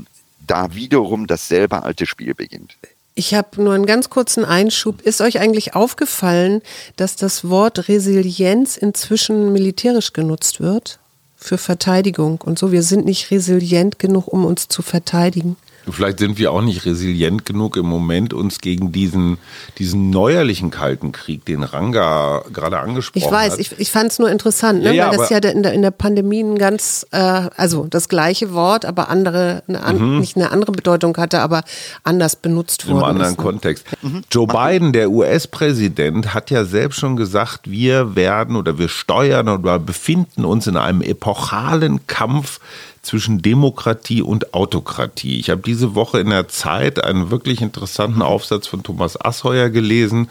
da 0.46 0.74
wiederum 0.74 1.26
dasselbe 1.26 1.82
alte 1.82 2.06
Spiel 2.06 2.34
beginnt. 2.34 2.76
Ich 3.14 3.34
habe 3.34 3.62
nur 3.62 3.74
einen 3.74 3.84
ganz 3.84 4.08
kurzen 4.08 4.44
Einschub. 4.44 5.02
Ist 5.02 5.20
euch 5.20 5.38
eigentlich 5.38 5.74
aufgefallen, 5.74 6.62
dass 6.96 7.16
das 7.16 7.48
Wort 7.48 7.88
Resilienz 7.88 8.78
inzwischen 8.78 9.52
militärisch 9.52 10.14
genutzt 10.14 10.60
wird? 10.60 10.98
Für 11.42 11.58
Verteidigung 11.58 12.40
und 12.40 12.56
so. 12.56 12.70
Wir 12.70 12.84
sind 12.84 13.04
nicht 13.04 13.32
resilient 13.32 13.98
genug, 13.98 14.28
um 14.28 14.44
uns 14.44 14.68
zu 14.68 14.80
verteidigen. 14.80 15.56
Vielleicht 15.90 16.18
sind 16.18 16.38
wir 16.38 16.52
auch 16.52 16.62
nicht 16.62 16.84
resilient 16.84 17.44
genug 17.44 17.76
im 17.76 17.86
Moment, 17.86 18.32
uns 18.32 18.60
gegen 18.60 18.92
diesen, 18.92 19.38
diesen 19.78 20.10
neuerlichen 20.10 20.70
Kalten 20.70 21.12
Krieg, 21.12 21.44
den 21.44 21.62
Ranga 21.62 22.44
gerade 22.52 22.78
angesprochen 22.78 23.24
hat. 23.24 23.28
Ich 23.28 23.32
weiß, 23.32 23.52
hat. 23.52 23.60
ich, 23.60 23.80
ich 23.80 23.90
fand 23.90 24.12
es 24.12 24.18
nur 24.18 24.30
interessant, 24.30 24.82
ne? 24.82 24.94
ja, 24.94 25.04
ja, 25.04 25.10
weil 25.10 25.18
das 25.18 25.30
ja 25.30 25.38
in 25.38 25.62
der, 25.62 25.72
in 25.72 25.82
der 25.82 25.90
Pandemie 25.90 26.42
ein 26.42 26.58
ganz, 26.58 27.06
äh, 27.10 27.18
also 27.18 27.86
das 27.88 28.08
gleiche 28.08 28.52
Wort, 28.52 28.84
aber 28.84 29.08
andere, 29.08 29.62
eine 29.66 29.82
an, 29.82 29.98
mhm. 29.98 30.20
nicht 30.20 30.36
eine 30.36 30.50
andere 30.50 30.72
Bedeutung 30.72 31.16
hatte, 31.16 31.40
aber 31.40 31.62
anders 32.04 32.36
benutzt 32.36 32.86
wurde. 32.86 32.98
Im 32.98 33.04
anderen 33.04 33.32
ist, 33.32 33.38
ne? 33.38 33.44
Kontext. 33.44 33.86
Mhm. 34.02 34.22
Joe 34.30 34.46
Biden, 34.46 34.92
der 34.92 35.10
US-Präsident, 35.10 36.34
hat 36.34 36.50
ja 36.50 36.64
selbst 36.64 37.00
schon 37.00 37.16
gesagt, 37.16 37.70
wir 37.70 38.14
werden 38.14 38.56
oder 38.56 38.78
wir 38.78 38.88
steuern 38.88 39.48
oder 39.48 39.78
befinden 39.78 40.44
uns 40.44 40.66
in 40.66 40.76
einem 40.76 41.02
epochalen 41.02 42.06
Kampf 42.06 42.60
zwischen 43.02 43.42
Demokratie 43.42 44.22
und 44.22 44.54
Autokratie. 44.54 45.38
Ich 45.38 45.50
habe 45.50 45.62
diese 45.62 45.94
Woche 45.94 46.20
in 46.20 46.30
der 46.30 46.48
Zeit 46.48 47.02
einen 47.02 47.30
wirklich 47.30 47.60
interessanten 47.60 48.22
Aufsatz 48.22 48.66
von 48.66 48.82
Thomas 48.82 49.20
Asheuer 49.20 49.70
gelesen, 49.70 50.30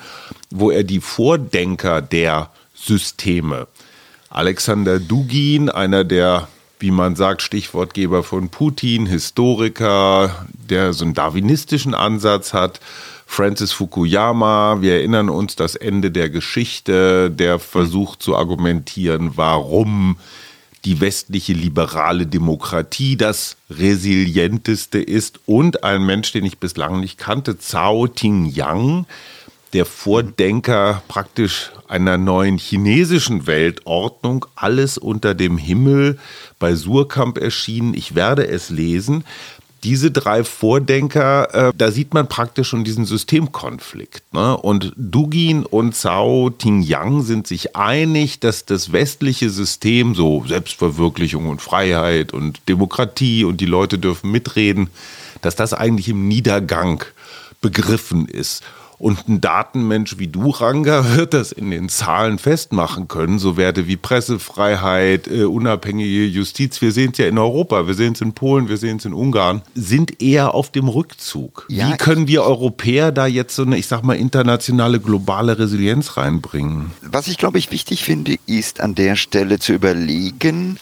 wo 0.50 0.72
er 0.72 0.84
die 0.84 1.02
Vordenker 1.02 2.02
der 2.02 2.50
Systeme, 2.74 3.68
Alexander 4.30 5.00
Dugin, 5.00 5.70
einer 5.70 6.04
der 6.04 6.48
wie 6.82 6.92
man 6.92 7.16
sagt, 7.16 7.44
Stichwortgeber 7.44 8.24
von 8.24 8.50
Putin, 8.50 9.06
Historiker, 9.06 10.48
der 10.52 10.94
so 10.94 11.06
einen 11.06 11.14
darwinistischen 11.14 11.94
Ansatz 11.94 12.54
hat. 12.54 12.80
Francis 13.28 13.72
Fukuyama, 13.72 14.82
wir 14.82 14.96
erinnern 14.96 15.30
uns 15.30 15.56
das 15.56 15.76
Ende 15.76 16.12
der 16.12 16.30
Geschichte, 16.30 17.32
der 17.32 17.60
versucht 17.60 18.22
zu 18.24 18.36
argumentieren, 18.36 19.34
warum 19.36 20.18
die 20.86 21.00
westliche 21.00 21.54
liberale 21.54 22.26
Demokratie 22.26 23.16
das 23.16 23.58
resilienteste 23.70 25.00
ist 25.00 25.40
und 25.46 25.84
ein 25.84 26.04
Mensch, 26.06 26.32
den 26.32 26.46
ich 26.46 26.58
bislang 26.58 27.00
nicht 27.00 27.18
kannte, 27.18 27.58
Zhao 27.60 28.08
Ting-Yang, 28.08 29.06
der 29.74 29.86
Vordenker 29.86 31.02
praktisch 31.08 31.72
einer 31.88 32.18
neuen 32.18 32.58
chinesischen 32.58 33.48
Weltordnung, 33.48 34.46
alles 34.56 34.98
unter 34.98 35.34
dem 35.34 35.58
Himmel 35.58 36.20
bei 36.60 36.76
Surkamp 36.76 37.38
erschienen. 37.38 37.94
Ich 37.94 38.16
werde 38.16 38.48
es 38.48 38.70
lesen 38.70 39.24
diese 39.84 40.12
drei 40.12 40.44
Vordenker, 40.44 41.70
äh, 41.70 41.74
da 41.76 41.92
sieht 41.92 42.14
man 42.14 42.28
praktisch 42.28 42.70
schon 42.70 42.84
diesen 42.84 43.06
Systemkonflikt. 43.06 44.34
Ne? 44.34 44.56
Und 44.56 44.94
Dugin 44.96 45.66
und 45.66 45.96
Zhao 45.96 46.50
Tingyang 46.52 47.24
sind 47.24 47.48
sich 47.48 47.76
einig, 47.76 48.40
dass 48.40 48.66
das 48.66 48.92
westliche 48.92 49.50
System, 49.50 50.14
so 50.14 50.44
Selbstverwirklichung 50.48 51.50
und 51.50 51.62
Freiheit 51.62 52.34
und 52.34 52.62
Demokratie 52.70 53.44
und 53.44 53.60
die 53.60 53.66
Leute 53.66 53.98
dürfen 53.98 54.32
mitreden, 54.32 54.90
dass 55.42 55.56
das 55.56 55.74
eigentlich 55.74 56.10
im 56.10 56.28
Niedergang 56.28 57.04
begriffen 57.62 58.28
ist. 58.28 58.64
Und 59.02 59.28
ein 59.28 59.42
Datenmensch 59.42 60.20
wie 60.20 60.28
du, 60.28 60.52
Ranga, 60.52 61.16
wird 61.16 61.34
das 61.34 61.52
in 61.52 61.72
den 61.72 61.90
Zahlen 61.90 62.38
festmachen 62.38 63.08
können. 63.08 63.40
So 63.40 63.58
Werte 63.58 63.88
wie 63.88 63.98
Pressefreiheit, 63.98 65.28
äh, 65.28 65.46
unabhängige 65.46 66.28
Justiz, 66.28 66.80
wir 66.84 66.92
sehen 66.92 67.10
es 67.12 67.18
ja 67.18 67.26
in 67.26 67.40
Europa, 67.40 67.88
wir 67.88 67.96
sehen 67.96 68.14
es 68.14 68.22
in 68.22 68.34
Polen, 68.34 68.70
wir 68.70 68.78
sehen 68.78 68.98
es 68.98 69.06
in 69.06 69.14
Ungarn, 69.14 69.64
sind 69.74 70.22
eher 70.22 70.54
auf 70.54 70.72
dem 70.72 70.88
Rückzug. 70.88 71.66
Ja, 71.68 71.90
wie 71.90 71.98
können 71.98 72.28
wir 72.28 72.44
Europäer 72.44 73.12
da 73.12 73.26
jetzt 73.26 73.56
so 73.56 73.64
eine, 73.64 73.80
ich 73.80 73.88
sag 73.88 74.04
mal, 74.04 74.14
internationale, 74.14 75.00
globale 75.00 75.58
Resilienz 75.58 76.18
reinbringen? 76.18 76.92
Was 77.02 77.28
ich, 77.28 77.40
glaube 77.40 77.58
ich, 77.58 77.72
wichtig 77.72 78.04
finde, 78.04 78.36
ist 78.46 78.82
an 78.82 78.94
der 78.94 79.16
Stelle 79.16 79.58
zu 79.58 79.74
überlegen, 79.74 80.78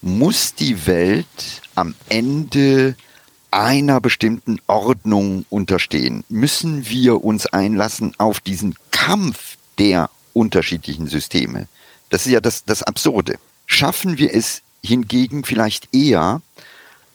muss 0.00 0.56
die 0.56 0.84
Welt 0.88 1.62
am 1.76 1.94
Ende 2.08 2.96
einer 3.52 4.00
bestimmten 4.00 4.58
Ordnung 4.66 5.44
unterstehen. 5.50 6.24
Müssen 6.28 6.88
wir 6.88 7.22
uns 7.22 7.46
einlassen 7.46 8.14
auf 8.18 8.40
diesen 8.40 8.74
Kampf 8.90 9.56
der 9.78 10.10
unterschiedlichen 10.32 11.06
Systeme? 11.06 11.68
Das 12.10 12.26
ist 12.26 12.32
ja 12.32 12.40
das, 12.40 12.64
das 12.64 12.82
Absurde. 12.82 13.38
Schaffen 13.66 14.18
wir 14.18 14.34
es 14.34 14.62
hingegen 14.82 15.44
vielleicht 15.44 15.94
eher, 15.94 16.40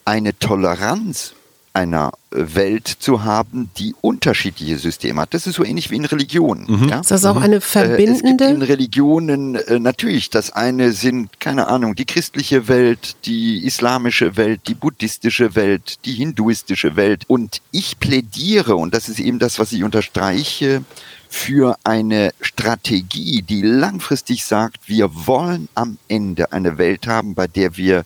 eine 0.04 0.38
Toleranz 0.38 1.34
einer 1.78 2.10
Welt 2.30 2.88
zu 2.88 3.22
haben, 3.22 3.70
die 3.78 3.94
unterschiedliche 4.00 4.78
Systeme 4.78 5.22
hat. 5.22 5.32
Das 5.32 5.46
ist 5.46 5.54
so 5.54 5.64
ähnlich 5.64 5.90
wie 5.90 5.96
in 5.96 6.04
Religionen. 6.04 6.66
Mhm. 6.68 6.88
Ja? 6.88 7.00
Ist 7.00 7.12
das 7.12 7.24
auch 7.24 7.36
mhm. 7.36 7.42
eine 7.42 7.60
verbindende? 7.60 8.04
Äh, 8.04 8.14
es 8.14 8.22
gibt 8.22 8.40
in 8.40 8.62
Religionen 8.62 9.54
äh, 9.54 9.78
natürlich, 9.78 10.28
das 10.28 10.50
eine 10.50 10.90
sind, 10.92 11.38
keine 11.38 11.68
Ahnung, 11.68 11.94
die 11.94 12.04
christliche 12.04 12.66
Welt, 12.66 13.16
die 13.26 13.64
islamische 13.64 14.36
Welt, 14.36 14.62
die 14.66 14.74
buddhistische 14.74 15.54
Welt, 15.54 15.98
die 16.04 16.14
hinduistische 16.14 16.96
Welt. 16.96 17.24
Und 17.28 17.62
ich 17.70 18.00
plädiere, 18.00 18.74
und 18.74 18.92
das 18.92 19.08
ist 19.08 19.20
eben 19.20 19.38
das, 19.38 19.60
was 19.60 19.70
ich 19.70 19.84
unterstreiche, 19.84 20.82
für 21.28 21.76
eine 21.84 22.32
Strategie, 22.40 23.42
die 23.42 23.62
langfristig 23.62 24.44
sagt, 24.44 24.88
wir 24.88 25.10
wollen 25.26 25.68
am 25.74 25.98
Ende 26.08 26.52
eine 26.52 26.76
Welt 26.76 27.06
haben, 27.06 27.34
bei 27.34 27.46
der 27.46 27.76
wir 27.76 28.04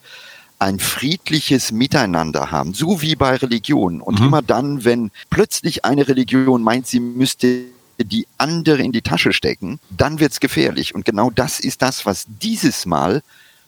ein 0.63 0.79
friedliches 0.79 1.73
Miteinander 1.73 2.53
haben, 2.53 2.73
so 2.73 3.03
wie 3.03 3.17
bei 3.17 3.35
Religionen. 3.35 4.01
Und 4.01 4.21
mhm. 4.21 4.27
immer 4.27 4.43
dann, 4.43 4.85
wenn 4.85 5.11
plötzlich 5.29 5.85
eine 5.85 6.07
Religion 6.07 6.63
meint, 6.63 6.87
sie 6.87 7.01
müsste 7.01 7.65
die 7.99 8.29
andere 8.39 8.81
in 8.81 8.93
die 8.93 9.03
Tasche 9.03 9.33
stecken, 9.33 9.81
dann 9.91 10.21
wird's 10.21 10.39
gefährlich. 10.39 10.95
Und 10.95 11.05
genau 11.05 11.31
das 11.31 11.59
ist 11.59 11.83
das, 11.83 12.07
was 12.07 12.27
dieses 12.29 12.87
Mal 12.87 13.23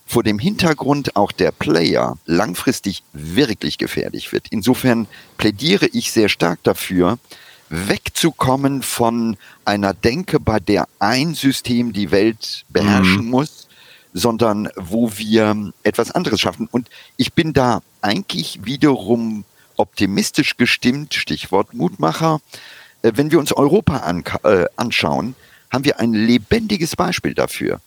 vor 0.07 0.23
dem 0.23 0.39
Hintergrund 0.39 1.17
auch 1.17 1.33
der 1.33 1.51
Player 1.51 2.17
langfristig 2.27 3.03
wirklich 3.13 3.77
gefährlich 3.79 4.33
wird. 4.33 4.47
Insofern 4.51 5.09
plädiere 5.37 5.87
ich 5.87 6.13
sehr 6.13 6.29
stark 6.29 6.63
dafür, 6.63 7.19
wegzukommen 7.71 8.83
von 8.83 9.37
einer 9.65 9.95
Denke, 9.95 10.39
bei 10.39 10.61
der 10.61 10.87
ein 11.01 11.35
System 11.35 11.93
die 11.93 12.13
Welt 12.13 12.65
beherrschen 12.69 13.25
mhm. 13.25 13.31
muss, 13.31 13.67
sondern 14.15 14.71
wo 14.77 15.13
wir 15.19 15.73
etwas 15.83 16.13
anderes 16.13 16.41
schaffen. 16.41 16.69
Und 16.71 16.89
ich 17.17 17.35
bin 17.35 17.53
da 17.53 17.83
eigentlich 18.01 18.65
wiederum 18.65 19.45
optimistisch 19.77 20.57
gestimmt, 20.57 21.15
Stichwort 21.15 21.75
Mutmacher. 21.75 22.41
Äh, 23.03 23.13
wenn 23.17 23.31
wir 23.31 23.39
uns 23.41 23.53
Europa 23.53 24.09
äh, 24.45 24.67
anschauen, 24.77 25.35
haben 25.71 25.85
wir 25.85 25.99
ein 25.99 26.15
lebendiges 26.15 26.95
Beispiel 26.97 27.35
dafür. 27.35 27.81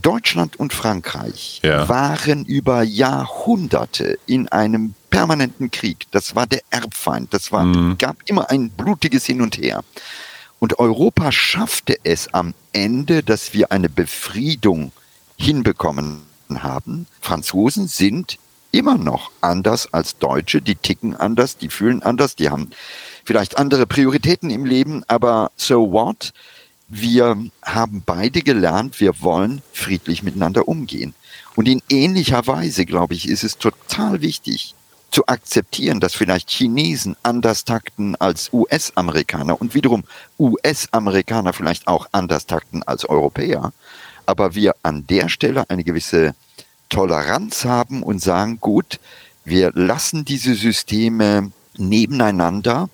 Deutschland 0.00 0.56
und 0.56 0.72
Frankreich 0.72 1.60
ja. 1.62 1.88
waren 1.88 2.44
über 2.44 2.82
Jahrhunderte 2.82 4.18
in 4.26 4.48
einem 4.48 4.94
permanenten 5.10 5.70
Krieg. 5.70 6.06
Das 6.10 6.34
war 6.34 6.46
der 6.46 6.62
Erbfeind. 6.70 7.32
Das 7.32 7.52
war, 7.52 7.64
mhm. 7.64 7.98
gab 7.98 8.16
immer 8.26 8.50
ein 8.50 8.70
blutiges 8.70 9.24
Hin 9.26 9.40
und 9.40 9.56
Her. 9.58 9.82
Und 10.58 10.78
Europa 10.78 11.30
schaffte 11.30 11.96
es 12.04 12.32
am 12.32 12.54
Ende, 12.72 13.22
dass 13.22 13.52
wir 13.52 13.70
eine 13.70 13.88
Befriedung 13.88 14.92
hinbekommen 15.36 16.22
haben. 16.50 17.06
Franzosen 17.20 17.88
sind 17.88 18.38
immer 18.70 18.98
noch 18.98 19.30
anders 19.40 19.92
als 19.92 20.18
Deutsche. 20.18 20.60
Die 20.60 20.74
ticken 20.74 21.16
anders, 21.16 21.56
die 21.56 21.68
fühlen 21.68 22.02
anders, 22.02 22.34
die 22.34 22.50
haben 22.50 22.70
vielleicht 23.24 23.56
andere 23.56 23.86
Prioritäten 23.86 24.50
im 24.50 24.64
Leben, 24.64 25.04
aber 25.06 25.52
so 25.56 25.92
what? 25.92 26.32
Wir 26.88 27.36
haben 27.62 28.02
beide 28.04 28.42
gelernt, 28.42 29.00
wir 29.00 29.20
wollen 29.22 29.62
friedlich 29.72 30.22
miteinander 30.22 30.68
umgehen. 30.68 31.14
Und 31.56 31.66
in 31.66 31.82
ähnlicher 31.88 32.46
Weise, 32.46 32.84
glaube 32.84 33.14
ich, 33.14 33.28
ist 33.28 33.42
es 33.42 33.58
total 33.58 34.20
wichtig 34.20 34.74
zu 35.10 35.26
akzeptieren, 35.28 36.00
dass 36.00 36.14
vielleicht 36.14 36.50
Chinesen 36.50 37.16
anders 37.22 37.64
takten 37.64 38.16
als 38.16 38.52
US-Amerikaner 38.52 39.60
und 39.60 39.74
wiederum 39.74 40.02
US-Amerikaner 40.40 41.52
vielleicht 41.52 41.86
auch 41.86 42.08
anders 42.10 42.46
takten 42.46 42.82
als 42.82 43.04
Europäer. 43.08 43.72
Aber 44.26 44.54
wir 44.54 44.74
an 44.82 45.06
der 45.06 45.28
Stelle 45.28 45.68
eine 45.68 45.84
gewisse 45.84 46.34
Toleranz 46.88 47.64
haben 47.64 48.02
und 48.02 48.20
sagen, 48.20 48.58
gut, 48.60 49.00
wir 49.44 49.72
lassen 49.74 50.24
diese 50.24 50.54
Systeme 50.54 51.50
nebeneinander 51.76 52.88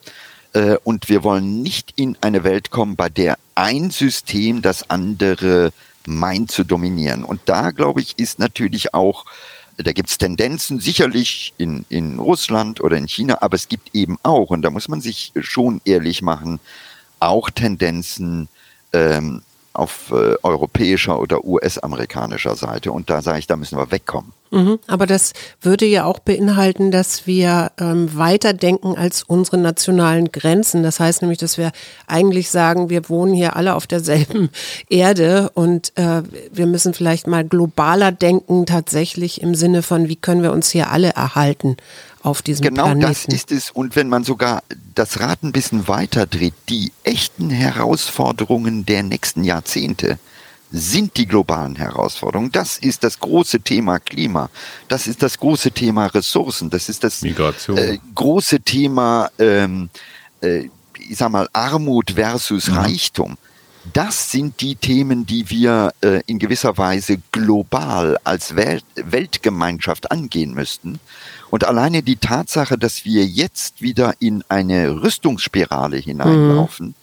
äh, 0.53 0.77
und 0.85 1.09
wir 1.09 1.23
wollen 1.23 1.63
nicht 1.63 1.93
in 1.97 2.17
eine 2.21 2.45
Welt 2.45 2.71
kommen, 2.71 2.97
bei 2.97 3.09
der 3.09 3.39
ein 3.55 3.91
System 3.91 4.63
das 4.63 4.89
andere 4.91 5.73
meint 6.07 6.51
zu 6.51 6.65
dominieren. 6.65 7.25
Und 7.25 7.43
da, 7.45 7.71
glaube 7.71 8.01
ich, 8.01 8.19
ist 8.19 8.39
natürlich 8.39 8.95
auch, 8.95 9.27
da 9.77 9.93
gibt 9.93 10.11
es 10.11 10.19
Tendenzen 10.19 10.81
sicherlich 10.81 11.55
in, 11.59 11.85
in 11.89 12.19
Russland 12.19 12.81
oder 12.81 12.97
in 12.97 13.07
China, 13.07 13.39
aber 13.43 13.55
es 13.55 13.69
gibt 13.69 13.95
eben 13.95 14.19
auch, 14.23 14.51
und 14.51 14.63
da 14.63 14.71
muss 14.71 14.89
man 14.89 15.01
sich 15.01 15.33
schon 15.41 15.81
ehrlich 15.85 16.23
machen, 16.23 16.59
auch 17.21 17.51
Tendenzen 17.51 18.49
ähm, 18.93 19.43
auf 19.73 20.11
äh, 20.11 20.35
europäischer 20.43 21.21
oder 21.21 21.45
US-amerikanischer 21.45 22.57
Seite. 22.57 22.93
Und 22.93 23.09
da 23.09 23.23
sage 23.23 23.39
ich, 23.39 23.47
da 23.47 23.57
müssen 23.57 23.79
wir 23.79 23.91
wegkommen. 23.91 24.33
Mhm, 24.53 24.81
aber 24.89 25.07
das 25.07 25.33
würde 25.63 25.87
ja 25.87 26.05
auch 26.05 26.19
beinhalten, 26.19 26.91
dass 26.91 27.29
wir 27.29 27.71
ähm, 27.79 28.17
weiterdenken 28.17 28.97
als 28.97 29.23
unsere 29.23 29.59
nationalen 29.59 30.33
Grenzen. 30.33 30.83
Das 30.83 30.99
heißt 30.99 31.23
nämlich, 31.23 31.39
dass 31.39 31.57
wir 31.57 31.71
eigentlich 32.09 32.51
sagen, 32.51 32.91
wir 32.91 33.09
wohnen 33.09 33.33
hier 33.33 33.55
alle 33.55 33.77
auf 33.77 33.87
derselben 33.87 34.51
Erde 34.89 35.51
und 35.55 35.97
äh, 35.97 36.23
wir 36.53 36.67
müssen 36.67 36.95
vielleicht 36.95 37.29
mal 37.29 37.45
globaler 37.45 38.11
denken, 38.11 38.67
tatsächlich 38.67 39.41
im 39.41 39.55
Sinne 39.55 39.83
von, 39.83 40.09
wie 40.09 40.17
können 40.17 40.43
wir 40.43 40.53
uns 40.53 40.71
hier 40.71 40.91
alle 40.91 41.11
erhalten 41.11 41.77
auf 42.23 42.43
diesem 42.43 42.65
genau 42.65 42.85
Planeten. 42.85 43.01
Genau 43.01 43.09
das 43.09 43.27
ist 43.27 43.53
es. 43.53 43.71
Und 43.71 43.97
wenn 43.97 44.09
man 44.09 44.25
sogar 44.25 44.63
das 44.95 45.21
Rad 45.21 45.43
ein 45.43 45.53
bisschen 45.53 45.89
weiter 45.89 46.27
dreht, 46.27 46.55
die 46.69 46.93
echten 47.05 47.51
Herausforderungen 47.51 48.85
der 48.87 49.03
nächsten 49.03 49.45
Jahrzehnte 49.45 50.19
sind 50.73 51.17
die 51.17 51.27
globalen 51.27 51.77
Herausforderungen. 51.77 52.53
Das 52.53 52.79
ist 52.79 53.03
das 53.03 53.19
große 53.19 53.61
Thema 53.61 53.99
Klima. 53.99 54.51
Das 54.89 55.07
ist 55.07 55.23
das 55.23 55.39
große 55.39 55.73
Thema 55.73 56.07
Ressourcen. 56.07 56.71
Das 56.71 56.89
ist 56.89 57.03
das 57.03 57.23
äh, 57.23 57.99
große 58.15 58.61
Thema, 58.61 59.31
ähm, 59.39 59.91
äh, 60.41 60.69
ich 60.97 61.17
sag 61.17 61.31
mal, 61.31 61.49
Armut 61.53 62.13
versus 62.13 62.69
mhm. 62.69 62.77
Reichtum. 62.77 63.37
Das 63.93 64.31
sind 64.31 64.61
die 64.61 64.77
Themen, 64.77 65.25
die 65.25 65.49
wir 65.49 65.93
äh, 66.03 66.21
in 66.27 66.39
gewisser 66.39 66.77
Weise 66.77 67.19
global 67.33 68.19
als 68.25 68.55
Welt 68.55 68.85
Weltgemeinschaft 68.95 70.11
angehen 70.11 70.53
müssten. 70.53 71.01
Und 71.49 71.65
alleine 71.65 72.03
die 72.03 72.17
Tatsache, 72.17 72.77
dass 72.77 73.05
wir 73.05 73.25
jetzt 73.25 73.81
wieder 73.81 74.15
in 74.19 74.45
eine 74.49 75.03
Rüstungsspirale 75.03 75.97
hineinlaufen, 75.97 76.89
mhm. 76.89 76.95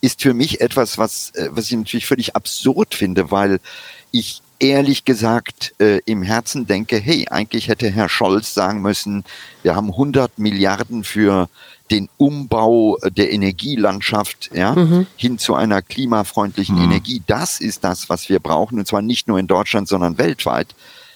ist 0.00 0.22
für 0.22 0.34
mich 0.34 0.60
etwas, 0.60 0.98
was, 0.98 1.30
äh, 1.34 1.50
was 1.52 1.66
ich 1.66 1.76
natürlich 1.76 2.06
völlig 2.06 2.34
absurd 2.34 2.94
finde, 2.94 3.30
weil 3.30 3.60
ich 4.10 4.42
ehrlich 4.58 5.04
gesagt 5.04 5.74
äh, 5.78 6.00
im 6.04 6.22
Herzen 6.22 6.66
denke, 6.66 6.96
hey, 6.96 7.28
eigentlich 7.28 7.68
hätte 7.68 7.90
Herr 7.90 8.08
Scholz 8.08 8.54
sagen 8.54 8.82
müssen, 8.82 9.24
wir 9.62 9.76
haben 9.76 9.90
100 9.90 10.38
Milliarden 10.38 11.04
für 11.04 11.48
den 11.90 12.08
Umbau 12.16 12.98
der 13.04 13.32
Energielandschaft 13.32 14.50
ja, 14.54 14.74
mhm. 14.74 15.06
hin 15.16 15.38
zu 15.38 15.54
einer 15.54 15.82
klimafreundlichen 15.82 16.76
mhm. 16.76 16.84
Energie. 16.84 17.22
Das 17.26 17.60
ist 17.60 17.84
das, 17.84 18.08
was 18.08 18.28
wir 18.28 18.40
brauchen, 18.40 18.78
und 18.78 18.86
zwar 18.86 19.02
nicht 19.02 19.28
nur 19.28 19.38
in 19.38 19.46
Deutschland, 19.46 19.88
sondern 19.88 20.18
weltweit. 20.18 20.74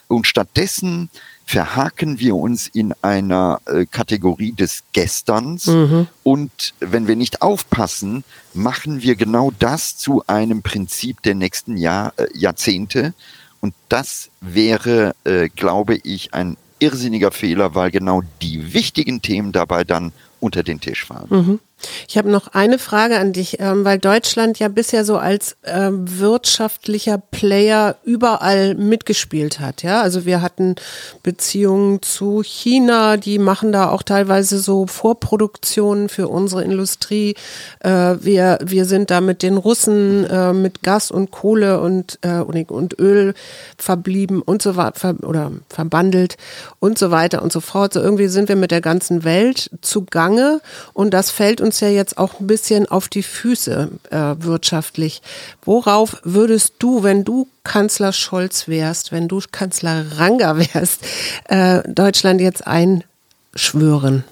Und 0.09 0.27
stattdessen 0.27 1.11
verhaken 1.45 2.19
wir 2.19 2.37
uns 2.37 2.69
in 2.69 2.95
einer 3.01 3.61
äh, 3.65 3.87
Kategorie 3.87 4.53
des 4.53 4.85
Gesterns 4.93 5.67
mhm. 5.67 6.07
und 6.23 6.75
wenn 6.79 7.09
wir 7.09 7.17
nicht 7.17 7.41
aufpassen, 7.41 8.23
machen 8.53 9.03
wir 9.03 9.17
genau 9.17 9.51
das 9.59 9.97
zu 9.97 10.23
einem 10.27 10.61
Prinzip 10.61 11.23
der 11.23 11.35
nächsten 11.35 11.79
Jahr, 11.79 12.13
äh, 12.19 12.27
Jahrzehnte 12.35 13.15
und 13.61 13.73
das 13.89 14.29
wäre, 14.43 15.15
äh, 15.25 15.49
glaube 15.49 15.97
ich, 15.97 16.35
ein 16.35 16.59
irrsinniger 16.79 17.31
Fehler, 17.31 17.75
weil 17.75 17.91
genau 17.91 18.23
die 18.43 18.73
wichtigen 18.73 19.23
Themen 19.23 19.53
dabei 19.53 19.85
dann 19.85 20.13
unter 20.41 20.63
den 20.63 20.81
Tisch 20.81 21.05
fallen. 21.05 21.27
Mhm. 21.29 21.61
Ich 22.09 22.19
habe 22.19 22.31
noch 22.31 22.49
eine 22.49 22.79
Frage 22.79 23.19
an 23.19 23.33
dich, 23.33 23.61
ähm, 23.61 23.85
weil 23.85 23.99
Deutschland 23.99 24.59
ja 24.59 24.69
bisher 24.69 25.05
so 25.05 25.17
als 25.17 25.57
ähm, 25.65 26.19
wirtschaftlicher 26.19 27.19
Player 27.19 27.97
überall 28.05 28.75
mitgespielt 28.75 29.61
hat. 29.61 29.83
Ja, 29.83 30.03
also 30.03 30.25
wir 30.25 30.43
hatten 30.43 30.75
Beziehungen 31.23 32.03
zu 32.03 32.43
China, 32.43 33.17
die 33.17 33.39
machen 33.39 33.73
da 33.73 33.91
auch 33.91 34.03
teilweise 34.03 34.59
so 34.59 34.87
Vorproduktionen 34.87 36.09
für 36.09 36.29
unsere 36.29 36.65
Industrie. 36.65 37.35
Äh, 37.81 38.17
wir, 38.21 38.59
wir 38.65 38.85
sind 38.85 39.11
da 39.11 39.21
mit 39.21 39.43
den 39.43 39.57
Russen 39.57 40.25
äh, 40.25 40.53
mit 40.53 40.83
Gas 40.83 41.11
und 41.11 41.31
Kohle 41.31 41.81
und, 41.81 42.19
äh, 42.23 42.41
und 42.41 42.99
Öl 42.99 43.35
verblieben 43.77 44.43
und 44.43 44.63
so 44.63 44.77
weiter 44.77 45.15
oder 45.23 45.53
verbandelt 45.69 46.37
und 46.81 46.99
so 46.99 47.11
weiter 47.11 47.43
und 47.43 47.53
so 47.53 47.61
fort. 47.61 47.93
So 47.93 48.01
irgendwie 48.01 48.29
sind 48.29 48.49
wir 48.49 48.57
mit 48.57 48.71
der 48.71 48.81
ganzen 48.81 49.25
Welt 49.25 49.71
zugange 49.81 50.61
und 50.93 51.15
das 51.15 51.31
fällt 51.31 51.61
uns 51.61 51.68
uns 51.69 51.81
ja 51.81 51.89
jetzt 51.89 52.17
auch 52.17 52.41
ein 52.41 52.47
bisschen 52.47 52.87
auf 52.87 53.09
die 53.09 53.23
Füße 53.23 53.91
äh, 54.11 54.17
wirtschaftlich. 54.39 55.21
Worauf 55.63 56.17
würdest 56.25 56.75
du, 56.79 57.03
wenn 57.03 57.25
du 57.25 57.47
Kanzler 57.63 58.15
Scholz 58.15 58.69
wärst, 58.69 59.13
wenn 59.13 59.29
du 59.29 59.43
Kanzler 59.53 60.19
Ranga 60.19 60.57
wärst, 60.57 61.03
äh, 61.45 61.83
Deutschland 61.87 62.41
jetzt 62.41 62.67
einschwören? 62.67 64.25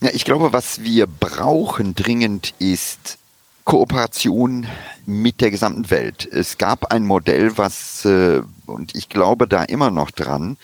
Ja, 0.00 0.10
ich 0.12 0.24
glaube, 0.24 0.52
was 0.52 0.82
wir 0.82 1.06
brauchen 1.06 1.94
dringend 1.94 2.54
ist 2.58 3.18
Kooperation 3.64 4.66
mit 5.06 5.40
der 5.40 5.52
gesamten 5.52 5.88
Welt. 5.90 6.28
Es 6.32 6.58
gab 6.58 6.90
ein 6.90 7.04
Modell, 7.04 7.56
was, 7.58 8.04
äh, 8.04 8.42
und 8.66 8.96
ich 8.96 9.08
glaube 9.08 9.46
da 9.46 9.62
immer 9.62 9.92
noch 9.92 10.10
dran, 10.10 10.56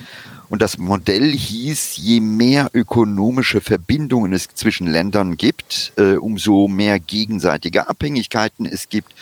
und 0.49 0.63
das 0.63 0.79
Modell 0.79 1.33
hieß, 1.33 1.97
je 1.97 2.21
mehr 2.21 2.71
ökonomische 2.73 3.61
Verbindungen 3.61 4.33
es 4.33 4.49
zwischen 4.55 4.87
Ländern 4.87 5.37
gibt, 5.37 5.93
äh, 5.97 6.17
umso 6.17 6.69
mehr 6.69 6.99
gegenseitige 7.01 7.89
Abhängigkeiten 7.89 8.67
es 8.67 8.89
gibt, 8.89 9.15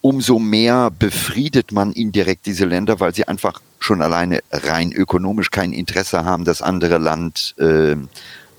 umso 0.00 0.38
mehr 0.38 0.90
befriedet 0.90 1.72
man 1.72 1.92
indirekt 1.92 2.46
diese 2.46 2.64
Länder, 2.64 3.00
weil 3.00 3.14
sie 3.14 3.26
einfach 3.28 3.60
schon 3.78 4.02
alleine 4.02 4.40
rein 4.50 4.92
ökonomisch 4.92 5.50
kein 5.50 5.72
Interesse 5.72 6.24
haben, 6.24 6.44
das 6.44 6.62
andere 6.62 6.98
Land 6.98 7.54
äh, 7.58 7.96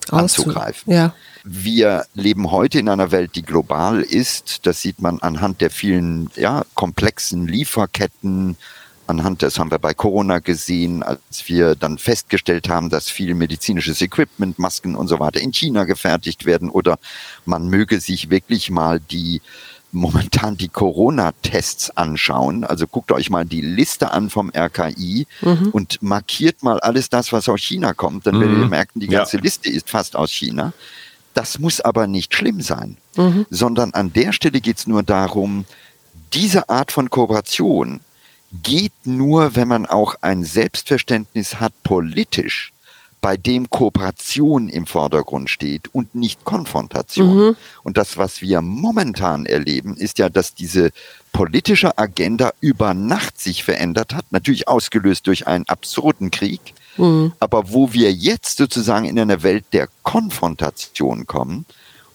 anzugreifen. 0.10 0.94
Ja. 0.94 1.14
Wir 1.44 2.06
leben 2.14 2.52
heute 2.52 2.80
in 2.80 2.90
einer 2.90 3.12
Welt, 3.12 3.36
die 3.36 3.44
global 3.44 4.02
ist. 4.02 4.66
Das 4.66 4.82
sieht 4.82 5.02
man 5.02 5.20
anhand 5.20 5.62
der 5.62 5.70
vielen 5.70 6.30
ja, 6.36 6.64
komplexen 6.74 7.48
Lieferketten, 7.48 8.58
anhand 9.08 9.42
des 9.42 9.58
haben 9.58 9.72
wir 9.72 9.80
bei 9.80 9.94
Corona 9.94 10.40
gesehen, 10.40 11.04
als 11.04 11.48
wir 11.48 11.76
dann 11.76 11.98
festgestellt 11.98 12.70
haben, 12.70 12.90
dass 12.90 13.10
viel 13.10 13.34
medizinisches 13.34 14.02
Equipment, 14.02 14.60
Masken 14.60 14.96
und 14.96 15.08
so 15.08 15.20
weiter 15.20 15.42
in 15.42 15.52
China 15.52 15.86
gefertigt 15.86 16.46
werden 16.46 16.70
oder 16.70 17.00
man 17.46 17.68
möge 17.70 18.00
sich 18.00 18.30
wirklich 18.30 18.70
mal 18.70 19.00
die 19.00 19.42
momentan 19.92 20.58
die 20.58 20.68
Corona-Tests 20.68 21.96
anschauen. 21.96 22.64
Also 22.64 22.88
guckt 22.88 23.12
euch 23.12 23.30
mal 23.30 23.46
die 23.46 23.62
Liste 23.62 24.12
an 24.12 24.30
vom 24.30 24.52
RKI 24.56 25.26
mhm. 25.42 25.70
und 25.72 26.02
markiert 26.02 26.62
mal 26.62 26.80
alles 26.80 27.10
das, 27.10 27.32
was 27.32 27.48
aus 27.50 27.62
China 27.62 27.94
kommt. 27.94 28.28
Dann 28.28 28.36
mhm. 28.36 28.42
werdet 28.42 28.58
ihr 28.60 28.68
merken, 28.68 29.00
die 29.00 29.08
ganze 29.08 29.38
ja. 29.38 29.44
Liste 29.44 29.70
ist 29.70 29.90
fast 29.90 30.16
aus 30.16 30.32
China. 30.32 30.74
Das 31.34 31.60
muss 31.60 31.82
aber 31.82 32.08
nicht 32.08 32.34
schlimm 32.34 32.62
sein, 32.62 32.98
mhm. 33.16 33.46
sondern 33.50 33.94
an 33.94 34.12
der 34.12 34.34
Stelle 34.34 34.60
geht 34.60 34.78
es 34.80 34.88
nur 34.88 35.04
darum, 35.04 35.66
diese 36.34 36.70
Art 36.70 36.92
von 36.92 37.10
Kooperation 37.10 38.02
geht 38.52 38.94
nur, 39.06 39.56
wenn 39.56 39.68
man 39.68 39.86
auch 39.86 40.16
ein 40.22 40.44
Selbstverständnis 40.44 41.60
hat 41.60 41.74
politisch, 41.84 42.74
bei 43.20 43.36
dem 43.36 43.70
Kooperation 43.70 44.70
im 44.70 44.86
Vordergrund 44.86 45.50
steht 45.50 45.94
und 45.94 46.14
nicht 46.14 46.46
Konfrontation. 46.46 47.36
Mhm. 47.36 47.56
Und 47.84 47.98
das, 47.98 48.18
was 48.18 48.42
wir 48.42 48.62
momentan 48.62 49.46
erleben, 49.46 49.98
ist 49.98 50.20
ja, 50.20 50.30
dass 50.30 50.54
diese 50.54 50.92
politische 51.34 51.98
Agenda 51.98 52.52
über 52.62 52.94
Nacht 52.94 53.40
sich 53.40 53.64
verändert 53.64 54.14
hat, 54.14 54.26
natürlich 54.32 54.68
ausgelöst 54.68 55.28
durch 55.28 55.48
einen 55.48 55.68
absurden 55.68 56.32
Krieg, 56.32 56.74
mhm. 56.98 57.34
aber 57.40 57.72
wo 57.72 57.92
wir 57.92 58.14
jetzt 58.14 58.58
sozusagen 58.58 59.06
in 59.06 59.20
eine 59.20 59.44
Welt 59.44 59.66
der 59.74 59.90
Konfrontation 60.04 61.26
kommen, 61.26 61.66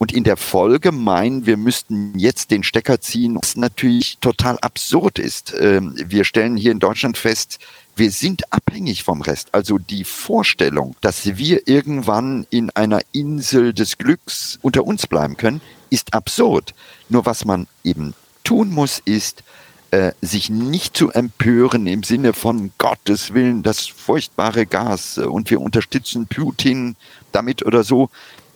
und 0.03 0.13
in 0.13 0.25
der 0.25 0.37
Folge 0.37 0.91
meinen, 0.91 1.47
wir 1.47 1.57
müssten 1.57 2.19
jetzt 2.19 2.51
den 2.51 2.65
Stecker 2.65 3.01
ziehen, 3.01 3.39
was 3.41 3.55
natürlich 3.55 4.19
total 4.21 4.59
absurd 4.59 5.21
ist. 5.21 5.55
Ähm, 5.57 5.95
wir 5.97 6.25
stellen 6.25 6.57
hier 6.57 6.73
in 6.73 6.81
Deutschland 6.81 7.17
fest, 7.17 7.61
Wir 7.95 8.11
sind 8.11 8.53
abhängig 8.53 9.05
vom 9.05 9.23
Rest. 9.23 9.51
Also 9.53 9.79
die 9.79 10.03
Vorstellung, 10.03 10.97
dass 11.03 11.37
wir 11.37 11.69
irgendwann 11.69 12.49
in 12.51 12.71
einer 12.71 13.01
Insel 13.13 13.73
des 13.73 13.97
Glücks 13.97 14.59
unter 14.61 14.83
uns 14.85 15.07
bleiben 15.07 15.37
können, 15.37 15.61
ist 15.89 16.15
absurd. 16.15 16.75
Nur 17.09 17.25
was 17.25 17.45
man 17.45 17.69
eben 17.85 18.15
tun 18.43 18.71
muss, 18.71 19.01
ist, 19.05 19.45
äh, 19.93 20.13
sich 20.21 20.51
nicht 20.51 20.97
zu 20.97 21.13
empören 21.13 21.87
im 21.87 22.03
Sinne 22.03 22.33
von 22.33 22.73
Gottes 22.79 23.35
Willen, 23.35 23.63
das 23.63 23.87
furchtbare 23.87 24.67
Gas 24.67 25.19
äh, 25.19 25.21
und 25.21 25.49
wir 25.51 25.61
unterstützen 25.61 26.27
Putin 26.27 26.97
damit 27.31 27.65
oder 27.65 27.85
so. 27.85 28.11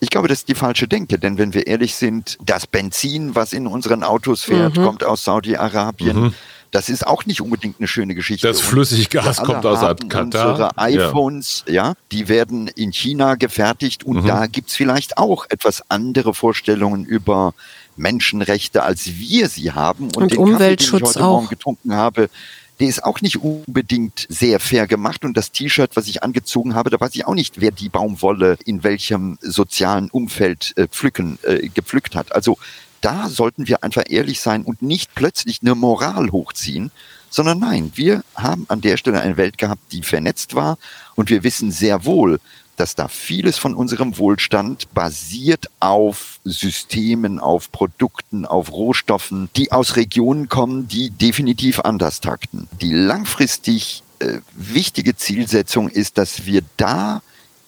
Ich 0.07 0.11
glaube, 0.11 0.28
das 0.28 0.38
ist 0.38 0.48
die 0.48 0.54
falsche 0.54 0.86
Denke, 0.86 1.18
denn 1.18 1.36
wenn 1.36 1.52
wir 1.52 1.66
ehrlich 1.66 1.96
sind, 1.96 2.38
das 2.40 2.68
Benzin, 2.68 3.34
was 3.34 3.52
in 3.52 3.66
unseren 3.66 4.04
Autos 4.04 4.44
fährt, 4.44 4.76
mhm. 4.76 4.84
kommt 4.84 5.02
aus 5.02 5.24
Saudi-Arabien. 5.24 6.16
Mhm. 6.26 6.34
Das 6.70 6.88
ist 6.88 7.04
auch 7.04 7.26
nicht 7.26 7.40
unbedingt 7.40 7.80
eine 7.80 7.88
schöne 7.88 8.14
Geschichte. 8.14 8.46
Das 8.46 8.61
Flüssiggas 8.61 9.38
kommt 9.38 9.66
aus 9.66 9.80
Katar. 10.09 10.22
Unsere 10.22 10.78
iPhones, 10.78 11.64
ja. 11.66 11.72
ja. 11.74 11.94
die 12.12 12.28
werden 12.28 12.68
in 12.68 12.92
China 12.92 13.34
gefertigt 13.34 14.04
und 14.04 14.22
mhm. 14.22 14.28
da 14.28 14.46
gibt's 14.46 14.76
vielleicht 14.76 15.18
auch 15.18 15.46
etwas 15.48 15.82
andere 15.90 16.34
Vorstellungen 16.34 17.04
über 17.04 17.52
Menschenrechte, 17.96 18.84
als 18.84 19.07
wir 19.18 19.48
sie 19.48 19.72
haben. 19.72 20.04
Und, 20.04 20.18
und 20.18 20.30
den 20.30 20.38
Umweltschutz 20.38 21.00
Kaffee, 21.00 21.02
den 21.02 21.11
ich 21.11 21.16
heute 21.16 21.24
auch. 21.24 21.32
Morgen 21.32 21.48
getrunken 21.48 21.94
habe, 21.94 22.30
der 22.79 22.89
ist 22.89 23.05
auch 23.05 23.20
nicht 23.20 23.43
unbedingt 23.43 24.27
sehr 24.29 24.61
fair 24.61 24.87
gemacht. 24.87 25.24
Und 25.24 25.37
das 25.37 25.53
T-Shirt, 25.53 25.97
was 25.97 26.07
ich 26.09 26.22
angezogen 26.22 26.74
habe, 26.74 26.91
da 26.91 27.01
weiß 27.01 27.14
ich 27.14 27.27
auch 27.27 27.35
nicht, 27.35 27.61
wer 27.61 27.70
die 27.70 27.89
Baumwolle 27.89 28.59
in 28.64 28.85
welchem 28.85 29.39
sozialen 29.41 30.11
Umfeld 30.11 30.74
äh, 30.77 30.87
pflücken, 30.89 31.39
äh, 31.43 31.68
gepflückt 31.68 32.14
hat. 32.14 32.33
Also 32.33 32.59
da 33.01 33.29
sollten 33.29 33.68
wir 33.68 33.85
einfach 33.85 34.05
ehrlich 34.09 34.41
sein 34.41 34.62
und 34.62 34.83
nicht 34.83 35.14
plötzlich 35.14 35.61
eine 35.62 35.74
Moral 35.74 36.33
hochziehen, 36.33 36.91
sondern 37.31 37.59
nein, 37.59 37.93
wir 37.95 38.24
haben 38.35 38.66
an 38.68 38.81
der 38.81 38.97
Stelle 38.97 39.20
eine 39.20 39.37
Welt 39.37 39.59
gehabt, 39.59 39.93
die 39.93 40.03
vernetzt 40.03 40.55
war 40.55 40.79
und 41.14 41.31
wir 41.31 41.45
wissen 41.45 41.70
sehr 41.70 42.05
wohl, 42.05 42.41
dass 42.77 42.95
da 42.95 43.09
vieles 43.09 43.59
von 43.59 43.74
unserem 43.74 44.18
Wohlstand 44.18 44.93
basiert 44.95 45.70
auf 45.81 46.41
Systemen, 46.45 47.39
auf 47.39 47.72
Produkten, 47.72 48.47
auf 48.47 48.70
Rohstoffen, 48.72 49.49
die 49.57 49.72
aus 49.72 49.97
Regionen 49.97 50.49
kommen, 50.49 50.89
die 50.89 51.11
definitiv 51.11 51.81
anders 51.81 52.20
takten. 52.20 52.68
Die 52.81 52.93
langfristig 52.93 54.03
äh, 54.18 54.41
wichtige 54.55 55.16
Zielsetzung 55.16 55.89
ist, 55.89 56.18
dass 56.18 56.47
wir 56.47 56.62
da 56.77 57.22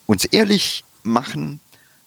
uns 0.06 0.24
ehrlich 0.24 0.84
machen, 1.02 1.60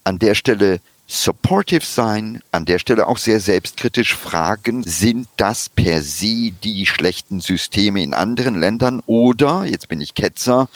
an 0.04 0.18
der 0.18 0.36
Stelle 0.36 0.80
supportive 1.08 1.86
sein, 1.86 2.41
an 2.52 2.66
der 2.66 2.80
Stelle 2.80 3.08
auch 3.08 3.18
sehr 3.18 3.39
selbstkritisch 3.39 4.16
fragen, 4.16 4.84
sind 4.84 5.28
das 5.36 5.68
per 5.68 6.02
se 6.02 6.52
die 6.64 6.86
schlechten 6.86 7.41
Systeme 7.41 8.02
in 8.02 8.14
anderen 8.14 8.60
Ländern 8.60 9.04
oder, 9.06 9.66
jetzt 9.66 9.89
bin 9.89 9.99
ich 9.99 10.16
Ketzer, 10.16 10.70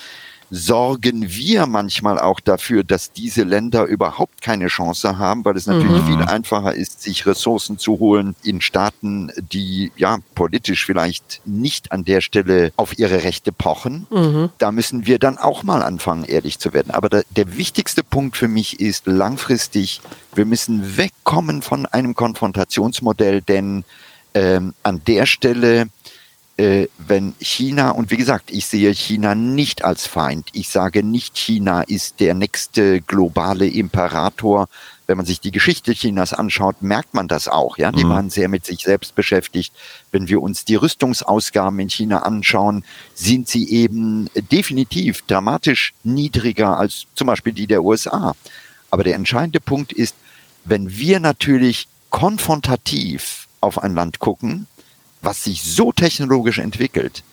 sorgen 0.56 1.30
wir 1.30 1.66
manchmal 1.68 2.18
auch 2.18 2.39
dafür, 2.39 2.86
dass 2.86 3.12
diese 3.12 3.43
Länder 3.43 3.84
überhaupt 3.84 4.41
keine 4.41 4.68
Chance 4.68 5.18
haben, 5.18 5.43
weil 5.43 5.58
es 5.58 5.68
natürlich 5.68 6.03
mhm. 6.03 6.08
viel 6.08 6.22
einfacher 6.22 6.74
ist, 6.74 7.01
sich 7.01 7.26
Ressourcen 7.26 7.78
zu 7.78 7.99
holen 7.99 8.36
in 8.41 8.62
Staaten, 8.62 9.32
die 9.38 9.91
ja 9.97 10.20
politisch 10.34 10.86
vielleicht 10.86 11.41
nicht 11.43 11.91
an 11.91 12.06
der 12.06 12.22
Stelle 12.22 12.72
auf 12.78 12.97
ihre 12.97 13.24
Rechte 13.24 13.51
pochen. 13.51 14.08
Mhm. 14.10 14.49
Da 14.58 14.72
müssen 14.72 15.06
wir 15.06 15.20
dann 15.20 15.38
auch 15.38 15.64
mal 15.64 15.84
anfangen, 15.84 16.24
ehrlich 16.24 16.58
zu 16.58 16.74
werden. 16.74 16.91
Aber 16.91 17.10
der, 17.10 17.24
der 17.36 17.58
wichtigste 17.58 18.03
Punkt 18.03 18.38
für 18.38 18.47
mich 18.47 18.80
ist 18.80 19.08
langfristig, 19.08 20.01
wir 20.36 20.45
müssen 20.45 20.97
wegkommen 20.97 21.64
von 21.64 21.86
einem 21.86 22.16
Konfrontationsmodell, 22.16 23.41
denn 23.41 23.84
ähm, 24.34 24.74
an 24.84 25.01
der 25.06 25.26
Stelle 25.26 25.88
äh, 26.58 26.88
wenn 26.97 27.36
China, 27.39 27.91
und 27.91 28.12
wie 28.12 28.18
gesagt, 28.18 28.49
ich 28.49 28.66
sehe 28.68 28.93
China 28.93 29.36
nicht 29.36 29.84
als 29.84 30.08
Feind. 30.08 30.47
Ich 30.53 30.70
sage 30.70 31.03
nicht, 31.03 31.38
China 31.38 31.82
ist 31.82 32.22
der 32.22 32.34
nächste 32.34 33.01
globale 33.01 33.68
Imperator. 33.68 34.70
Wenn 35.06 35.18
man 35.18 35.26
sich 35.26 35.41
die 35.41 35.51
Geschichte 35.51 35.93
Chinas 35.93 36.34
anschaut, 36.34 36.82
merkt 36.82 37.14
man 37.14 37.28
das 37.28 37.49
auch. 37.49 37.78
Ja, 37.78 37.91
die 37.91 38.06
mhm. 38.06 38.10
waren 38.10 38.30
sehr 38.30 38.47
mit 38.47 38.66
sich 38.66 38.80
selbst 38.84 39.16
beschäftigt. 39.16 39.74
Wenn 40.12 40.30
wir 40.30 40.41
uns 40.41 40.64
die 40.64 40.76
Rüstungsausgaben 40.76 41.78
in 41.80 41.89
China 41.89 42.20
anschauen, 42.20 42.86
sind 43.14 43.49
sie 43.49 43.70
eben 43.70 44.30
definitiv 44.51 45.24
dramatisch 45.24 45.93
niedriger 46.03 46.78
als 46.78 47.06
zum 47.16 47.28
Beispiel 47.28 47.53
die 47.53 47.68
der 47.68 47.84
USA. 47.84 48.34
Aber 48.89 49.03
der 49.03 49.16
entscheidende 49.16 49.60
Punkt 49.60 49.91
ist, 49.91 50.16
wenn 50.64 50.97
wir 50.97 51.20
natürlich 51.20 51.88
konfrontativ 52.10 53.47
auf 53.60 53.84
ein 53.84 53.93
Land 53.93 54.20
gucken, 54.20 54.68
was 55.26 55.44
sich 55.44 55.64
so 55.64 55.92
technologisch 55.92 56.60
entwickelt, 56.60 57.24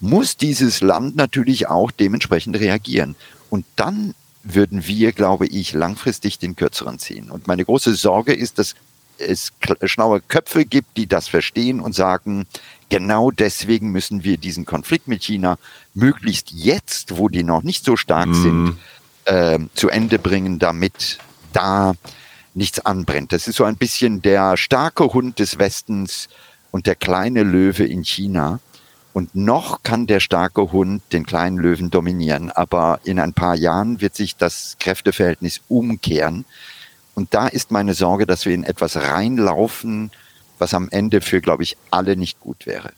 muss 0.00 0.36
dieses 0.36 0.80
Land 0.80 1.14
natürlich 1.16 1.68
auch 1.68 1.90
dementsprechend 1.90 2.58
reagieren. 2.58 3.14
Und 3.50 3.64
dann 3.76 4.14
würden 4.42 4.86
wir, 4.86 5.12
glaube 5.12 5.46
ich, 5.46 5.72
langfristig 5.72 6.38
den 6.38 6.56
Kürzeren 6.56 6.98
ziehen. 6.98 7.30
Und 7.30 7.46
meine 7.46 7.64
große 7.64 7.94
Sorge 7.94 8.32
ist, 8.32 8.58
dass 8.58 8.74
es 9.18 9.52
schlaue 9.84 10.20
Köpfe 10.20 10.64
gibt, 10.64 10.96
die 10.96 11.06
das 11.06 11.28
verstehen 11.28 11.80
und 11.80 11.94
sagen, 11.94 12.46
genau 12.88 13.30
deswegen 13.30 13.92
müssen 13.92 14.24
wir 14.24 14.36
diesen 14.36 14.64
Konflikt 14.64 15.06
mit 15.06 15.22
China 15.22 15.58
möglichst 15.94 16.50
jetzt, 16.50 17.16
wo 17.16 17.28
die 17.28 17.44
noch 17.44 17.62
nicht 17.62 17.84
so 17.84 17.96
stark 17.96 18.28
mm. 18.28 18.42
sind, 18.42 18.78
äh, 19.26 19.58
zu 19.74 19.90
Ende 19.90 20.18
bringen, 20.18 20.58
damit 20.58 21.18
da 21.52 21.94
nichts 22.54 22.84
anbrennt. 22.84 23.32
Das 23.32 23.46
ist 23.46 23.56
so 23.56 23.64
ein 23.64 23.76
bisschen 23.76 24.22
der 24.22 24.56
starke 24.56 25.12
Hund 25.12 25.38
des 25.38 25.58
Westens, 25.58 26.28
und 26.72 26.88
der 26.88 26.96
kleine 26.96 27.44
Löwe 27.44 27.84
in 27.84 28.02
China. 28.02 28.58
Und 29.12 29.36
noch 29.36 29.82
kann 29.82 30.06
der 30.06 30.20
starke 30.20 30.72
Hund 30.72 31.02
den 31.12 31.26
kleinen 31.26 31.58
Löwen 31.58 31.90
dominieren, 31.90 32.50
aber 32.50 32.98
in 33.04 33.20
ein 33.20 33.34
paar 33.34 33.54
Jahren 33.54 34.00
wird 34.00 34.16
sich 34.16 34.36
das 34.36 34.76
Kräfteverhältnis 34.80 35.60
umkehren. 35.68 36.46
Und 37.14 37.34
da 37.34 37.46
ist 37.46 37.70
meine 37.70 37.92
Sorge, 37.92 38.26
dass 38.26 38.46
wir 38.46 38.54
in 38.54 38.64
etwas 38.64 38.96
reinlaufen, 38.96 40.10
was 40.58 40.72
am 40.72 40.88
Ende 40.90 41.20
für, 41.20 41.42
glaube 41.42 41.62
ich, 41.62 41.76
alle 41.90 42.16
nicht 42.16 42.40
gut 42.40 42.64
wäre. 42.64 42.92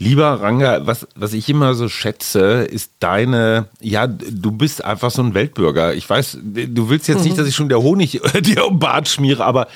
Lieber 0.00 0.40
Ranga, 0.40 0.86
was, 0.86 1.08
was 1.16 1.32
ich 1.32 1.48
immer 1.48 1.74
so 1.74 1.88
schätze, 1.88 2.62
ist 2.62 2.92
deine, 3.00 3.66
ja, 3.80 4.06
du 4.06 4.52
bist 4.52 4.84
einfach 4.84 5.10
so 5.10 5.22
ein 5.22 5.34
Weltbürger. 5.34 5.94
Ich 5.94 6.08
weiß, 6.08 6.38
du 6.40 6.88
willst 6.88 7.08
jetzt 7.08 7.18
mhm. 7.18 7.24
nicht, 7.24 7.38
dass 7.38 7.48
ich 7.48 7.56
schon 7.56 7.68
der 7.68 7.82
Honig 7.82 8.20
dir 8.40 8.66
um 8.66 8.78
Bart 8.78 9.08
schmiere, 9.08 9.44
aber 9.44 9.66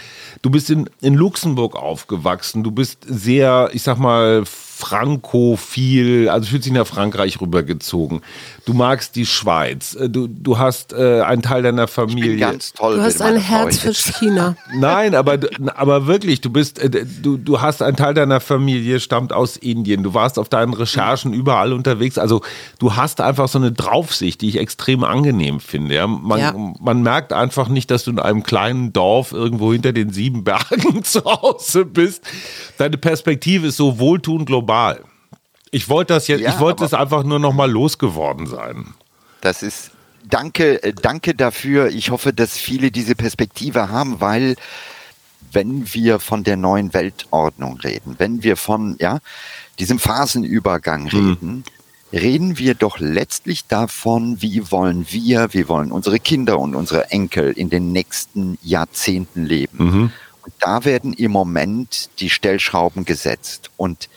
du 0.41 0.51
bist 0.51 0.71
in, 0.71 0.89
in 1.01 1.15
Luxemburg 1.15 1.75
aufgewachsen. 1.75 2.63
Du 2.63 2.71
bist 2.71 2.99
sehr, 3.05 3.71
ich 3.73 3.83
sag 3.83 3.99
mal, 3.99 4.45
frankophil, 4.75 6.29
also 6.29 6.49
fühlt 6.49 6.65
sich 6.65 6.73
nach 6.73 6.87
Frankreich 6.87 7.41
rübergezogen. 7.41 8.21
Du 8.65 8.73
magst 8.73 9.15
die 9.15 9.27
Schweiz. 9.27 9.95
Äh, 9.95 10.09
du, 10.09 10.27
du 10.27 10.59
hast 10.59 10.93
äh, 10.93 11.21
einen 11.21 11.43
Teil 11.43 11.63
deiner 11.63 11.87
Familie. 11.87 12.25
Ich 12.25 12.31
bin 12.31 12.41
ganz 12.41 12.73
toll. 12.73 12.97
Du 12.97 13.03
hast 13.03 13.23
ein 13.23 13.37
Herz 13.37 13.79
für 13.79 13.93
China. 14.19 14.57
Nein, 14.75 15.15
aber, 15.15 15.39
aber 15.77 16.07
wirklich, 16.07 16.41
du 16.41 16.51
bist, 16.51 16.81
äh, 16.81 16.91
du, 17.23 17.37
du 17.37 17.61
hast 17.61 17.83
einen 17.83 17.97
Teil 17.97 18.15
deiner 18.15 18.41
Familie 18.41 18.99
stammt 18.99 19.33
aus 19.33 19.57
Indien. 19.57 20.03
Du 20.03 20.15
warst 20.15 20.39
auf 20.39 20.49
deinen 20.49 20.75
Recherchen 20.75 21.33
überall 21.33 21.73
unterwegs. 21.73 22.19
Also 22.19 22.41
du 22.79 22.97
hast 22.97 23.21
einfach 23.21 23.49
so 23.49 23.59
eine 23.59 23.73
Draufsicht, 23.73 24.41
die 24.41 24.49
ich 24.49 24.59
extrem 24.59 25.05
angenehm 25.05 25.61
finde. 25.61 25.95
Ja? 25.95 26.07
Man, 26.07 26.41
ja. 26.41 26.55
man 26.81 27.03
merkt 27.03 27.33
einfach 27.33 27.69
nicht, 27.69 27.91
dass 27.91 28.05
du 28.05 28.11
in 28.11 28.19
einem 28.19 28.43
kleinen 28.43 28.93
Dorf 28.93 29.33
irgendwo 29.33 29.73
hinter 29.73 29.93
den 29.93 30.11
sieben 30.11 30.45
Bergen 30.45 31.05
zu 31.05 31.25
Hause 31.25 31.85
bist. 31.85 32.25
Deine 32.79 32.97
Perspektive 32.97 33.69
ist 33.69 33.77
so 33.77 33.99
wohltuend 33.99 34.47
global 34.47 34.62
global. 34.63 35.05
Ich 35.71 35.89
wollte 35.89 36.15
das 36.15 36.29
jetzt, 36.29 36.43
ja, 36.43 36.51
ich 36.51 36.61
wollte 36.61 36.85
es 36.85 36.95
einfach 36.95 37.25
nur 37.25 37.39
noch 37.39 37.53
mal 37.53 37.71
losgeworden 37.71 38.47
sein. 38.47 38.95
Das 39.41 39.63
ist 39.63 39.91
danke, 40.29 40.83
äh, 40.83 40.93
danke 40.93 41.35
dafür. 41.35 41.89
Ich 41.89 42.11
hoffe, 42.11 42.33
dass 42.33 42.57
viele 42.57 42.91
diese 42.91 43.15
Perspektive 43.15 43.89
haben, 43.89 44.21
weil 44.21 44.57
wenn 45.51 45.93
wir 45.95 46.19
von 46.19 46.45
der 46.45 46.57
neuen 46.57 46.95
Weltordnung 46.95 47.79
reden, 47.81 48.17
wenn 48.19 48.43
wir 48.43 48.57
von 48.57 48.97
ja 49.01 49.19
diesem 49.79 49.99
Phasenübergang 49.99 51.11
hm. 51.11 51.29
reden, 51.29 51.65
mhm. 52.13 52.19
reden 52.19 52.59
wir 52.59 52.75
doch 52.75 52.99
letztlich 52.99 53.67
davon, 53.67 54.43
wie 54.43 54.71
wollen 54.71 55.07
wir, 55.09 55.49
wie 55.53 55.69
wollen 55.69 55.91
unsere 55.91 56.21
Kinder 56.21 56.59
und 56.59 56.75
unsere 56.75 57.11
Enkel 57.11 57.53
in 57.53 57.71
den 57.71 57.93
nächsten 57.93 58.59
Jahrzehnten 58.63 59.45
leben. 59.45 59.85
Mhm. 59.85 60.13
Und 60.45 60.55
da 60.59 60.85
werden 60.85 61.15
im 61.15 61.33
Moment 61.33 62.11
die 62.19 62.29
Stellschrauben 62.29 63.05
gesetzt 63.05 63.71
und 63.77 64.09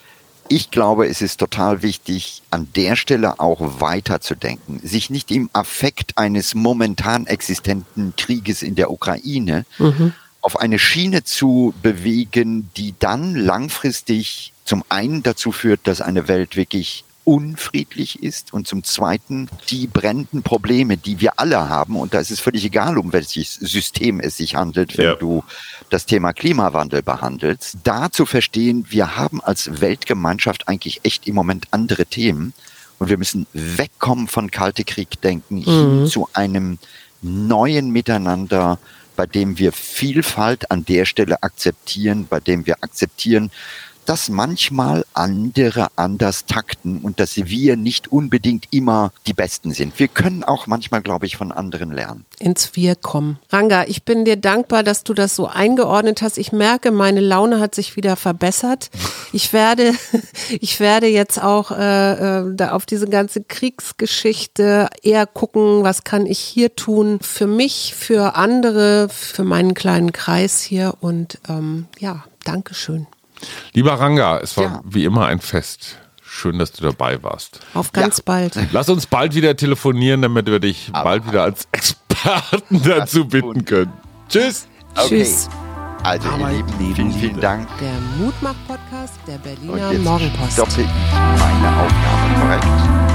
ich 0.47 0.71
glaube, 0.71 1.07
es 1.07 1.21
ist 1.21 1.39
total 1.39 1.81
wichtig, 1.81 2.41
an 2.51 2.67
der 2.75 2.95
Stelle 2.95 3.39
auch 3.39 3.79
weiterzudenken, 3.81 4.79
sich 4.83 5.09
nicht 5.09 5.31
im 5.31 5.49
Affekt 5.53 6.17
eines 6.17 6.55
momentan 6.55 7.25
existenten 7.25 8.13
Krieges 8.15 8.61
in 8.61 8.75
der 8.75 8.91
Ukraine 8.91 9.65
mhm. 9.79 10.13
auf 10.41 10.59
eine 10.59 10.79
Schiene 10.79 11.23
zu 11.23 11.73
bewegen, 11.81 12.69
die 12.77 12.93
dann 12.99 13.35
langfristig 13.35 14.53
zum 14.65 14.83
einen 14.89 15.23
dazu 15.23 15.51
führt, 15.51 15.81
dass 15.83 16.01
eine 16.01 16.27
Welt 16.27 16.55
wirklich 16.55 17.03
unfriedlich 17.25 18.23
ist 18.23 18.53
und 18.53 18.67
zum 18.67 18.83
Zweiten 18.83 19.49
die 19.69 19.87
brennenden 19.87 20.43
Probleme, 20.43 20.95
die 20.95 21.19
wir 21.19 21.39
alle 21.39 21.67
haben, 21.67 21.97
und 21.97 22.13
da 22.13 22.19
ist 22.19 22.31
es 22.31 22.39
völlig 22.39 22.63
egal, 22.63 22.97
um 22.97 23.11
welches 23.11 23.55
System 23.55 24.21
es 24.21 24.37
sich 24.37 24.55
handelt, 24.55 24.97
wenn 24.97 25.05
ja. 25.05 25.15
du 25.15 25.43
das 25.89 26.05
Thema 26.05 26.31
Klimawandel 26.31 27.01
behandelst, 27.01 27.79
da 27.83 28.11
zu 28.11 28.25
verstehen, 28.25 28.85
wir 28.89 29.17
haben 29.17 29.41
als 29.41 29.81
Weltgemeinschaft 29.81 30.67
eigentlich 30.67 31.01
echt 31.03 31.27
im 31.27 31.35
Moment 31.35 31.67
andere 31.71 32.05
Themen 32.05 32.53
Und 32.99 33.09
wir 33.09 33.17
müssen 33.17 33.45
wegkommen 33.53 34.27
von 34.27 34.51
Kalte 34.51 34.83
Krieg 34.83 35.21
denken 35.21 35.57
hin 35.57 36.07
zu 36.07 36.29
einem 36.33 36.77
neuen 37.21 37.91
Miteinander, 37.91 38.79
bei 39.15 39.25
dem 39.25 39.57
wir 39.57 39.71
Vielfalt 39.71 40.71
an 40.71 40.85
der 40.85 41.05
Stelle 41.05 41.41
akzeptieren, 41.43 42.27
bei 42.29 42.39
dem 42.39 42.65
wir 42.65 42.83
akzeptieren, 42.83 43.51
dass 44.05 44.29
manchmal 44.29 45.05
andere 45.13 45.87
anders 45.95 46.45
takten 46.45 46.99
und 46.99 47.19
dass 47.19 47.35
wir 47.35 47.75
nicht 47.75 48.11
unbedingt 48.11 48.67
immer 48.71 49.11
die 49.27 49.33
Besten 49.33 49.71
sind. 49.71 49.97
Wir 49.99 50.07
können 50.07 50.43
auch 50.43 50.67
manchmal, 50.67 51.01
glaube 51.01 51.25
ich, 51.25 51.37
von 51.37 51.51
anderen 51.51 51.91
lernen. 51.91 52.25
ins 52.39 52.75
Wir 52.75 52.95
kommen. 52.95 53.39
Ranga, 53.49 53.85
ich 53.87 54.03
bin 54.03 54.25
dir 54.25 54.35
dankbar, 54.35 54.83
dass 54.83 55.03
du 55.03 55.13
das 55.13 55.35
so 55.35 55.47
eingeordnet 55.47 56.21
hast. 56.21 56.37
Ich 56.37 56.51
merke, 56.51 56.91
meine 56.91 57.21
Laune 57.21 57.59
hat 57.59 57.75
sich 57.75 57.95
wieder 57.95 58.15
verbessert. 58.15 58.89
Ich 59.33 59.53
werde, 59.53 59.93
ich 60.59 60.79
werde 60.79 61.07
jetzt 61.07 61.41
auch 61.41 61.71
äh, 61.71 62.39
äh, 62.39 62.55
da 62.55 62.71
auf 62.71 62.85
diese 62.85 63.07
ganze 63.07 63.43
Kriegsgeschichte 63.43 64.89
eher 65.01 65.25
gucken, 65.25 65.83
was 65.83 66.03
kann 66.03 66.25
ich 66.25 66.39
hier 66.39 66.75
tun 66.75 67.19
für 67.21 67.47
mich, 67.47 67.95
für 67.95 68.35
andere, 68.35 69.09
für 69.09 69.43
meinen 69.43 69.73
kleinen 69.73 70.11
Kreis 70.11 70.61
hier 70.61 70.95
und 70.99 71.39
ähm, 71.49 71.87
ja, 71.99 72.25
Dankeschön. 72.45 73.07
Lieber 73.73 73.93
Ranga, 73.93 74.37
es 74.39 74.55
war 74.57 74.63
Ja. 74.63 74.81
wie 74.85 75.05
immer 75.05 75.25
ein 75.27 75.39
Fest. 75.39 75.97
Schön, 76.27 76.59
dass 76.59 76.71
du 76.73 76.83
dabei 76.83 77.21
warst. 77.23 77.59
Auf 77.73 77.93
ganz 77.93 78.17
Ja. 78.17 78.23
bald. 78.25 78.57
Lass 78.71 78.89
uns 78.89 79.05
bald 79.05 79.35
wieder 79.35 79.55
telefonieren, 79.55 80.21
damit 80.21 80.47
wir 80.47 80.59
dich 80.59 80.91
bald 80.91 81.25
wieder 81.27 81.43
als 81.43 81.67
Experten 81.71 82.81
dazu 82.83 83.25
bitten 83.25 83.63
können. 83.63 83.93
Tschüss. 84.27 84.67
Tschüss. 85.07 85.49
Also, 86.03 86.27
ihr 86.27 86.33
Arbeit, 86.33 86.55
Lieben, 86.79 86.93
vielen, 86.95 87.13
vielen. 87.13 87.39
Dank. 87.39 87.67
Der 87.79 87.93
Mutmach-Podcast 88.19 89.13
der 89.27 89.37
Berliner 89.39 89.73
Und 89.87 89.91
jetzt 89.93 90.03
Morgenpost. 90.03 90.59
ich 90.77 90.85
meine 90.87 91.77
Aufnahme 91.77 92.39
korrekt. 92.59 93.14